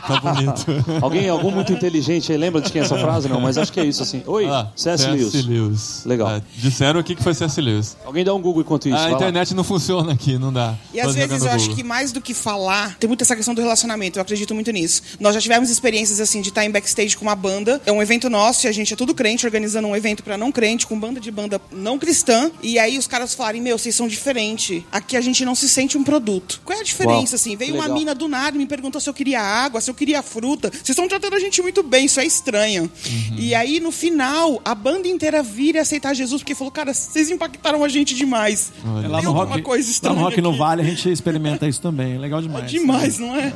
Tá 0.10 0.20
bonito. 0.22 0.66
Alguém, 1.02 1.30
algum 1.30 1.52
muito 1.52 1.72
inteligente 1.72 2.32
aí 2.32 2.38
lembra 2.38 2.62
de 2.62 2.72
quem 2.72 2.82
é 2.82 2.86
essa 2.86 2.98
frase? 2.98 3.30
Não, 3.30 3.40
mas 3.40 3.58
acho 3.60 3.72
que 3.72 3.80
é 3.80 3.86
isso 3.86 4.02
assim. 4.02 4.24
Oi, 4.26 4.46
Ah, 4.48 4.68
C.S. 4.76 5.08
Lewis. 5.08 5.46
Lewis. 5.46 6.04
Legal. 6.06 6.30
É, 6.32 6.42
disseram 6.58 7.00
aqui 7.00 7.16
que 7.16 7.22
foi 7.22 7.34
C.S. 7.36 7.62
Lewis. 7.62 7.96
Alguém 8.06 8.24
dá 8.24 8.34
um 8.34 8.42
Google 8.42 8.62
enquanto 8.62 8.88
isso. 8.88 8.98
a 8.98 9.08
lá. 9.08 9.12
internet 9.12 9.54
não 9.54 9.64
funciona 9.64 10.14
aqui, 10.14 10.38
não 10.38 10.52
dá. 10.52 10.76
E 10.94 11.00
às 11.00 11.14
vezes 11.14 11.44
eu 11.44 11.52
acho 11.52 11.76
que 11.76 11.84
mais 11.84 12.12
do 12.12 12.22
que 12.22 12.34
falar, 12.34 12.98
tem 12.98 13.08
muito 13.08 13.22
essa 13.22 13.36
questão 13.36 13.54
do 13.54 13.62
relacionamento. 13.62 14.18
Eu 14.18 14.22
acredito 14.22 14.54
muito 14.56 14.72
nisso. 14.72 15.02
Nós 15.20 15.36
já 15.36 15.42
tivemos 15.42 15.70
experiências 15.70 16.20
assim 16.20 16.42
de 16.42 16.50
estar 16.50 16.66
em 16.66 16.72
backstage 16.72 17.16
com 17.16 17.26
uma 17.26 17.36
banda. 17.36 17.82
É 17.86 17.92
um 17.92 18.02
evento 18.02 18.30
nosso 18.30 18.66
e 18.66 18.68
a 18.68 18.72
gente 18.72 18.94
é 18.94 18.98
tudo 18.98 19.14
crente, 19.14 19.46
organizando 19.46 19.88
um 19.88 19.96
evento 19.96 20.24
pra 20.24 20.38
não 20.38 20.52
crente, 20.52 20.88
com 20.88 21.00
banda 21.00 21.20
de 21.20 21.30
banda 21.30 21.62
não 21.72 22.00
cristã. 22.00 22.52
E 22.64 22.80
aí 22.80 22.98
os 22.98 23.08
caras 23.08 23.34
falarem: 23.34 23.62
Meu, 23.62 23.78
vocês 23.78 23.96
são 23.96 24.08
diferentes. 24.08 24.84
Aqui 24.92 25.16
a 25.18 25.22
gente 25.22 25.44
não 25.46 25.54
se 25.54 25.70
sente 25.70 25.98
um 25.98 26.04
produto. 26.04 26.62
Qual 26.64 26.78
é 26.78 26.82
a 26.82 26.84
diferença, 26.84 27.34
Uau, 27.34 27.36
assim? 27.36 27.56
Veio 27.56 27.76
uma 27.76 27.88
mina 27.88 28.16
do 28.16 28.28
nada 28.28 28.56
e 28.56 28.60
me 28.60 28.66
perguntou 28.66 29.00
se 29.00 29.10
eu 29.10 29.14
queria 29.14 29.42
água, 29.42 29.82
se 29.82 29.90
eu 29.90 29.96
queria 29.96 30.22
fruta. 30.22 30.70
Vocês 30.70 30.90
estão 30.90 31.08
tratando 31.08 31.36
a 31.36 31.40
gente 31.40 31.62
muito 31.62 31.84
bem, 31.84 32.06
isso 32.06 32.20
é 32.20 32.26
estranho. 32.26 32.84
Uhum. 32.84 33.36
E 33.38 33.54
aí, 33.54 33.80
no 33.80 33.92
final, 33.92 34.62
a 34.64 34.74
banda 34.74 35.08
inteira 35.08 35.44
vira 35.44 35.78
e 35.78 35.82
aceitar 35.82 36.14
Jesus, 36.14 36.42
porque 36.42 36.56
falou: 36.56 36.72
Cara, 36.72 36.94
vocês 36.94 37.30
impactaram 37.30 37.79
a 37.84 37.88
gente 37.88 38.16
demais. 38.16 38.72
É 39.04 39.08
lá 39.08 39.20
Tem 39.20 39.26
no 39.28 39.38
alguma 39.38 39.46
Rock, 39.56 39.62
coisa 39.62 39.88
lá 39.88 39.92
estranha 39.92 40.16
no 40.16 40.22
Rock 40.22 40.42
no 40.42 40.50
aqui. 40.50 40.60
Vale 40.60 40.82
a 40.82 40.86
gente 40.86 41.10
experimenta 41.10 41.68
isso 41.68 41.82
também. 41.82 42.18
Legal 42.18 42.42
demais. 42.42 42.70
Demais, 42.70 43.20
não 43.20 43.36
é? 43.36 43.54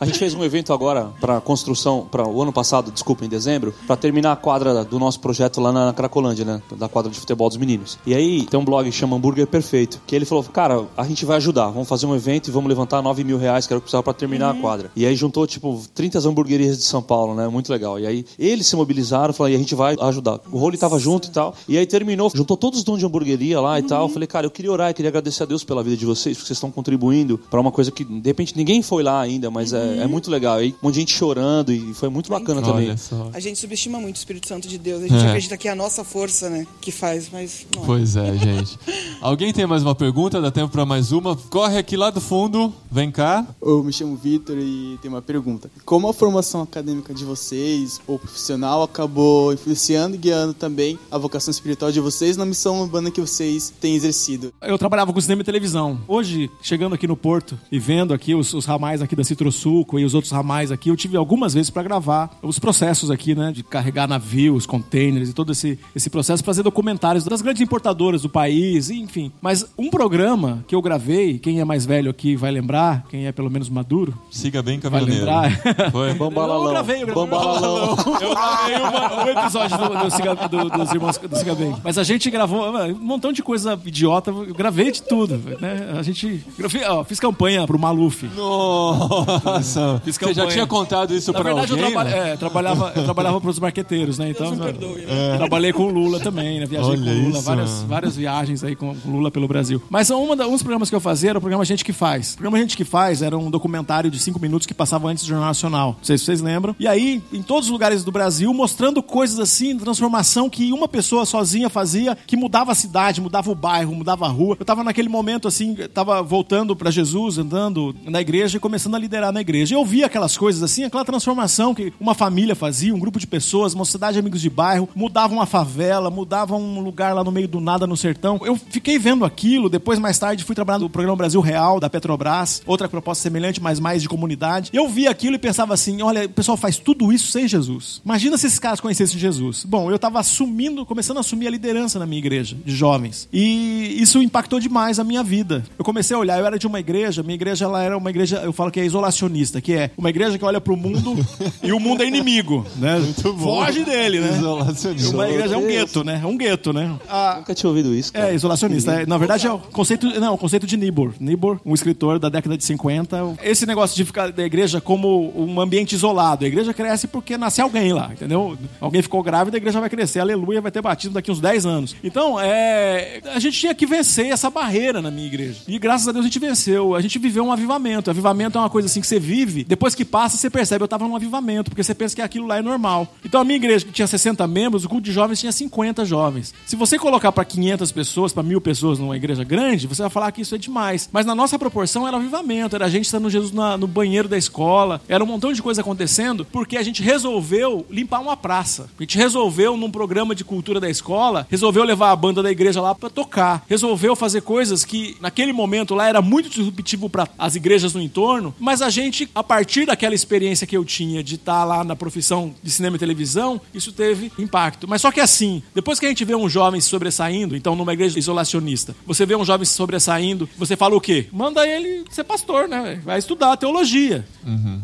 A 0.00 0.06
gente 0.06 0.18
fez 0.18 0.34
um 0.34 0.44
evento 0.44 0.72
agora 0.72 1.10
para 1.20 1.40
construção, 1.40 2.06
para 2.10 2.26
o 2.26 2.42
ano 2.42 2.52
passado, 2.52 2.90
desculpa, 2.90 3.24
em 3.24 3.28
dezembro, 3.28 3.74
para 3.86 3.96
terminar 3.96 4.32
a 4.32 4.36
quadra 4.36 4.84
do 4.84 4.98
nosso 4.98 5.20
projeto 5.20 5.60
lá 5.60 5.72
na 5.72 5.92
Cracolândia, 5.92 6.44
né? 6.44 6.62
Da 6.76 6.88
quadra 6.88 7.10
de 7.10 7.18
futebol 7.18 7.48
dos 7.48 7.56
meninos. 7.58 7.98
E 8.06 8.14
aí 8.14 8.44
tem 8.46 8.58
um 8.58 8.64
blog 8.64 8.84
que 8.88 8.96
chama 8.96 9.16
Hambúrguer 9.16 9.46
Perfeito, 9.46 10.00
que 10.06 10.14
ele 10.14 10.24
falou: 10.24 10.44
Cara, 10.44 10.84
a 10.96 11.04
gente 11.04 11.24
vai 11.24 11.36
ajudar, 11.36 11.66
vamos 11.68 11.88
fazer 11.88 12.06
um 12.06 12.14
evento 12.14 12.48
e 12.48 12.50
vamos 12.50 12.68
levantar 12.68 13.02
9 13.02 13.24
mil 13.24 13.38
reais, 13.38 13.66
que 13.66 13.72
era 13.72 13.78
o 13.78 13.80
que 13.80 13.84
precisava 13.86 14.02
para 14.02 14.14
terminar 14.14 14.50
a 14.50 14.54
quadra. 14.54 14.90
E 14.94 15.04
aí 15.06 15.14
juntou, 15.16 15.46
tipo, 15.46 15.82
30 15.94 16.18
hamburguerias 16.28 16.76
de 16.78 16.84
São 16.84 17.02
Paulo, 17.02 17.34
né? 17.34 17.48
Muito 17.48 17.70
legal. 17.72 17.98
E 17.98 18.06
aí 18.06 18.24
eles 18.38 18.66
se 18.66 18.76
mobilizaram, 18.76 19.32
falaram: 19.32 19.54
E 19.54 19.56
a 19.56 19.58
gente 19.58 19.74
vai 19.74 19.96
ajudar. 20.00 20.40
O 20.50 20.58
Rony 20.58 20.76
tava 20.76 20.98
junto 20.98 21.28
e 21.28 21.30
tal. 21.30 21.54
E 21.68 21.76
aí 21.78 21.86
terminou, 21.86 22.30
juntou 22.34 22.56
todos 22.56 22.78
os 22.78 22.84
donos 22.84 23.00
de 23.00 23.06
hamburgueria 23.06 23.60
lá 23.60 23.65
e 23.78 23.82
tal. 23.82 24.04
Eu 24.04 24.08
falei: 24.08 24.26
Cara, 24.26 24.46
eu 24.46 24.50
queria 24.50 24.70
orar, 24.72 24.90
eu 24.90 24.94
queria 24.94 25.08
agradecer 25.08 25.42
a 25.42 25.46
Deus 25.46 25.64
pela 25.64 25.82
vida 25.82 25.96
de 25.96 26.06
vocês, 26.06 26.36
porque 26.36 26.46
vocês 26.48 26.56
estão 26.56 26.70
contribuindo 26.70 27.38
para 27.50 27.60
uma 27.60 27.72
coisa 27.72 27.90
que, 27.90 28.04
de 28.04 28.28
repente, 28.28 28.56
ninguém 28.56 28.82
foi 28.82 29.02
lá 29.02 29.20
ainda, 29.20 29.50
mas 29.50 29.72
é, 29.72 29.98
é 29.98 30.06
muito 30.06 30.30
legal. 30.30 30.56
Aí 30.58 30.74
um 30.82 30.86
monte 30.86 30.94
de 30.94 31.00
gente 31.00 31.14
chorando 31.14 31.72
e 31.72 31.92
foi 31.94 32.08
muito 32.08 32.30
bacana 32.30 32.62
também. 32.62 32.94
A 33.32 33.40
gente 33.40 33.58
subestima 33.58 33.98
muito 34.00 34.16
o 34.16 34.18
Espírito 34.18 34.46
Santo 34.48 34.68
de 34.68 34.78
Deus. 34.78 35.02
A 35.02 35.08
gente 35.08 35.24
É. 35.24 35.28
acredita 35.28 35.56
que 35.56 35.68
é 35.68 35.72
a 35.72 35.74
nossa 35.74 36.04
força, 36.04 36.48
né? 36.50 36.66
Que 36.80 36.90
faz, 36.92 37.28
mas 37.32 37.66
não. 37.74 37.82
é. 37.82 37.86
Pois 37.86 38.16
é, 38.16 38.36
gente. 38.36 38.78
Alguém 39.20 39.52
tem 39.52 39.66
mais 39.66 39.82
uma 39.82 39.94
pergunta? 39.94 40.40
Dá 40.40 40.50
tempo 40.50 40.70
pra 40.72 40.84
mais 40.86 41.12
uma? 41.12 41.34
Corre 41.36 41.78
aqui 41.78 41.96
lá 41.96 42.10
do 42.10 42.20
fundo. 42.20 42.72
Vem 42.90 43.10
cá. 43.10 43.46
Eu 43.62 43.82
me 43.82 43.92
chamo 43.92 44.16
Vitor 44.16 44.56
e 44.58 44.98
tenho 45.02 45.14
uma 45.14 45.22
pergunta. 45.22 45.70
Como 45.84 46.08
a 46.08 46.14
formação 46.14 46.62
acadêmica 46.62 47.12
de 47.14 47.24
vocês, 47.24 48.00
ou 48.06 48.18
profissional, 48.18 48.82
acabou 48.82 49.52
influenciando 49.52 50.14
e 50.14 50.18
guiando 50.18 50.54
também 50.54 50.98
a 51.10 51.18
vocação 51.18 51.50
espiritual 51.50 51.90
de 51.92 52.00
vocês 52.00 52.36
na 52.36 52.44
missão 52.44 52.80
urbana 52.80 53.10
que 53.10 53.20
vocês 53.20 53.55
têm 53.80 53.94
exercido? 53.94 54.52
Eu 54.62 54.78
trabalhava 54.78 55.12
com 55.12 55.20
cinema 55.20 55.42
e 55.42 55.44
televisão. 55.44 55.98
Hoje, 56.08 56.50
chegando 56.62 56.94
aqui 56.94 57.06
no 57.06 57.16
Porto 57.16 57.58
e 57.70 57.78
vendo 57.78 58.12
aqui 58.14 58.34
os, 58.34 58.52
os 58.54 58.64
ramais 58.64 59.02
aqui 59.02 59.14
da 59.16 59.24
Citrosuco 59.24 59.98
e 59.98 60.04
os 60.04 60.14
outros 60.14 60.32
ramais 60.32 60.70
aqui, 60.72 60.88
eu 60.90 60.96
tive 60.96 61.16
algumas 61.16 61.54
vezes 61.54 61.70
para 61.70 61.82
gravar 61.82 62.30
os 62.42 62.58
processos 62.58 63.10
aqui, 63.10 63.34
né? 63.34 63.52
De 63.52 63.62
carregar 63.62 64.06
navios, 64.08 64.66
containers 64.66 65.28
e 65.28 65.32
todo 65.32 65.52
esse, 65.52 65.78
esse 65.94 66.10
processo, 66.10 66.42
fazer 66.44 66.62
documentários 66.62 67.24
das 67.24 67.42
grandes 67.42 67.62
importadoras 67.62 68.22
do 68.22 68.28
país, 68.28 68.90
enfim. 68.90 69.32
Mas 69.40 69.64
um 69.78 69.90
programa 69.90 70.64
que 70.66 70.74
eu 70.74 70.82
gravei, 70.82 71.38
quem 71.38 71.60
é 71.60 71.64
mais 71.64 71.84
velho 71.86 72.10
aqui 72.10 72.36
vai 72.36 72.50
lembrar, 72.50 73.04
quem 73.08 73.26
é 73.26 73.32
pelo 73.32 73.50
menos 73.50 73.68
maduro, 73.68 74.14
Siga 74.30 74.62
bem, 74.62 74.78
vai 74.78 74.90
caminhoneiro. 74.90 75.24
lembrar. 75.26 75.90
Foi? 75.92 76.14
Bambalalão. 76.14 76.64
Eu 76.66 76.70
gravei, 76.70 77.02
eu 77.02 77.06
gravei. 77.06 77.24
Bambalalão. 77.24 77.96
Eu 78.20 78.34
gravei 78.34 78.76
uma- 78.76 79.24
um 79.24 79.28
episódio 79.28 79.78
do, 79.78 79.88
do, 79.88 80.70
do- 80.70 80.78
dos 80.78 80.92
irmãos 80.92 81.18
do 81.18 81.36
Siga 81.36 81.54
Bem. 81.54 81.74
Mas 81.82 81.98
a 81.98 82.04
gente 82.04 82.30
gravou 82.30 82.66
um 82.68 82.94
montão 82.98 83.32
de 83.32 83.42
coisa 83.46 83.78
idiota. 83.86 84.30
Eu 84.30 84.52
gravei 84.54 84.90
de 84.90 85.02
tudo. 85.02 85.36
Né? 85.60 85.94
A 85.98 86.02
gente. 86.02 86.44
Eu 86.58 86.68
fiz, 86.68 86.82
ó, 86.86 87.04
fiz 87.04 87.20
campanha 87.20 87.66
pro 87.66 87.78
Maluf. 87.78 88.26
Nossa. 88.36 90.00
Fiz 90.04 90.16
Você 90.16 90.26
já 90.26 90.34
campanha. 90.34 90.48
tinha 90.52 90.66
contado 90.66 91.14
isso 91.14 91.32
Na 91.32 91.40
pra 91.40 91.52
verdade, 91.54 91.72
alguém? 91.72 91.86
eu, 91.86 91.92
traba- 91.92 92.10
né? 92.10 92.32
é, 92.32 92.36
trabalhava, 92.36 92.92
eu 92.96 93.04
trabalhava 93.04 93.40
pros 93.40 93.58
marqueteiros, 93.58 94.18
né? 94.18 94.30
Então, 94.30 94.46
Deus 94.54 94.58
me 94.58 94.64
perdoe, 94.64 95.06
né? 95.06 95.36
trabalhei 95.36 95.72
com 95.72 95.84
o 95.84 95.90
Lula 95.90 96.18
também, 96.20 96.60
né? 96.60 96.66
Viajei 96.66 96.90
Olha 96.90 96.98
com 97.02 97.08
o 97.10 97.14
Lula, 97.22 97.30
isso, 97.38 97.42
várias, 97.42 97.70
mano. 97.70 97.86
várias 97.88 98.16
viagens 98.16 98.64
aí 98.64 98.74
com 98.74 98.90
o 99.04 99.10
Lula 99.10 99.30
pelo 99.30 99.46
Brasil. 99.46 99.80
Mas 99.88 100.10
uma 100.10 100.34
da, 100.34 100.46
um 100.46 100.52
dos 100.52 100.62
programas 100.62 100.90
que 100.90 100.96
eu 100.96 101.00
fazia 101.00 101.30
era 101.30 101.38
o 101.38 101.40
programa 101.40 101.64
Gente 101.64 101.84
que 101.84 101.92
Faz. 101.92 102.32
O 102.32 102.36
programa 102.38 102.58
Gente 102.58 102.76
que 102.76 102.84
Faz 102.84 103.22
era 103.22 103.36
um 103.38 103.50
documentário 103.50 104.10
de 104.10 104.18
cinco 104.18 104.40
minutos 104.40 104.66
que 104.66 104.74
passava 104.74 105.08
antes 105.08 105.24
do 105.24 105.28
Jornal 105.28 105.48
Nacional. 105.48 105.92
Não 105.98 106.04
sei 106.04 106.18
se 106.18 106.24
vocês 106.24 106.40
lembram. 106.40 106.74
E 106.78 106.86
aí, 106.88 107.22
em 107.32 107.42
todos 107.42 107.66
os 107.66 107.70
lugares 107.72 108.02
do 108.04 108.10
Brasil, 108.12 108.52
mostrando 108.52 109.02
coisas 109.02 109.38
assim, 109.38 109.76
transformação 109.78 110.48
que 110.50 110.72
uma 110.72 110.88
pessoa 110.88 111.24
sozinha 111.24 111.68
fazia, 111.68 112.16
que 112.26 112.36
mudava 112.36 112.72
a 112.72 112.74
cidade, 112.74 113.20
mudava 113.20 113.35
o 113.44 113.54
bairro, 113.54 113.94
mudava 113.94 114.26
a 114.26 114.28
rua. 114.28 114.56
Eu 114.58 114.64
tava 114.64 114.82
naquele 114.82 115.08
momento 115.08 115.48
assim, 115.48 115.74
tava 115.92 116.22
voltando 116.22 116.74
para 116.74 116.90
Jesus, 116.90 117.38
andando 117.38 117.94
na 118.04 118.20
igreja 118.20 118.56
e 118.56 118.60
começando 118.60 118.94
a 118.94 118.98
liderar 118.98 119.32
na 119.32 119.40
igreja. 119.40 119.74
Eu 119.74 119.84
via 119.84 120.06
aquelas 120.06 120.36
coisas 120.36 120.62
assim, 120.62 120.84
aquela 120.84 121.04
transformação 121.04 121.74
que 121.74 121.92
uma 122.00 122.14
família 122.14 122.54
fazia, 122.54 122.94
um 122.94 122.98
grupo 122.98 123.18
de 123.18 123.26
pessoas, 123.26 123.74
uma 123.74 123.84
sociedade 123.84 124.14
de 124.14 124.20
amigos 124.20 124.40
de 124.40 124.50
bairro, 124.50 124.88
mudava 124.94 125.32
uma 125.32 125.46
favela, 125.46 126.10
mudava 126.10 126.56
um 126.56 126.80
lugar 126.80 127.14
lá 127.14 127.22
no 127.22 127.30
meio 127.30 127.48
do 127.48 127.60
nada 127.60 127.86
no 127.86 127.96
sertão. 127.96 128.40
Eu 128.44 128.56
fiquei 128.56 128.98
vendo 128.98 129.24
aquilo, 129.24 129.68
depois 129.68 129.98
mais 129.98 130.18
tarde 130.18 130.44
fui 130.44 130.54
trabalhar 130.54 130.78
no 130.78 130.90
programa 130.90 131.16
Brasil 131.16 131.40
Real 131.40 131.78
da 131.80 131.90
Petrobras, 131.90 132.62
outra 132.66 132.88
proposta 132.88 133.22
semelhante, 133.22 133.60
mas 133.60 133.78
mais 133.78 134.02
de 134.02 134.08
comunidade. 134.08 134.70
Eu 134.72 134.88
via 134.88 135.10
aquilo 135.10 135.36
e 135.36 135.38
pensava 135.38 135.74
assim, 135.74 136.02
olha, 136.02 136.26
o 136.26 136.30
pessoal 136.30 136.56
faz 136.56 136.76
tudo 136.78 137.12
isso 137.12 137.30
sem 137.30 137.48
Jesus. 137.48 138.00
Imagina 138.04 138.38
se 138.38 138.46
esses 138.46 138.58
caras 138.58 138.80
conhecessem 138.80 139.18
Jesus. 139.18 139.64
Bom, 139.64 139.90
eu 139.90 139.98
tava 139.98 140.18
assumindo, 140.20 140.86
começando 140.86 141.18
a 141.18 141.20
assumir 141.20 141.48
a 141.48 141.50
liderança 141.50 141.98
na 141.98 142.06
minha 142.06 142.18
igreja 142.18 142.56
de 142.64 142.74
jovens. 142.74 143.25
E 143.32 143.96
isso 144.00 144.22
impactou 144.22 144.58
demais 144.60 144.98
a 144.98 145.04
minha 145.04 145.22
vida. 145.22 145.64
Eu 145.78 145.84
comecei 145.84 146.14
a 146.16 146.18
olhar, 146.18 146.38
eu 146.38 146.46
era 146.46 146.58
de 146.58 146.66
uma 146.66 146.80
igreja, 146.80 147.22
minha 147.22 147.34
igreja 147.34 147.64
ela 147.64 147.82
era 147.82 147.96
uma 147.96 148.10
igreja, 148.10 148.40
eu 148.44 148.52
falo 148.52 148.70
que 148.70 148.80
é 148.80 148.84
isolacionista, 148.84 149.60
que 149.60 149.72
é 149.72 149.90
uma 149.96 150.08
igreja 150.10 150.38
que 150.38 150.44
olha 150.44 150.60
pro 150.60 150.76
mundo 150.76 151.14
e 151.62 151.72
o 151.72 151.80
mundo 151.80 152.02
é 152.02 152.06
inimigo, 152.06 152.66
né? 152.76 152.96
Foge 153.38 153.84
dele, 153.84 154.20
né? 154.20 154.30
Isolacionista. 154.36 155.14
Uma 155.14 155.28
igreja 155.28 155.54
é 155.54 155.58
um 155.58 155.66
gueto, 155.66 156.04
né? 156.04 156.20
É 156.22 156.26
um 156.26 156.36
gueto, 156.36 156.72
né? 156.72 156.94
A- 157.08 157.36
Nunca 157.38 157.54
tinha 157.54 157.68
ouvido 157.68 157.94
isso, 157.94 158.12
cara. 158.12 158.30
é, 158.30 158.34
isolacionista. 158.34 158.92
É, 158.92 159.06
na 159.06 159.18
verdade, 159.18 159.46
é 159.46 159.52
o 159.52 159.58
conceito. 159.58 160.06
Não, 160.20 160.34
o 160.34 160.38
conceito 160.38 160.66
de 160.66 160.76
Niebuhr. 160.76 161.12
Niebuhr, 161.20 161.58
um 161.64 161.74
escritor 161.74 162.18
da 162.18 162.28
década 162.28 162.56
de 162.56 162.64
50. 162.64 163.36
Esse 163.42 163.66
negócio 163.66 163.96
de 163.96 164.04
ficar 164.04 164.30
da 164.32 164.44
igreja 164.44 164.80
como 164.80 165.32
um 165.36 165.60
ambiente 165.60 165.94
isolado. 165.94 166.44
A 166.44 166.48
igreja 166.48 166.72
cresce 166.72 167.06
porque 167.06 167.36
nasce 167.36 167.60
alguém 167.60 167.92
lá, 167.92 168.10
entendeu? 168.12 168.56
Alguém 168.80 169.02
ficou 169.02 169.22
grávida, 169.22 169.56
a 169.56 169.58
igreja 169.58 169.80
vai 169.80 169.90
crescer. 169.90 170.20
Aleluia, 170.20 170.60
vai 170.60 170.70
ter 170.70 170.80
batismo 170.82 171.14
daqui 171.14 171.30
uns 171.30 171.40
10 171.40 171.66
anos. 171.66 171.96
Então, 172.02 172.38
é, 172.40 173.15
a 173.24 173.38
gente 173.38 173.58
tinha 173.58 173.74
que 173.74 173.86
vencer 173.86 174.26
essa 174.26 174.50
barreira 174.50 175.00
na 175.02 175.10
minha 175.10 175.26
igreja. 175.26 175.60
E 175.66 175.78
graças 175.78 176.06
a 176.08 176.12
Deus 176.12 176.24
a 176.24 176.28
gente 176.28 176.38
venceu. 176.38 176.94
A 176.94 177.00
gente 177.00 177.18
viveu 177.18 177.44
um 177.44 177.52
avivamento. 177.52 178.10
Avivamento 178.10 178.58
é 178.58 178.60
uma 178.60 178.70
coisa 178.70 178.86
assim 178.88 179.00
que 179.00 179.06
você 179.06 179.18
vive, 179.18 179.64
depois 179.64 179.94
que 179.94 180.04
passa, 180.04 180.36
você 180.36 180.50
percebe. 180.50 180.82
Eu 180.84 180.88
tava 180.88 181.06
num 181.06 181.16
avivamento, 181.16 181.70
porque 181.70 181.82
você 181.82 181.94
pensa 181.94 182.14
que 182.14 182.22
aquilo 182.22 182.46
lá 182.46 182.58
é 182.58 182.62
normal. 182.62 183.14
Então, 183.24 183.40
a 183.40 183.44
minha 183.44 183.56
igreja, 183.56 183.84
que 183.84 183.92
tinha 183.92 184.06
60 184.06 184.46
membros, 184.46 184.84
o 184.84 184.88
culto 184.88 185.04
de 185.04 185.12
jovens 185.12 185.40
tinha 185.40 185.52
50 185.52 186.04
jovens. 186.04 186.54
Se 186.66 186.76
você 186.76 186.98
colocar 186.98 187.32
para 187.32 187.44
500 187.44 187.92
pessoas, 187.92 188.32
para 188.32 188.42
mil 188.42 188.60
pessoas 188.60 188.98
numa 188.98 189.16
igreja 189.16 189.44
grande, 189.44 189.86
você 189.86 190.02
vai 190.02 190.10
falar 190.10 190.32
que 190.32 190.42
isso 190.42 190.54
é 190.54 190.58
demais. 190.58 191.08
Mas 191.12 191.26
na 191.26 191.34
nossa 191.34 191.58
proporção 191.58 192.06
era 192.06 192.16
avivamento, 192.16 192.74
era 192.76 192.86
a 192.86 192.88
gente 192.88 193.04
estando 193.06 193.28
Jesus 193.30 193.52
na- 193.52 193.76
no 193.76 193.86
banheiro 193.86 194.28
da 194.28 194.36
escola, 194.38 195.00
era 195.08 195.22
um 195.22 195.26
montão 195.26 195.52
de 195.52 195.62
coisa 195.62 195.80
acontecendo, 195.80 196.44
porque 196.44 196.76
a 196.76 196.82
gente 196.82 197.02
resolveu 197.02 197.84
limpar 197.90 198.20
uma 198.20 198.36
praça. 198.36 198.88
A 198.98 199.02
gente 199.02 199.16
resolveu, 199.18 199.76
num 199.76 199.90
programa 199.90 200.34
de 200.34 200.44
cultura 200.44 200.78
da 200.80 200.88
escola, 200.88 201.46
resolveu 201.50 201.84
levar 201.84 202.10
a 202.10 202.16
banda 202.16 202.42
da 202.42 202.50
igreja 202.50 202.80
lá 202.80 202.94
para 203.06 203.10
tocar. 203.10 203.64
Resolveu 203.68 204.16
fazer 204.16 204.42
coisas 204.42 204.84
que 204.84 205.16
naquele 205.20 205.52
momento 205.52 205.94
lá 205.94 206.08
era 206.08 206.20
muito 206.20 206.48
disruptivo 206.48 207.08
para 207.08 207.28
as 207.38 207.54
igrejas 207.54 207.94
no 207.94 208.02
entorno, 208.02 208.54
mas 208.58 208.82
a 208.82 208.90
gente, 208.90 209.28
a 209.34 209.42
partir 209.42 209.86
daquela 209.86 210.14
experiência 210.14 210.66
que 210.66 210.76
eu 210.76 210.84
tinha 210.84 211.22
de 211.22 211.36
estar 211.36 211.64
lá 211.64 211.84
na 211.84 211.94
profissão 211.94 212.54
de 212.62 212.70
cinema 212.70 212.96
e 212.96 212.98
televisão, 212.98 213.60
isso 213.72 213.92
teve 213.92 214.32
impacto. 214.38 214.88
Mas 214.88 215.00
só 215.00 215.12
que 215.12 215.20
assim, 215.20 215.62
depois 215.74 216.00
que 216.00 216.06
a 216.06 216.08
gente 216.08 216.24
vê 216.24 216.34
um 216.34 216.48
jovem 216.48 216.80
sobressaindo, 216.80 217.56
então 217.56 217.76
numa 217.76 217.92
igreja 217.92 218.18
isolacionista, 218.18 218.94
você 219.06 219.24
vê 219.24 219.36
um 219.36 219.44
jovem 219.44 219.64
sobressaindo, 219.64 220.48
você 220.56 220.76
fala 220.76 220.96
o 220.96 221.00
quê? 221.00 221.26
Manda 221.32 221.66
ele 221.66 222.04
ser 222.10 222.24
pastor, 222.24 222.68
né? 222.68 223.00
Vai 223.04 223.18
estudar 223.18 223.56
teologia. 223.56 224.26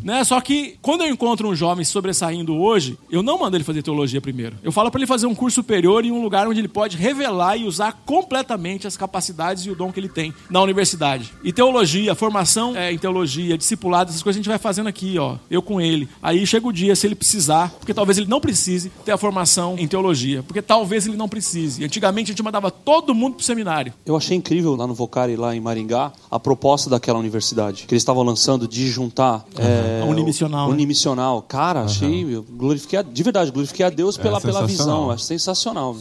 Né? 0.03 0.23
Só 0.25 0.41
que 0.41 0.77
quando 0.81 1.03
eu 1.03 1.09
encontro 1.09 1.49
um 1.49 1.55
jovem 1.55 1.85
sobressaindo 1.85 2.57
hoje, 2.57 2.99
eu 3.11 3.23
não 3.23 3.39
mando 3.39 3.57
ele 3.57 3.65
fazer 3.65 3.83
teologia 3.83 4.21
primeiro. 4.21 4.57
Eu 4.63 4.73
falo 4.73 4.91
para 4.91 5.01
ele 5.01 5.07
fazer 5.07 5.27
um 5.27 5.35
curso 5.35 5.57
superior 5.57 6.05
em 6.05 6.11
um 6.11 6.23
lugar 6.23 6.47
onde 6.49 6.61
ele 6.61 6.69
pode 6.69 6.97
revelar 6.97 7.57
e 7.57 7.65
usar 7.65 7.93
completamente 8.05 8.87
as 8.87 8.97
capacidades 8.97 9.65
e 9.67 9.71
o 9.71 9.75
dom 9.75 9.93
que 9.93 9.99
ele 10.01 10.09
tem 10.09 10.33
na 10.51 10.61
universidade. 10.61 11.33
E 11.43 11.53
teologia, 11.53 12.15
formação 12.15 12.77
é, 12.77 12.93
em 12.93 12.99
teologia, 12.99 13.57
discipulado, 13.59 14.11
essas 14.11 14.23
coisas 14.23 14.39
a 14.39 14.41
gente 14.41 14.49
vai 14.49 14.59
fazendo 14.59 14.89
aqui, 14.89 15.19
ó. 15.19 15.37
Eu 15.51 15.63
com 15.63 15.81
ele. 15.81 16.09
Aí 16.23 16.47
chega 16.47 16.67
o 16.67 16.73
dia, 16.73 16.95
se 16.97 17.07
ele 17.07 17.15
precisar, 17.15 17.71
porque 17.79 17.95
talvez 17.95 18.19
ele 18.19 18.27
não 18.29 18.41
precise 18.41 18.91
ter 19.05 19.13
a 19.13 19.17
formação 19.17 19.77
em 19.79 19.87
teologia, 19.89 20.43
porque 20.43 20.63
talvez 20.63 21.07
ele 21.07 21.17
não 21.17 21.29
precise. 21.29 21.85
Antigamente 21.85 22.31
a 22.31 22.33
gente 22.33 22.43
mandava 22.43 22.71
todo 22.71 23.15
mundo 23.15 23.35
pro 23.37 23.45
seminário. 23.45 23.93
Eu 24.05 24.17
achei 24.17 24.37
incrível 24.37 24.75
lá 24.77 24.87
no 24.87 24.95
Vocari, 24.95 25.37
lá 25.37 25.55
em 25.55 25.61
Maringá, 25.61 26.13
a 26.31 26.39
proposta 26.41 26.89
daquela 26.91 27.19
universidade. 27.19 27.85
Que 27.87 27.95
eles 27.95 28.03
estavam 28.03 28.23
lançando 28.23 28.67
de 28.69 28.89
juntar. 28.89 29.45
é, 29.59 30.01
A 30.03 30.07
unimissional, 30.07 30.69
né? 30.69 30.75
Unimissional. 30.75 31.43
Cara, 31.43 31.83
achei. 31.83 32.25
eu 32.35 32.43
glorifiquei, 32.43 32.99
a- 32.99 33.03
de 33.03 33.23
verdade, 33.23 33.51
glorifiquei 33.51 33.85
a 33.87 33.91
Deus 33.91 34.17
pela, 34.17 34.41
pela 34.41 34.61
sensacional. 34.67 34.97
visão. 35.01 35.11
Acho 35.11 35.25
sensacional. 35.25 35.97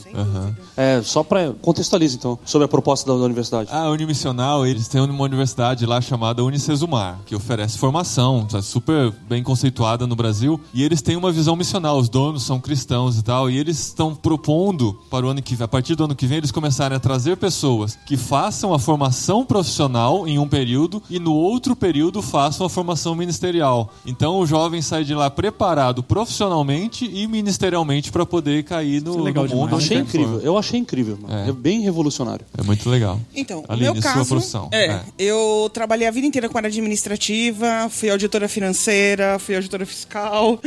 É, 0.78 1.02
só 1.04 1.24
pra. 1.24 1.54
Contextualiza 1.92 2.16
então, 2.16 2.40
sobre 2.46 2.66
a 2.66 2.68
proposta 2.68 3.12
da, 3.12 3.18
da 3.18 3.26
universidade. 3.26 3.70
A 3.72 3.90
Unimissional, 3.90 4.66
eles 4.66 4.88
têm 4.88 5.02
uma 5.02 5.24
universidade 5.24 5.86
lá 5.86 6.00
chamada 6.00 6.44
Unicesumar, 6.44 7.20
que 7.26 7.36
oferece 7.36 7.78
formação, 7.78 8.46
tá 8.50 8.62
super 8.62 9.12
bem 9.28 9.44
conceituada 9.44 10.08
no 10.08 10.16
Brasil, 10.16 10.60
e 10.74 10.84
eles 10.84 11.02
têm 11.02 11.16
uma 11.16 11.32
visão 11.32 11.56
missional, 11.56 11.98
os 11.98 12.08
donos 12.08 12.44
são 12.44 12.60
cristãos 12.60 13.18
e 13.18 13.24
tal, 13.24 13.50
e 13.50 13.58
eles 13.58 13.88
estão 13.88 14.16
propondo 14.16 14.98
para 15.10 15.26
o 15.26 15.30
ano 15.30 15.42
que 15.42 15.56
vem, 15.56 15.66
a 15.66 15.68
partir 15.68 15.96
do 15.96 16.06
ano 16.06 16.16
que 16.16 16.26
vem, 16.26 16.38
eles 16.38 16.52
começarem 16.52 16.96
a 16.96 17.00
trazer 17.00 17.36
pessoas 17.36 17.98
que 18.06 18.16
façam 18.16 18.74
a 18.74 18.80
formação 18.80 19.46
profissional 19.46 20.28
em 20.28 20.40
um 20.40 20.48
período 20.48 21.02
e 21.10 21.20
no 21.20 21.34
outro 21.34 21.76
período 21.76 22.22
façam 22.22 22.66
a 22.66 22.70
formação 22.70 23.16
ministerial. 23.16 23.92
Então 24.06 24.40
o 24.40 24.46
jovem 24.46 24.82
sai 24.82 25.04
de 25.04 25.14
lá 25.14 25.30
preparado 25.30 26.02
profissionalmente 26.02 27.10
e 27.12 27.28
ministerialmente 27.28 28.12
para 28.12 28.26
poder 28.26 28.64
cair 28.64 29.02
no, 29.02 29.12
Isso 29.12 29.20
é 29.20 29.24
legal 29.24 29.44
no 29.46 29.56
mundo. 29.56 29.66
demais. 29.68 29.72
Eu 29.72 29.78
achei 29.78 29.98
incrível. 29.98 30.40
Eu 30.40 30.58
achei 30.58 30.80
incrível, 30.80 31.18
mano. 31.22 31.34
É. 31.34 31.50
É 31.50 31.52
bem 31.52 31.81
revolucionário. 31.82 32.46
É 32.58 32.64
muito 32.64 32.90
legal. 32.90 33.20
Então, 33.36 33.64
Aline, 33.68 33.88
no 33.88 33.94
meu 33.94 34.02
sua 34.02 34.14
caso, 34.14 34.30
profissão. 34.30 34.70
É, 34.72 34.86
É. 34.86 35.02
eu 35.18 35.70
trabalhei 35.74 36.08
a 36.08 36.12
vida 36.12 36.26
inteira 36.28 36.48
com 36.50 36.58
a 36.58 36.60
área 36.60 36.68
administrativa, 36.70 37.88
fui 37.90 38.10
auditora 38.10 38.48
financeira, 38.48 39.38
fui 39.40 39.56
auditora 39.56 39.86
fiscal, 39.86 40.60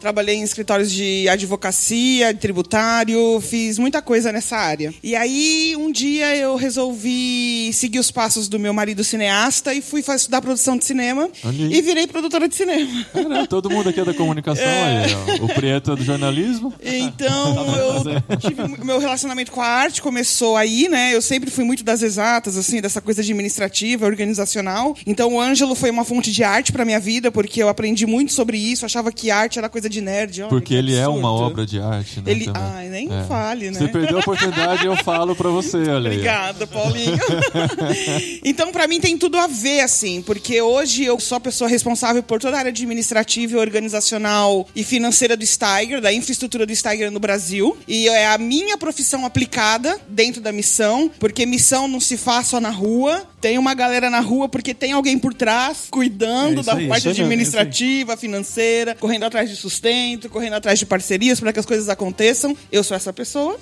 trabalhei 0.00 0.36
em 0.36 0.42
escritórios 0.42 0.90
de 0.90 1.28
advocacia, 1.28 2.32
de 2.32 2.40
tributário, 2.40 3.40
fiz 3.40 3.78
muita 3.78 4.00
coisa 4.02 4.32
nessa 4.32 4.56
área. 4.56 4.92
E 5.02 5.14
aí, 5.14 5.74
um 5.78 5.90
dia 5.92 6.34
eu 6.36 6.56
resolvi 6.56 7.70
seguir 7.72 7.98
os 7.98 8.10
passos 8.10 8.48
do 8.48 8.58
meu 8.58 8.72
marido 8.72 9.02
cineasta 9.04 9.72
e 9.74 9.80
fui 9.82 10.00
estudar 10.00 10.40
produção 10.40 10.76
de 10.76 10.84
cinema 10.84 11.28
aí. 11.44 11.74
e 11.74 11.82
virei 11.82 12.06
produtora 12.06 12.48
de 12.48 12.54
cinema. 12.54 13.06
É? 13.42 13.46
Todo 13.46 13.70
mundo 13.70 13.88
aqui 13.88 14.00
é 14.00 14.04
da 14.04 14.14
comunicação 14.14 14.64
aí, 14.66 15.40
ó. 15.40 15.44
O 15.44 15.48
Prieto 15.48 15.92
é 15.92 15.96
do 15.96 16.02
jornalismo. 16.04 16.72
Então, 16.82 17.54
eu 18.28 18.36
tive 18.38 18.62
o 18.62 18.84
meu 18.84 18.98
relacionamento 18.98 19.52
com 19.52 19.60
a 19.60 19.66
arte 19.66 20.02
começou 20.02 20.49
aí, 20.56 20.88
né? 20.88 21.14
Eu 21.14 21.22
sempre 21.22 21.50
fui 21.50 21.64
muito 21.64 21.82
das 21.84 22.02
exatas, 22.02 22.56
assim, 22.56 22.80
dessa 22.80 23.00
coisa 23.00 23.20
administrativa, 23.22 24.06
organizacional. 24.06 24.96
Então, 25.06 25.34
o 25.34 25.40
Ângelo 25.40 25.74
foi 25.74 25.90
uma 25.90 26.04
fonte 26.04 26.30
de 26.32 26.42
arte 26.44 26.72
pra 26.72 26.84
minha 26.84 27.00
vida, 27.00 27.30
porque 27.30 27.62
eu 27.62 27.68
aprendi 27.68 28.06
muito 28.06 28.32
sobre 28.32 28.56
isso, 28.58 28.84
achava 28.84 29.10
que 29.12 29.30
arte 29.30 29.58
era 29.58 29.68
coisa 29.68 29.88
de 29.88 30.00
nerd. 30.00 30.42
Olha, 30.42 30.48
Porque 30.50 30.66
que 30.70 30.74
ele 30.74 30.94
é 30.94 31.00
absurdo. 31.00 31.18
uma 31.18 31.32
obra 31.32 31.66
de 31.66 31.80
arte, 31.80 32.16
né? 32.20 32.30
Ele, 32.30 32.44
também. 32.44 32.62
ai, 32.62 32.88
nem 32.88 33.08
É. 33.12 33.24
fale, 33.24 33.70
né? 33.70 33.78
Você 33.78 33.88
perdeu 33.88 34.18
a 34.18 34.20
oportunidade, 34.20 34.86
eu 34.86 34.96
falo 34.98 35.34
pra 35.34 35.48
você, 35.50 35.78
olha. 35.88 36.10
Obrigada, 36.10 36.66
Paulinho. 36.66 37.18
então, 38.44 38.72
pra 38.72 38.86
mim 38.86 39.00
tem 39.00 39.16
tudo 39.18 39.36
a 39.38 39.46
ver, 39.46 39.80
assim, 39.80 40.22
porque 40.22 40.60
hoje 40.60 41.04
eu 41.04 41.18
sou 41.20 41.36
a 41.36 41.40
pessoa 41.40 41.68
responsável 41.68 42.22
por 42.22 42.40
toda 42.40 42.56
a 42.56 42.58
área 42.60 42.70
administrativa, 42.70 43.58
organizacional 43.58 44.68
e 44.74 44.84
financeira 44.84 45.36
do 45.36 45.44
Steiger, 45.46 46.00
da 46.00 46.12
infraestrutura 46.12 46.66
do 46.66 46.74
Steiger 46.74 47.10
no 47.10 47.20
Brasil. 47.20 47.76
E 47.88 48.08
é 48.08 48.28
a 48.28 48.38
minha 48.38 48.76
profissão 48.76 49.24
aplicada 49.26 49.98
dentro 50.08 50.39
da 50.40 50.52
missão, 50.52 51.10
porque 51.18 51.44
missão 51.46 51.86
não 51.86 52.00
se 52.00 52.16
faz 52.16 52.48
só 52.48 52.60
na 52.60 52.70
rua. 52.70 53.24
Tem 53.40 53.56
uma 53.58 53.72
galera 53.74 54.10
na 54.10 54.20
rua 54.20 54.48
porque 54.48 54.74
tem 54.74 54.92
alguém 54.92 55.18
por 55.18 55.32
trás 55.32 55.86
cuidando 55.90 56.60
É 56.60 56.62
da 56.64 56.74
aí, 56.74 56.88
parte 56.88 57.08
administrativa, 57.08 58.16
financeira, 58.16 58.94
correndo 58.94 59.24
atrás 59.24 59.48
de 59.48 59.56
sustento, 59.56 60.28
correndo 60.28 60.54
atrás 60.54 60.78
de 60.78 60.84
parcerias 60.86 61.40
para 61.40 61.52
que 61.52 61.58
as 61.58 61.66
coisas 61.66 61.88
aconteçam. 61.88 62.56
Eu 62.70 62.84
sou 62.84 62.96
essa 62.96 63.12
pessoa. 63.12 63.58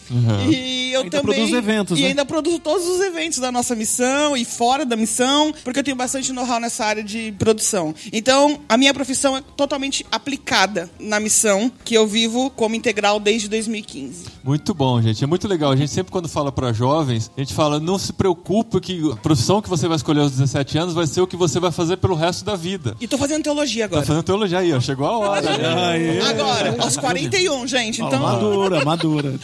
E 0.51 0.93
eu 0.93 1.03
Ainda 1.03 1.19
também. 1.19 1.35
produz 1.37 1.53
eventos, 1.53 1.99
e 1.99 2.03
né? 2.03 2.09
ainda 2.09 2.25
produzo 2.25 2.59
todos 2.59 2.87
os 2.89 3.01
eventos 3.01 3.39
da 3.39 3.53
nossa 3.53 3.75
missão 3.75 4.37
e 4.37 4.45
fora 4.45 4.85
da 4.85 4.97
missão, 4.97 5.53
porque 5.63 5.79
eu 5.81 5.85
tenho 5.85 5.97
bastante 5.97 6.33
know-how 6.33 6.59
nessa 6.59 6.85
área 6.85 7.03
de 7.05 7.33
produção. 7.39 7.95
Então, 8.13 8.61
a 8.69 8.77
minha 8.77 8.93
profissão 8.93 9.37
é 9.37 9.43
totalmente 9.57 10.05
aplicada 10.11 10.91
na 10.99 11.21
missão 11.21 11.71
que 11.85 11.95
eu 11.95 12.07
vivo 12.07 12.51
como 12.51 12.75
integral 12.75 13.21
desde 13.21 13.49
2015. 13.49 14.25
Muito 14.43 14.75
bom, 14.75 15.01
gente. 15.03 15.23
É 15.23 15.27
muito 15.27 15.47
legal. 15.47 15.71
A 15.73 15.77
gente 15.77 15.91
sempre, 15.93 16.11
quando 16.11 16.29
fala 16.29 16.51
pra 16.69 16.73
jovens, 16.73 17.31
a 17.37 17.41
gente 17.41 17.55
fala: 17.55 17.81
não 17.81 17.99
se 17.99 18.13
preocupe 18.13 18.81
que 18.81 19.11
a 19.13 19.17
profissão 19.17 19.61
que 19.63 19.69
você 19.69 19.89
vai 19.89 19.97
escolher 19.97 20.21
aos 20.21 20.31
17 20.33 20.79
anos 20.79 20.95
vai 20.95 21.07
ser 21.07 21.21
o 21.21 21.27
que 21.27 21.37
você 21.37 21.59
vai 21.59 21.71
fazer 21.71 21.97
pelo 21.97 22.15
resto 22.15 22.45
da 22.45 22.55
vida. 22.57 22.97
E 23.01 23.07
tô 23.09 23.17
fazendo 23.17 23.43
teologia 23.43 23.89
Tá 23.89 23.97
agora. 23.97 24.07
fazendo 24.07 24.23
teologia 24.23 24.59
aí, 24.59 24.73
ó. 24.73 24.81
Chegou 24.81 25.07
a 25.07 25.19
hora. 25.19 25.41
né? 25.57 26.21
Agora, 26.29 26.77
aos 26.83 26.97
41, 26.97 27.67
gente. 27.67 28.03
Então, 28.03 28.21
Madura, 28.23 28.85
madura. 28.85 29.35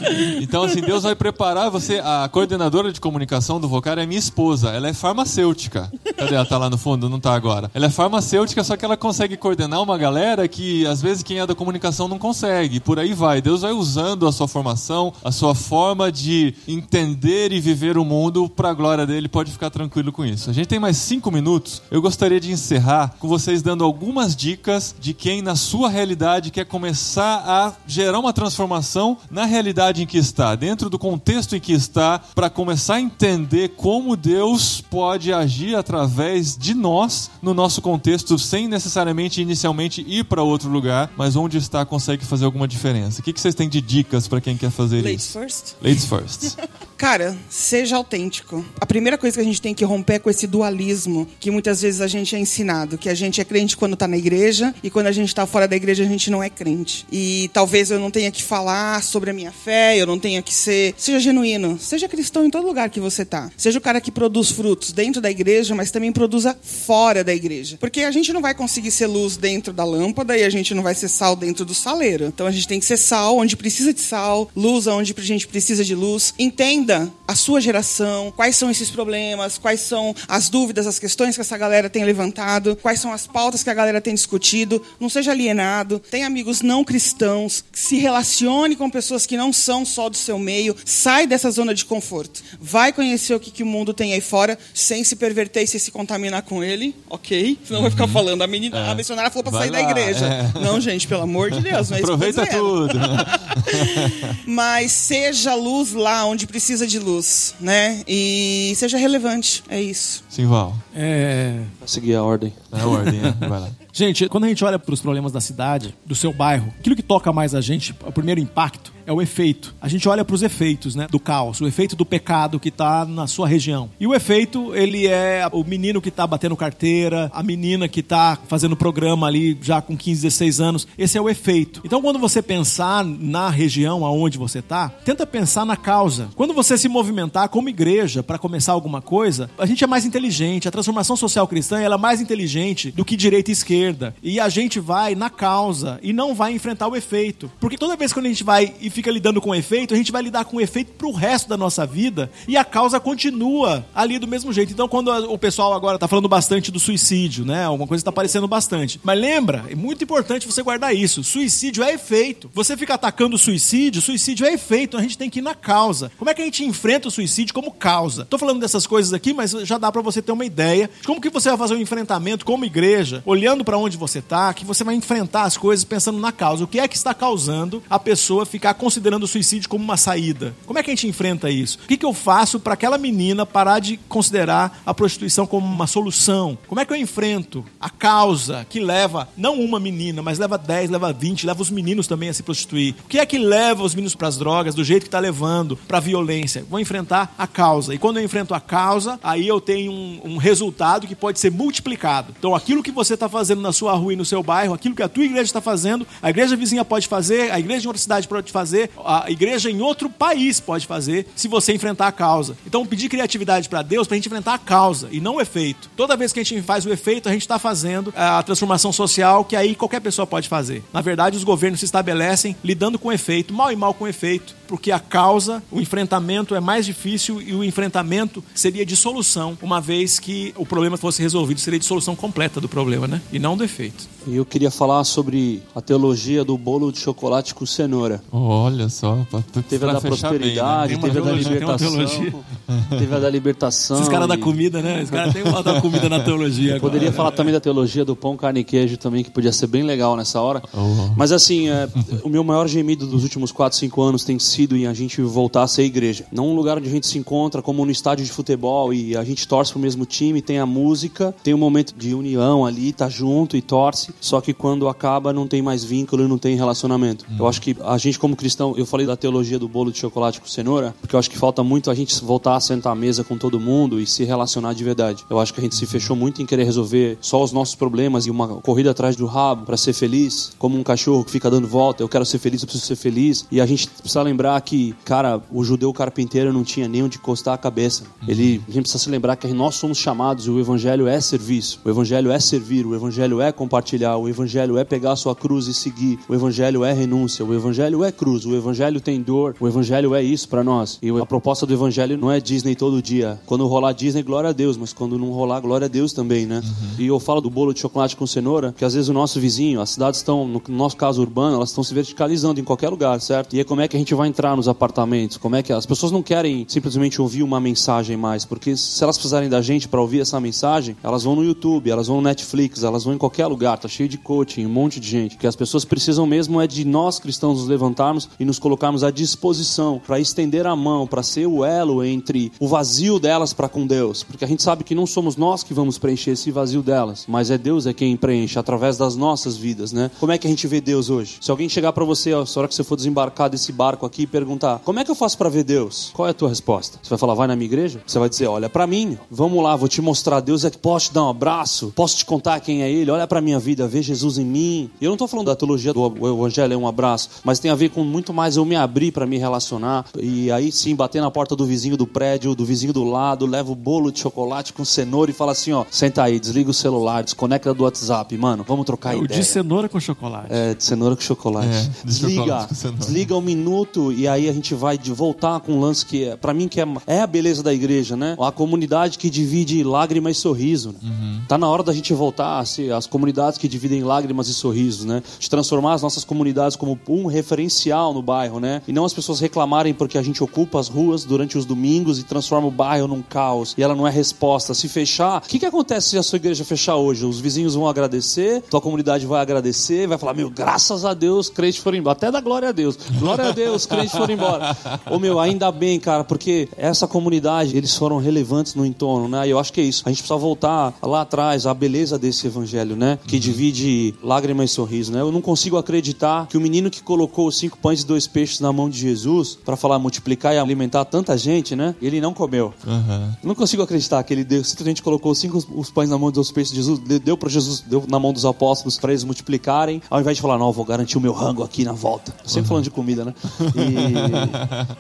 Então, 0.41 0.64
assim, 0.64 0.81
Deus 0.81 1.03
vai 1.05 1.14
preparar 1.14 1.70
você. 1.70 2.01
A 2.05 2.29
coordenadora 2.31 2.93
de 2.93 3.01
comunicação 3.01 3.61
do 3.61 3.68
Vocar 3.68 3.99
é 3.99 4.07
minha 4.07 4.18
esposa. 4.18 4.70
Ela 4.70 4.89
é 4.89 4.93
farmacêutica. 4.93 5.91
Cadê 6.16 6.35
ela? 6.35 6.45
Tá 6.45 6.59
lá 6.59 6.68
no 6.68 6.77
fundo? 6.79 7.09
Não 7.09 7.18
tá 7.20 7.35
agora. 7.35 7.70
Ela 7.75 7.87
é 7.87 7.91
farmacêutica, 7.91 8.62
só 8.64 8.77
que 8.77 8.85
ela 8.85 8.97
consegue 8.97 9.37
coordenar 9.37 9.83
uma 9.83 9.97
galera 9.97 10.47
que, 10.49 10.87
às 10.87 11.01
vezes, 11.01 11.22
quem 11.22 11.39
é 11.41 11.47
da 11.47 11.55
comunicação 11.55 12.09
não 12.09 12.18
consegue. 12.18 12.81
Por 12.81 12.99
aí 12.99 13.14
vai. 13.14 13.41
Deus 13.41 13.62
vai 13.62 13.72
usando 13.72 14.27
a 14.27 14.33
sua 14.33 14.49
formação, 14.49 15.12
a 15.25 15.31
sua 15.33 15.55
forma 15.55 16.11
de 16.12 16.55
entender 16.68 17.14
e 17.53 17.61
viver 17.61 17.97
o 17.97 18.05
mundo 18.05 18.49
pra 18.49 18.73
glória 18.73 19.07
dele. 19.07 19.29
Pode 19.29 19.51
ficar 19.51 19.71
tranquilo 19.71 20.12
com 20.12 20.25
isso. 20.25 20.51
A 20.51 20.53
gente 20.53 20.67
tem 20.67 20.79
mais 20.79 20.97
cinco 20.97 21.31
minutos. 21.31 21.83
Eu 21.91 22.03
gostaria 22.03 22.41
de 22.41 22.51
encerrar 22.51 23.15
com 23.19 23.29
vocês 23.29 23.62
dando 23.62 23.85
algumas 23.85 24.35
dicas 24.35 24.95
de 25.01 25.15
quem, 25.15 25.43
na 25.43 25.57
sua 25.57 25.89
realidade, 25.89 26.51
quer 26.51 26.65
começar 26.65 27.43
a 27.47 27.73
gerar 27.87 28.19
uma 28.19 28.33
transformação 28.33 29.17
na 29.31 29.45
realidade 29.45 30.03
em 30.03 30.07
que 30.07 30.19
está, 30.19 30.55
dentro 30.55 30.91
do 30.91 30.99
contexto 30.99 31.57
em 31.57 31.61
que 31.61 31.73
está, 31.73 32.21
para 32.35 32.51
começar 32.51 32.95
a 32.95 33.01
entender 33.01 33.71
como 33.71 34.17
Deus 34.17 34.81
pode 34.81 35.33
agir 35.33 35.75
através 35.77 36.57
de 36.57 36.75
nós 36.75 37.31
no 37.43 37.55
nosso 37.55 37.81
contexto, 37.81 38.39
sem 38.39 38.69
necessariamente 38.69 39.41
inicialmente 39.41 40.05
ir 40.07 40.25
para 40.25 40.43
outro 40.43 40.69
lugar, 40.69 41.11
mas 41.17 41.37
onde 41.37 41.59
está 41.59 41.85
consegue 41.85 42.25
fazer 42.25 42.45
alguma 42.45 42.67
diferença. 42.67 43.21
O 43.21 43.23
que 43.23 43.39
vocês 43.39 43.55
têm 43.55 43.69
de 43.69 43.81
dicas 43.81 44.29
para 44.29 44.41
quem 44.41 44.57
quer 44.57 44.71
fazer 44.71 45.03
ladies 45.03 45.25
isso? 45.25 45.39
first. 45.39 45.75
Ladies 45.83 46.05
first. 46.05 46.57
Cara, 47.05 47.36
seja 47.50 47.96
autêntico. 47.96 48.64
A 48.80 48.86
primeira 48.86 49.18
coisa 49.18 49.36
que 49.36 49.40
a 49.42 49.44
gente 49.44 49.61
tem 49.61 49.74
que 49.74 49.84
romper 49.84 50.14
é 50.14 50.18
com 50.18 50.30
esse 50.30 50.46
dualismo 50.46 51.28
que 51.38 51.50
muitas 51.50 51.82
vezes 51.82 52.00
a 52.00 52.07
gente 52.07 52.34
é 52.34 52.38
ensinado, 52.38 52.96
que 52.96 53.11
a 53.11 53.14
gente 53.14 53.42
é 53.42 53.44
crente 53.44 53.76
quando 53.76 53.94
tá 53.94 54.09
na 54.09 54.16
igreja 54.16 54.74
e 54.82 54.88
quando 54.88 55.09
a 55.09 55.12
gente 55.12 55.34
tá 55.34 55.46
fora 55.46 55.68
da 55.68 55.76
igreja 55.76 56.02
a 56.02 56.07
gente 56.07 56.30
não 56.30 56.42
é 56.42 56.48
crente. 56.48 57.05
E 57.12 57.50
talvez 57.52 57.90
eu 57.90 58.00
não 58.00 58.11
tenha 58.11 58.30
que 58.30 58.42
falar 58.42 59.02
sobre 59.02 59.28
a 59.28 59.34
minha 59.34 59.52
fé, 59.52 59.98
eu 59.98 60.07
não 60.07 60.18
tenha 60.18 60.40
que 60.40 60.55
ser, 60.55 60.94
seja 60.96 61.20
genuíno, 61.20 61.78
seja 61.78 62.09
cristão 62.09 62.46
em 62.46 62.48
todo 62.48 62.66
lugar 62.66 62.88
que 62.88 63.00
você 63.00 63.22
tá. 63.22 63.50
Seja 63.55 63.78
o 63.78 63.82
cara 63.82 64.00
que 64.00 64.11
produz 64.11 64.50
frutos 64.50 64.90
dentro 64.90 65.20
da 65.20 65.30
igreja, 65.30 65.74
mas 65.74 65.90
também 65.90 66.11
produza 66.11 66.57
fora 66.62 67.22
da 67.22 67.34
igreja. 67.34 67.76
Porque 67.78 68.00
a 68.00 68.11
gente 68.11 68.32
não 68.32 68.40
vai 68.40 68.55
conseguir 68.55 68.90
ser 68.90 69.09
luz 69.09 69.36
dentro 69.36 69.74
da 69.74 69.84
lâmpada 69.84 70.38
e 70.38 70.42
a 70.42 70.48
gente 70.48 70.72
não 70.72 70.82
vai 70.82 70.94
ser 70.94 71.09
sal 71.09 71.36
dentro 71.36 71.66
do 71.66 71.74
saleiro. 71.74 72.24
Então 72.24 72.46
a 72.46 72.50
gente 72.50 72.66
tem 72.66 72.80
que 72.80 72.86
ser 72.86 72.96
sal 72.96 73.36
onde 73.36 73.59
precisa 73.59 73.92
de 73.92 74.00
sal, 74.00 74.50
luz 74.57 74.86
onde 74.86 75.14
a 75.14 75.22
gente 75.22 75.46
precisa 75.46 75.84
de 75.84 75.94
luz. 75.94 76.32
Entenda 76.38 76.93
a 77.26 77.34
sua 77.34 77.61
geração, 77.61 78.32
quais 78.34 78.57
são 78.57 78.70
esses 78.70 78.90
problemas, 78.90 79.59
quais 79.59 79.80
são 79.80 80.14
as 80.28 80.49
dúvidas, 80.49 80.86
as 80.86 80.99
questões 80.99 81.34
que 81.34 81.40
essa 81.40 81.57
galera 81.57 81.88
tem 81.90 82.05
levantado, 82.05 82.76
quais 82.76 83.01
são 83.01 83.12
as 83.12 83.26
pautas 83.26 83.62
que 83.62 83.70
a 83.70 83.74
galera 83.74 84.01
tem 84.01 84.14
discutido. 84.14 84.82
Não 85.01 85.09
seja 85.09 85.30
alienado, 85.32 85.99
tenha 86.11 86.26
amigos 86.26 86.62
não 86.62 86.84
cristãos, 86.84 87.64
se 87.72 87.97
relacione 87.97 88.76
com 88.76 88.90
pessoas 88.90 89.26
que 89.26 89.36
não 89.36 89.53
são 89.53 89.84
só 89.84 90.09
do 90.09 90.16
seu 90.16 90.38
meio, 90.38 90.76
sai 90.84 91.26
dessa 91.26 91.51
zona 91.51 91.74
de 91.74 91.84
conforto. 91.84 92.42
Vai 92.61 92.92
conhecer 92.92 93.34
o 93.34 93.40
que, 93.40 93.51
que 93.51 93.62
o 93.62 93.66
mundo 93.66 93.92
tem 93.95 94.12
aí 94.12 94.20
fora, 94.20 94.59
sem 94.72 95.03
se 95.05 95.16
perverter 95.16 95.64
e 95.64 95.66
sem 95.66 95.80
se 95.80 95.90
contaminar 95.90 96.42
com 96.42 96.62
ele, 96.62 96.95
ok? 97.09 97.59
Senão 97.66 97.82
vai 97.82 97.90
ficar 97.90 98.09
falando, 98.09 98.42
a 98.42 98.47
menina, 98.47 98.90
a 98.90 98.95
missionária 98.95 99.30
falou 99.30 99.45
pra 99.45 99.53
Vai 99.53 99.68
sair 99.68 99.72
da 99.72 99.82
lá, 99.82 99.90
igreja. 99.90 100.26
é. 100.26 100.59
Não, 100.61 100.80
gente, 100.80 101.07
pelo 101.07 101.22
amor 101.22 101.51
de 101.51 101.61
Deus, 101.61 101.90
não 101.90 101.97
é 101.97 102.01
Aproveita 102.01 102.47
tudo. 102.47 102.99
Mas 104.47 104.92
seja 104.92 105.55
luz 105.55 105.92
lá 105.92 106.24
onde 106.26 106.47
precisa 106.47 106.74
de 106.79 106.99
luz, 106.99 107.55
né? 107.61 108.03
E 108.07 108.72
seja 108.77 108.97
relevante, 108.97 109.62
é 109.68 109.81
isso. 109.81 110.25
Simval. 110.29 110.77
É. 110.95 111.61
Pra 111.79 111.87
seguir 111.87 112.14
a 112.14 112.22
ordem. 112.22 112.53
É 112.72 112.81
a 112.81 112.87
ordem, 112.87 113.20
né? 113.20 113.35
Vai 113.41 113.61
lá. 113.61 113.70
Gente, 113.93 114.29
quando 114.29 114.45
a 114.45 114.49
gente 114.49 114.64
olha 114.64 114.77
para 114.77 114.93
os 114.93 115.01
problemas 115.01 115.31
da 115.31 115.41
cidade, 115.41 115.95
do 116.05 116.16
seu 116.16 116.33
bairro, 116.33 116.72
aquilo 116.81 116.97
que 116.97 117.03
toca 117.03 117.33
mais 117.33 117.55
a 117.55 117.61
gente, 117.61 117.95
o 118.05 118.11
primeiro 118.11 118.41
impacto, 118.41 118.93
é 119.07 119.12
o 119.12 119.20
efeito. 119.20 119.74
A 119.80 119.88
gente 119.88 120.09
olha 120.09 120.24
para 120.24 120.34
os 120.34 120.42
efeitos, 120.42 120.94
né, 120.94 121.07
do 121.11 121.18
caos, 121.18 121.61
o 121.61 121.66
efeito 121.66 121.96
do 121.96 122.05
pecado 122.05 122.61
que 122.61 122.68
está 122.68 123.05
na 123.05 123.26
sua 123.26 123.46
região. 123.46 123.90
E 123.98 124.07
o 124.07 124.14
efeito, 124.14 124.74
ele 124.74 125.07
é 125.07 125.48
o 125.52 125.64
menino 125.64 126.00
que 126.00 126.09
está 126.09 126.26
batendo 126.26 126.57
carteira, 126.57 127.30
a 127.34 127.42
menina 127.42 127.88
que 127.88 128.00
está 128.00 128.38
fazendo 128.48 128.76
programa 128.76 129.26
ali 129.26 129.57
já 129.61 129.80
com 129.80 129.96
15, 129.96 130.22
16 130.22 130.61
anos. 130.61 130.88
Esse 130.96 131.18
é 131.18 131.20
o 131.20 131.28
efeito. 131.28 131.80
Então, 131.84 132.00
quando 132.00 132.18
você 132.18 132.42
pensar 132.42 133.05
na 133.05 133.48
região 133.48 134.05
aonde 134.05 134.38
você 134.38 134.59
está, 134.59 134.88
tenta 134.88 135.26
pensar 135.26 135.64
na 135.64 135.76
causa. 135.76 136.28
Quando 136.34 136.55
você 136.55 136.76
se 136.78 136.88
movimentar 136.88 137.48
como 137.48 137.68
igreja 137.68 138.22
para 138.22 138.38
começar 138.38 138.72
alguma 138.72 139.00
coisa, 139.00 139.50
a 139.59 139.66
gente 139.66 139.84
é 139.84 139.86
mais 139.86 140.05
inteligente. 140.05 140.68
A 140.68 140.70
transformação 140.70 141.16
social 141.16 141.46
cristã 141.46 141.78
ela 141.80 141.96
é 141.96 141.98
mais 141.98 142.20
inteligente 142.20 142.90
do 142.90 143.05
que 143.05 143.16
direita 143.16 143.50
e 143.50 143.52
esquerda. 143.52 144.14
E 144.22 144.40
a 144.40 144.48
gente 144.48 144.80
vai 144.80 145.14
na 145.14 145.30
causa 145.30 145.98
e 146.02 146.12
não 146.12 146.34
vai 146.34 146.52
enfrentar 146.52 146.88
o 146.88 146.96
efeito. 146.96 147.50
Porque 147.61 147.78
toda 147.78 147.96
vez 147.96 148.12
que 148.12 148.18
a 148.18 148.22
gente 148.22 148.44
vai 148.44 148.74
e 148.80 148.90
fica 148.95 149.11
lidando 149.11 149.40
com 149.40 149.51
o 149.51 149.55
efeito, 149.55 149.92
a 149.92 149.97
gente 149.97 150.12
vai 150.12 150.22
lidar 150.22 150.45
com 150.45 150.57
o 150.57 150.61
efeito 150.61 150.92
pro 150.92 151.12
resto 151.12 151.49
da 151.49 151.57
nossa 151.57 151.84
vida 151.84 152.30
e 152.47 152.57
a 152.57 152.64
causa 152.64 153.01
continua 153.01 153.84
ali 153.95 154.18
do 154.18 154.26
mesmo 154.26 154.53
jeito. 154.53 154.72
Então, 154.72 154.88
quando 154.88 155.09
o 155.09 155.38
pessoal 155.38 155.74
agora 155.74 155.99
tá 155.99 156.09
falando 156.09 156.28
bastante 156.28 156.70
do 156.70 156.78
suicídio, 156.78 157.45
né? 157.45 157.64
Alguma 157.64 157.86
coisa 157.86 158.05
tá 158.05 158.11
aparecendo 158.11 158.47
bastante. 158.47 159.01
Mas 159.03 159.18
lembra, 159.18 159.64
é 159.68 159.74
muito 159.74 160.05
importante 160.05 160.47
você 160.47 160.62
guardar 160.62 160.95
isso. 160.95 161.24
Suicídio 161.24 161.82
é 161.82 161.95
efeito. 161.95 162.51
Você 162.55 162.76
fica 162.76 162.95
atacando 162.95 163.36
o 163.36 163.38
suicídio, 163.38 164.01
suicídio 164.01 164.47
é 164.47 164.53
efeito. 164.53 164.97
A 164.97 165.03
gente 165.03 165.18
tem 165.18 165.28
que 165.28 165.40
ir 165.40 165.42
na 165.42 165.55
causa. 165.55 166.11
Como 166.18 166.30
é 166.30 166.34
que 166.34 166.42
a 166.42 166.45
gente 166.45 166.64
enfrenta 166.64 167.09
o 167.09 167.11
suicídio 167.11 167.55
como 167.55 167.72
causa? 167.72 168.24
Tô 168.24 168.38
falando 168.38 168.61
dessas 168.61 168.86
coisas 168.86 169.12
aqui, 169.12 169.32
mas 169.32 169.51
já 169.51 169.78
dá 169.78 169.90
pra 169.90 170.03
você 170.03 170.22
ter 170.22 170.32
uma 170.32 170.45
ideia 170.45 170.88
de 171.01 171.07
como 171.07 171.20
que 171.20 171.30
você 171.30 171.49
vai 171.49 171.59
fazer 171.59 171.74
um 171.74 171.80
enfrentamento 171.80 172.45
como 172.45 172.64
igreja, 172.64 173.22
olhando 173.26 173.64
pra 173.64 173.78
onde 173.78 173.97
você 173.97 174.22
tá, 174.22 174.53
que 174.55 174.64
você 174.64 174.84
vai 174.84 174.95
enfrentar 174.95 175.42
as 175.42 175.57
coisas 175.57 175.84
pensando 175.84 176.18
na 176.18 176.32
causa. 176.32 176.64
O 176.64 176.68
que 176.68 176.78
é 176.78 176.86
que 176.86 176.97
está 176.97 177.12
causando 177.12 177.82
a 177.88 177.99
pessoa 177.99 178.47
ficar 178.47 178.74
considerando 178.85 179.22
o 179.22 179.26
suicídio 179.26 179.68
como 179.68 179.82
uma 179.82 179.97
saída? 179.97 180.55
Como 180.66 180.78
é 180.78 180.82
que 180.82 180.91
a 180.91 180.95
gente 180.95 181.09
enfrenta 181.09 181.51
isso? 181.51 181.78
O 181.85 181.89
que, 181.89 181.97
que 181.97 182.05
eu 182.05 182.12
faço 182.12 182.61
para 182.61 182.74
aquela 182.74 182.99
menina 182.99 183.47
parar 183.47 183.78
de 183.78 183.97
considerar 184.09 184.82
a 184.85 184.93
prostituição 184.93 185.47
como 185.47 185.66
uma 185.66 185.87
solução? 185.87 186.59
Como 186.68 186.78
é 186.78 186.85
que 186.85 186.93
eu 186.93 186.97
enfrento 186.97 187.64
a 187.80 187.89
causa 187.89 188.66
que 188.68 188.78
leva 188.80 189.26
não 189.39 189.59
uma 189.59 189.80
menina, 189.80 190.20
mas 190.22 190.39
leva 190.39 190.59
10, 190.59 190.91
leva 190.91 191.14
20, 191.14 191.47
leva 191.47 191.62
os 191.62 191.70
meninos 191.70 192.07
também 192.07 192.28
a 192.28 192.35
se 192.35 192.43
prostituir? 192.43 192.95
O 193.05 193.09
que 193.09 193.18
é 193.18 193.24
que 193.24 193.39
leva 193.39 193.82
os 193.82 193.95
meninos 193.95 194.14
para 194.14 194.28
as 194.28 194.37
drogas 194.37 194.74
do 194.74 194.85
jeito 194.85 195.05
que 195.05 195.09
está 195.09 195.18
levando, 195.18 195.78
para 195.89 195.97
a 195.97 196.01
violência? 196.01 196.66
Vou 196.68 196.78
enfrentar 196.78 197.35
a 197.39 197.47
causa. 197.47 197.95
E 197.95 197.99
quando 197.99 198.18
eu 198.18 198.24
enfrento 198.24 198.53
a 198.53 198.61
causa, 198.61 199.18
aí 199.22 199.49
eu 199.49 199.62
tenho 199.62 199.93
um, 199.93 200.20
um 200.24 200.37
resultado 200.37 201.07
que 201.07 201.14
pode 201.14 201.41
ser 201.41 201.51
multiplicado. 201.51 202.35
Então, 202.39 202.55
aquilo 202.55 202.82
que 202.82 202.93
você 202.93 203.14
está 203.14 203.30
fazendo 203.30 203.62
na 203.62 203.72
sua 203.72 203.95
rua 203.95 204.12
e 204.12 204.16
no 204.16 204.26
seu 204.26 204.43
bairro, 204.43 204.74
aquilo 204.74 204.95
que 204.95 205.03
a 205.03 205.09
tua 205.09 205.24
igreja 205.24 205.45
está 205.45 205.62
fazendo, 205.62 206.07
a 206.20 206.28
igreja 206.28 206.55
vizinha 206.55 206.85
pode 206.85 207.09
fazer, 207.09 207.51
a 207.51 207.59
igreja 207.59 207.85
em 207.85 207.89
outra 207.89 208.03
cidade 208.03 208.28
pode 208.28 208.53
fazer, 208.53 208.74
a 209.05 209.31
igreja 209.31 209.70
em 209.70 209.81
outro 209.81 210.09
país 210.11 210.61
pode 210.61 210.87
fazer, 210.87 211.27
se 211.35 211.49
você 211.49 211.72
enfrentar 211.72 212.09
a 212.09 212.12
causa. 212.12 212.57
Então, 212.66 212.87
pedir 212.87 213.09
criatividade 213.09 213.68
para 213.68 213.83
Deus 213.83 214.07
para 214.07 214.14
a 214.14 214.18
gente 214.18 214.27
enfrentar 214.27 214.55
a 214.55 214.59
causa 214.59 215.09
e 215.11 215.20
não 215.20 215.37
o 215.37 215.41
efeito. 215.41 215.91
Toda 215.97 216.16
vez 216.16 216.33
que 216.33 216.41
a 216.41 216.45
gente 216.45 216.62
faz 216.62 216.85
o 216.85 216.93
efeito, 216.93 217.29
a 217.29 217.33
gente 217.33 217.43
está 217.43 217.59
fazendo 217.59 218.12
a 218.16 218.43
transformação 218.43 218.93
social 218.93 219.45
que 219.45 219.57
aí 219.57 219.75
qualquer 219.75 220.01
pessoa 220.01 220.27
pode 220.27 220.49
fazer. 220.49 220.83
Na 220.93 221.01
verdade, 221.01 221.37
os 221.37 221.45
governos 221.45 221.81
se 221.81 221.87
estabelecem 221.87 222.57
lidando 222.64 222.99
com 222.99 223.09
o 223.09 223.12
efeito, 223.12 223.53
mal 223.53 223.70
e 223.72 223.77
mal 223.77 223.95
com 223.95 224.05
o 224.05 224.09
efeito, 224.09 224.55
porque 224.67 224.91
a 224.91 224.99
causa, 224.99 225.62
o 225.71 225.81
enfrentamento 225.81 226.55
é 226.55 226.61
mais 226.61 226.87
difícil 226.87 227.41
e 227.41 227.55
o 227.55 227.62
enfrentamento 227.65 228.43
seria 228.55 228.85
de 228.85 228.97
solução, 228.97 229.57
uma 229.62 229.81
vez 229.81 230.19
que 230.19 230.53
o 230.57 230.67
problema 230.67 230.97
fosse 230.97 231.23
resolvido, 231.23 231.61
seria 231.61 231.79
de 231.79 231.85
solução 231.85 232.15
completa 232.17 232.61
do 232.61 232.69
problema, 232.69 233.07
né? 233.07 233.21
E 233.33 233.39
não 233.39 233.57
do 233.57 233.65
efeito. 233.65 234.09
E 234.27 234.37
eu 234.37 234.45
queria 234.45 234.71
falar 234.71 235.05
sobre 235.05 235.62
a 235.75 235.83
teologia 235.83 236.45
do 236.45 236.57
bolo 236.57 236.91
de 236.91 236.99
chocolate 236.99 237.55
com 237.55 237.67
cenoura. 237.67 238.23
Olha 238.33 238.89
só, 238.89 239.27
pra, 239.31 239.43
Teve 239.69 239.85
a 239.85 239.89
pra 239.89 239.93
da 239.93 240.01
fechar 240.01 240.31
bem, 240.31 240.39
prosperidade, 240.39 240.95
né? 240.95 241.01
Teve 241.03 241.19
a 241.19 241.23
da 241.23 241.33
libertação. 241.33 241.91
Teve 242.99 243.15
a 243.15 243.19
da 243.19 243.31
libertação. 243.31 243.97
Esses 243.99 244.09
caras 244.09 244.27
da 244.29 244.35
e- 244.35 244.39
comida, 244.39 244.81
né? 244.81 245.03
Os 245.03 245.11
caras 245.11 245.33
têm 245.35 245.43
uma 245.43 245.62
da 245.62 245.81
comida 245.81 246.09
na 246.09 246.21
teologia. 246.21 246.77
agora. 246.77 246.81
Poderia 246.93 247.12
falar 247.12 247.33
também 247.33 247.53
da 247.53 247.61
teologia 247.61 248.05
do 248.05 248.17
pão, 248.17 248.37
carne 248.37 248.61
e 248.61 248.65
queijo 248.65 248.97
também, 248.97 249.23
que 249.23 249.31
podia 249.31 249.53
ser 249.53 249.67
bem 249.67 249.83
legal 249.83 250.17
nessa 250.17 250.41
hora. 250.41 250.62
Oh. 250.73 251.12
Mas 251.17 251.31
assim, 251.31 251.69
é, 251.69 251.89
o 252.23 252.29
meu 252.29 252.43
maior 252.43 252.67
gemido 252.67 253.07
dos 253.07 253.23
últimos 253.25 253.53
4, 253.53 253.79
5 253.79 254.03
anos 254.03 254.25
tem 254.25 254.39
sido 254.39 254.53
em 254.62 254.86
a 254.86 254.94
gente 254.94 255.20
voltar 255.20 255.62
a 255.62 255.68
ser 255.68 255.82
igreja. 255.82 256.26
Não 256.30 256.48
um 256.48 256.55
lugar 256.55 256.78
onde 256.78 256.88
a 256.88 256.90
gente 256.90 257.07
se 257.07 257.18
encontra 257.18 257.61
como 257.61 257.84
no 257.84 257.90
estádio 257.90 258.24
de 258.24 258.30
futebol 258.30 258.92
e 258.92 259.16
a 259.16 259.24
gente 259.24 259.46
torce 259.46 259.72
pro 259.72 259.80
mesmo 259.80 260.07
time, 260.07 260.40
tem 260.40 260.59
a 260.59 260.66
música, 260.66 261.34
tem 261.42 261.52
um 261.52 261.59
momento 261.59 261.94
de 261.96 262.14
união 262.14 262.64
ali, 262.64 262.92
tá 262.92 263.09
junto 263.09 263.57
e 263.57 263.62
torce. 263.62 264.14
Só 264.20 264.40
que 264.40 264.55
quando 264.55 264.88
acaba 264.88 265.32
não 265.32 265.46
tem 265.46 265.61
mais 265.61 265.84
vínculo 265.84 266.24
e 266.24 266.28
não 266.28 266.38
tem 266.38 266.57
relacionamento. 266.57 267.26
Eu 267.38 267.46
acho 267.46 267.61
que 267.61 267.76
a 267.82 267.98
gente 267.98 268.18
como 268.18 268.36
cristão, 268.36 268.74
eu 268.76 268.86
falei 268.86 269.07
da 269.07 269.16
teologia 269.16 269.59
do 269.59 269.68
bolo 269.68 269.90
de 269.90 269.98
chocolate 269.98 270.40
com 270.40 270.46
cenoura, 270.46 270.94
porque 271.00 271.14
eu 271.14 271.18
acho 271.18 271.30
que 271.30 271.38
falta 271.38 271.62
muito 271.62 271.90
a 271.90 271.94
gente 271.94 272.14
voltar 272.24 272.57
a 272.57 272.61
sentar 272.61 272.92
à 272.92 272.96
mesa 272.96 273.24
com 273.24 273.36
todo 273.36 273.59
mundo 273.59 274.00
e 274.00 274.07
se 274.07 274.24
relacionar 274.24 274.72
de 274.72 274.84
verdade. 274.84 275.24
Eu 275.28 275.38
acho 275.40 275.52
que 275.52 275.61
a 275.61 275.62
gente 275.62 275.74
se 275.74 275.86
fechou 275.86 276.14
muito 276.14 276.40
em 276.40 276.46
querer 276.46 276.64
resolver 276.64 277.18
só 277.20 277.42
os 277.42 277.52
nossos 277.52 277.74
problemas 277.74 278.26
e 278.26 278.30
uma 278.30 278.48
corrida 278.61 278.90
atrás 278.90 279.16
do 279.16 279.26
rabo 279.26 279.64
para 279.66 279.76
ser 279.76 279.92
feliz, 279.92 280.52
como 280.59 280.78
um 280.78 280.82
cachorro 280.82 281.24
que 281.24 281.30
fica 281.30 281.50
dando 281.50 281.66
volta, 281.66 282.02
eu 282.02 282.09
quero 282.09 282.24
ser 282.24 282.38
feliz, 282.38 282.62
eu 282.62 282.66
preciso 282.66 282.86
ser 282.86 282.96
feliz. 282.96 283.46
E 283.50 283.61
a 283.61 283.66
gente 283.66 283.88
precisa 283.88 284.22
lembrar 284.22 284.43
que, 284.61 284.95
cara, 285.05 285.40
o 285.53 285.64
judeu 285.64 285.92
carpinteiro 285.92 286.53
não 286.53 286.64
tinha 286.64 286.88
nem 286.88 287.03
onde 287.03 287.18
encostar 287.18 287.55
a 287.55 287.59
cabeça. 287.59 288.05
Ele, 288.26 288.62
a 288.68 288.70
gente 288.70 288.82
precisa 288.82 289.03
se 289.03 289.11
lembrar 289.11 289.36
que 289.36 289.49
nós 289.49 289.74
somos 289.76 289.99
chamados, 289.99 290.49
o 290.49 290.59
evangelho 290.59 291.07
é 291.07 291.20
serviço, 291.20 291.80
o 291.84 291.90
evangelho 291.90 292.30
é 292.30 292.38
servir, 292.38 292.86
o 292.86 292.95
evangelho 292.95 293.40
é 293.40 293.53
compartilhar, 293.53 294.16
o 294.16 294.28
evangelho 294.28 294.78
é 294.78 294.84
pegar 294.84 295.12
a 295.12 295.16
sua 295.16 295.34
cruz 295.34 295.66
e 295.66 295.74
seguir, 295.74 296.18
o 296.28 296.34
evangelho 296.34 296.84
é 296.84 296.92
renúncia, 296.92 297.45
o 297.45 297.55
evangelho 297.55 298.05
é 298.05 298.12
cruz, 298.12 298.45
o 298.47 298.55
evangelho 298.55 299.01
tem 299.01 299.20
dor, 299.20 299.55
o 299.61 299.66
evangelho 299.66 300.14
é 300.14 300.22
isso 300.22 300.49
para 300.49 300.64
nós. 300.64 300.99
E 301.03 301.11
a 301.11 301.26
proposta 301.26 301.66
do 301.66 301.72
evangelho 301.72 302.16
não 302.18 302.30
é 302.30 302.40
Disney 302.40 302.74
todo 302.74 303.03
dia. 303.03 303.38
Quando 303.47 303.66
rolar 303.66 303.92
Disney, 303.92 304.22
glória 304.22 304.51
a 304.51 304.53
Deus, 304.53 304.76
mas 304.76 304.92
quando 304.92 305.18
não 305.18 305.30
rolar, 305.30 305.61
glória 305.61 305.86
a 305.86 305.88
Deus 305.88 306.12
também, 306.12 306.47
né? 306.47 306.62
E 306.99 307.07
eu 307.07 307.18
falo 307.18 307.40
do 307.40 307.51
bolo 307.51 307.72
de 307.72 307.80
chocolate 307.80 308.16
com 308.16 308.26
cenoura, 308.26 308.74
que 308.76 308.84
às 308.84 308.95
vezes 308.95 309.09
o 309.09 309.12
nosso 309.12 309.40
vizinho, 309.40 309.80
as 309.80 309.90
cidades 309.90 310.20
estão, 310.20 310.47
no 310.47 310.62
nosso 310.68 310.97
caso 310.97 311.20
urbano, 311.20 311.57
elas 311.57 311.70
estão 311.70 311.84
se 311.84 311.95
verticalizando 311.95 312.61
em 312.61 312.64
qualquer 312.64 312.88
lugar, 312.88 313.20
certo? 313.20 313.55
E 313.55 313.59
aí 313.59 313.64
como 313.64 313.80
é 313.80 313.88
que 313.88 313.97
a 313.97 313.99
gente 313.99 314.14
vai 314.14 314.28
entrar 314.35 314.57
nos 314.57 314.66
apartamentos? 314.66 315.37
Como 315.37 315.55
é 315.55 315.62
que 315.62 315.72
as 315.72 315.87
pessoas 315.87 316.11
não 316.11 316.22
querem 316.22 316.66
simplesmente 316.68 317.22
ouvir 317.22 317.45
uma 317.45 317.61
mensagem 317.61 318.16
mais, 318.16 318.45
porque 318.45 318.76
se 318.76 319.03
elas 319.03 319.16
precisarem 319.16 319.49
da 319.49 319.62
gente 319.62 319.87
para 319.87 320.01
ouvir 320.01 320.20
essa 320.20 320.41
mensagem, 320.41 320.97
elas 321.05 321.22
vão 321.22 321.37
no 321.37 321.45
YouTube, 321.45 321.89
elas 321.89 322.09
vão 322.09 322.16
no 322.16 322.22
Netflix, 322.22 322.82
elas 322.82 323.05
vão 323.05 323.14
em 323.14 323.18
qualquer 323.18 323.47
lugar, 323.47 323.78
tá 323.78 323.87
cheio 323.87 324.09
de 324.09 324.18
coaching, 324.18 324.66
um 324.66 324.70
monte 324.70 324.99
de 324.99 325.09
gente. 325.09 325.37
Que 325.37 325.47
as 325.47 325.55
pessoas 325.55 325.85
precisam 325.85 326.26
mesmo 326.26 326.61
é 326.61 326.66
de 326.66 326.85
nós 326.85 327.20
cristãos 327.20 327.61
nos 327.61 327.68
levantarmos 327.68 328.28
e 328.41 328.45
nos 328.45 328.59
colocarmos 328.59 329.05
à 329.05 329.11
disposição 329.12 330.03
para 330.05 330.18
estender 330.18 330.66
a 330.66 330.74
mão, 330.74 331.07
para 331.07 331.22
ser 331.22 331.47
o 331.47 331.64
elo 331.64 332.03
entre 332.03 332.51
o 332.59 332.66
vazio 332.66 333.20
delas 333.20 333.53
para 333.53 333.68
com 333.68 333.87
Deus, 333.87 334.24
porque 334.24 334.45
a 334.45 334.49
gente 334.49 334.62
sabe 334.62 334.82
que 334.82 334.97
não 334.97 335.07
somos 335.07 335.37
nós 335.37 335.62
que 335.62 335.72
vamos 335.72 335.97
preencher 335.97 336.32
esse 336.32 336.51
vazio 336.51 336.82
delas, 336.82 337.24
mas 337.28 337.51
é 337.51 337.59
Deus 337.59 337.87
é 337.87 337.93
quem 337.93 338.16
preenche 338.16 338.59
através 338.59 338.97
das 338.97 339.14
nossas 339.14 339.57
vidas, 339.57 339.93
né? 339.93 340.11
Como 340.18 340.32
é 340.32 340.39
que 340.39 340.47
a 340.47 340.51
gente 340.51 340.66
vê 340.66 340.80
Deus 340.80 341.09
hoje? 341.09 341.39
Se 341.41 341.51
alguém 341.51 341.68
chegar 341.68 341.93
para 341.93 342.05
você, 342.05 342.32
ó, 342.32 342.45
na 342.45 342.51
hora 342.57 342.68
que 342.68 342.74
você 342.74 342.85
for 342.85 342.97
desembarcar 342.97 343.51
desse 343.51 343.70
barco 343.72 344.07
aqui, 344.07 344.24
aqui 344.25 344.27
e 344.27 344.27
perguntar: 344.27 344.81
como 344.85 344.99
é 344.99 345.05
que 345.05 345.11
eu 345.11 345.14
faço 345.14 345.37
pra 345.39 345.49
ver 345.49 345.62
Deus? 345.64 346.11
Qual 346.14 346.27
é 346.27 346.31
a 346.31 346.35
tua 346.35 346.49
resposta? 346.49 346.99
Você 347.03 347.11
vai 347.11 347.18
falar: 347.18 347.35
vai 347.35 347.47
na 347.47 347.55
minha 347.55 347.66
igreja? 347.66 348.01
Você 348.07 348.18
vai 348.18 348.29
dizer: 348.29 348.47
olha 348.47 348.68
pra 348.68 348.87
mim, 348.87 349.16
vamos 349.31 349.62
lá, 349.62 349.77
vou 349.77 349.89
te 349.89 350.01
mostrar. 350.03 350.41
Deus 350.41 350.64
é 350.64 350.70
que 350.70 350.79
posso 350.79 351.07
te 351.09 351.14
dar 351.14 351.25
um 351.25 351.29
abraço, 351.29 351.93
posso 351.95 352.16
te 352.16 352.25
contar 352.25 352.61
quem 352.61 352.83
é 352.83 352.91
Ele, 352.91 353.11
olha 353.11 353.27
pra 353.27 353.41
minha 353.41 353.59
vida, 353.59 353.87
vê 353.87 354.03
Jesus 354.03 354.39
em 354.39 354.45
mim. 354.45 354.91
Eu 355.01 355.11
não 355.11 355.16
tô 355.16 355.29
falando 355.29 355.47
da 355.47 355.57
teologia 355.57 355.93
do 355.93 356.07
Evangelho, 356.07 356.72
é 356.72 356.77
um 356.77 356.89
abraço, 356.89 357.29
mas 357.45 357.59
tem 357.59 357.70
a 357.70 357.75
ver 357.75 357.91
com 357.91 358.03
muito 358.03 358.33
mais 358.33 358.57
eu 358.57 358.64
me 358.64 358.77
abrir 358.77 359.12
pra 359.12 359.27
me 359.27 359.39
relacionar 359.39 360.07
e 360.18 360.51
aí 360.51 360.72
sim 360.72 360.95
bater 360.95 361.20
na 361.20 361.31
porta 361.31 361.55
do 361.55 361.64
vizinho 361.66 361.97
do 361.97 362.07
prédio, 362.07 362.55
do 362.55 362.64
vizinho 362.64 362.93
do 362.93 363.05
lado, 363.05 363.47
leva 363.47 363.70
o 363.70 363.75
bolo 363.75 364.11
de 364.11 364.20
chocolate 364.20 364.72
com 364.72 364.85
cenoura 364.85 365.31
e 365.31 365.35
fala 365.35 365.53
assim: 365.53 365.72
ó, 365.72 365.85
senta 365.91 366.22
aí, 366.22 366.41
desliga 366.41 366.70
o 366.70 366.75
celular, 366.75 367.22
desconecta 367.22 367.72
do 367.75 367.85
WhatsApp, 367.85 368.37
mano, 368.37 368.64
vamos 368.66 368.85
trocar 368.87 369.14
O 369.16 369.25
ideia. 369.25 369.41
de 369.41 369.47
cenoura 369.47 369.89
com 369.89 370.01
chocolate. 370.01 370.47
É, 370.51 370.75
de 370.75 370.85
cenoura 370.85 371.16
com 371.16 371.22
chocolate. 371.22 371.68
É, 371.68 371.81
de 371.81 371.91
desliga, 372.05 372.35
chocolate 372.43 372.75
com 372.83 372.95
desliga 372.95 373.37
um 373.37 373.41
minuto 373.41 374.12
e 374.15 374.29
aí 374.29 374.49
a 374.49 374.53
gente 374.53 374.75
vai 374.75 374.97
de 374.97 375.12
voltar 375.12 375.61
com 375.61 375.73
um 375.73 375.81
lance 375.81 376.05
que 376.05 376.25
é, 376.25 376.37
para 376.37 376.55
mim 376.55 376.69
que 376.69 376.81
é, 376.81 376.87
é 377.07 377.21
a 377.21 377.27
beleza 377.27 377.62
da 377.62 377.73
igreja, 377.73 378.17
né? 378.17 378.37
A 378.41 378.53
comunidade 378.53 379.19
que 379.19 379.29
divide 379.29 379.83
lágrima 379.83 380.31
e 380.31 380.35
sorriso. 380.35 380.95
Né? 381.03 381.11
Uhum. 381.11 381.41
Tá 381.49 381.59
na 381.59 381.69
hora 381.69 381.83
da 381.83 381.93
gente 381.93 382.12
voltar 382.12 382.59
a 382.59 382.65
ser 382.65 382.93
as 382.93 383.07
comunidades 383.07 383.59
que 383.59 383.69
dividem 383.69 384.03
lágrimas 384.03 384.49
e 384.49 384.55
sorrisos, 384.55 385.05
né? 385.05 385.23
De 385.39 385.49
transformar 385.49 385.95
as 385.95 386.03
nossas 386.03 386.25
comunidades 386.25 386.77
como 386.77 386.99
um 387.09 387.27
referencial 387.27 388.15
no 388.15 388.23
bairro, 388.23 388.61
né? 388.61 388.83
E 388.87 388.93
não 388.93 389.05
as 389.05 389.12
pessoas 389.12 389.41
reclamarem 389.41 389.95
porque 389.95 390.19
a 390.19 390.23
gente 390.23 390.43
ocupa 390.43 390.79
as 390.79 390.89
ruas 390.89 391.25
durante 391.25 391.59
os 391.59 391.65
domingos 391.65 392.19
e 392.19 392.23
transforma 392.23 392.69
o 392.69 392.71
bairro 392.71 393.09
num 393.09 393.23
caos 393.23 393.75
e 393.77 393.83
ela 393.83 393.95
não 393.95 394.07
é 394.07 394.11
resposta. 394.11 394.75
Se 394.75 394.89
fechar, 394.89 395.39
o 395.39 395.49
que, 395.49 395.59
que 395.59 395.67
acontece 395.67 396.11
se 396.11 396.19
a 396.19 396.23
sua 396.23 396.37
igreja 396.37 396.65
fechar 396.65 396.97
hoje? 396.97 397.25
Os 397.25 397.41
vizinhos 397.41 397.75
vão 397.75 397.89
agradecer, 397.89 398.62
tua 398.62 398.81
comunidade 398.81 399.27
vai 399.27 399.41
agradecer, 399.41 400.07
vai 400.07 400.19
falar: 400.19 400.35
Meu, 400.35 400.51
graças 400.51 401.05
a 401.05 401.15
Deus, 401.15 401.49
crente 401.49 401.81
foram 401.81 401.99
embora. 401.99 402.15
Até 402.15 402.31
da 402.31 402.41
glória 402.41 402.69
a 402.69 402.73
Deus. 402.73 402.97
Glória 403.19 403.49
a 403.49 403.53
Deus, 403.53 403.87
crente 403.87 404.03
foram 404.12 404.34
embora. 404.34 404.76
Ô 405.11 405.18
meu, 405.18 405.38
ainda 405.38 405.70
bem, 405.72 405.98
cara, 406.00 406.24
porque 406.24 406.68
essa 406.76 407.07
comunidade, 407.07 407.76
eles 407.76 407.94
foram 407.96 408.18
relevantes 408.18 408.74
no 408.74 408.84
entorno, 408.84 409.28
né? 409.28 409.46
E 409.46 409.50
eu 409.50 409.59
acho 409.59 409.72
que 409.72 409.80
é 409.80 409.84
isso. 409.84 410.02
A 410.07 410.09
gente 410.11 410.18
precisa 410.18 410.38
voltar 410.38 410.94
lá 411.02 411.22
atrás, 411.22 411.66
à 411.66 411.74
beleza 411.74 412.18
desse 412.18 412.46
evangelho, 412.46 412.96
né? 412.96 413.18
Que 413.26 413.38
divide 413.38 414.14
lágrima 414.22 414.64
e 414.64 414.68
sorriso, 414.68 415.12
né? 415.12 415.20
Eu 415.20 415.32
não 415.32 415.40
consigo 415.40 415.76
acreditar 415.76 416.46
que 416.48 416.57
o 416.57 416.61
menino 416.61 416.90
que 416.90 417.02
colocou 417.02 417.46
os 417.48 417.57
cinco 417.57 417.78
pães 417.78 418.02
e 418.02 418.07
dois 418.07 418.26
peixes 418.26 418.61
na 418.61 418.72
mão 418.72 418.88
de 418.90 418.98
Jesus 418.98 419.59
para 419.64 419.76
falar 419.76 419.98
multiplicar 419.98 420.55
e 420.55 420.59
alimentar 420.59 421.05
tanta 421.05 421.36
gente, 421.36 421.74
né? 421.76 421.94
Ele 422.02 422.20
não 422.20 422.32
comeu. 422.34 422.72
Eu 422.86 423.48
não 423.48 423.55
consigo 423.55 423.82
acreditar 423.82 424.22
que 424.22 424.32
ele 424.32 424.44
deu, 424.44 424.62
simplesmente 424.64 425.02
colocou 425.02 425.32
os 425.32 425.38
cinco 425.38 425.55
os 425.74 425.90
pães 425.90 426.11
na 426.11 426.18
mão 426.18 426.30
dos 426.30 426.50
peixes 426.50 426.72
de 426.72 426.76
Jesus, 426.80 426.98
de- 426.98 427.18
deu 427.18 427.36
para 427.36 427.48
Jesus, 427.48 427.80
deu 427.86 428.05
na 428.09 428.18
mão 428.18 428.32
dos 428.32 428.44
apóstolos 428.44 428.98
para 428.98 429.11
eles 429.12 429.24
multiplicarem, 429.24 430.02
ao 430.11 430.20
invés 430.20 430.36
de 430.36 430.42
falar, 430.42 430.59
não, 430.59 430.72
vou 430.72 430.84
garantir 430.84 431.16
o 431.16 431.20
meu 431.20 431.32
rango 431.32 431.62
aqui 431.62 431.84
na 431.84 431.92
volta. 431.92 432.34
Sempre 432.44 432.68
falando 432.68 432.84
de 432.84 432.90
comida, 432.90 433.24
né? 433.24 433.34
E, 433.76 433.93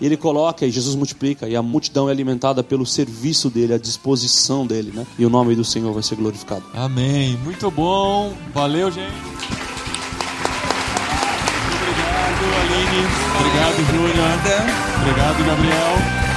e 0.00 0.06
ele 0.06 0.16
coloca 0.16 0.66
e 0.66 0.70
Jesus 0.70 0.94
multiplica 0.94 1.48
e 1.48 1.56
a 1.56 1.62
multidão 1.62 2.08
é 2.08 2.12
alimentada 2.12 2.62
pelo 2.62 2.86
serviço 2.86 3.50
dele, 3.50 3.74
a 3.74 3.78
disposição 3.78 4.66
dele, 4.66 4.92
né? 4.94 5.06
E 5.18 5.26
o 5.26 5.30
nome 5.30 5.54
do 5.54 5.64
Senhor 5.64 5.92
vai 5.92 6.02
ser 6.02 6.16
glorificado. 6.16 6.64
Amém. 6.74 7.36
Muito 7.44 7.70
bom. 7.70 8.32
Valeu, 8.52 8.90
gente. 8.90 9.12
Obrigado, 11.82 12.44
Aline. 12.60 13.06
Obrigado, 13.38 13.76
Júnior. 13.90 14.28
Obrigado, 15.00 15.44
Gabriel. 15.44 16.33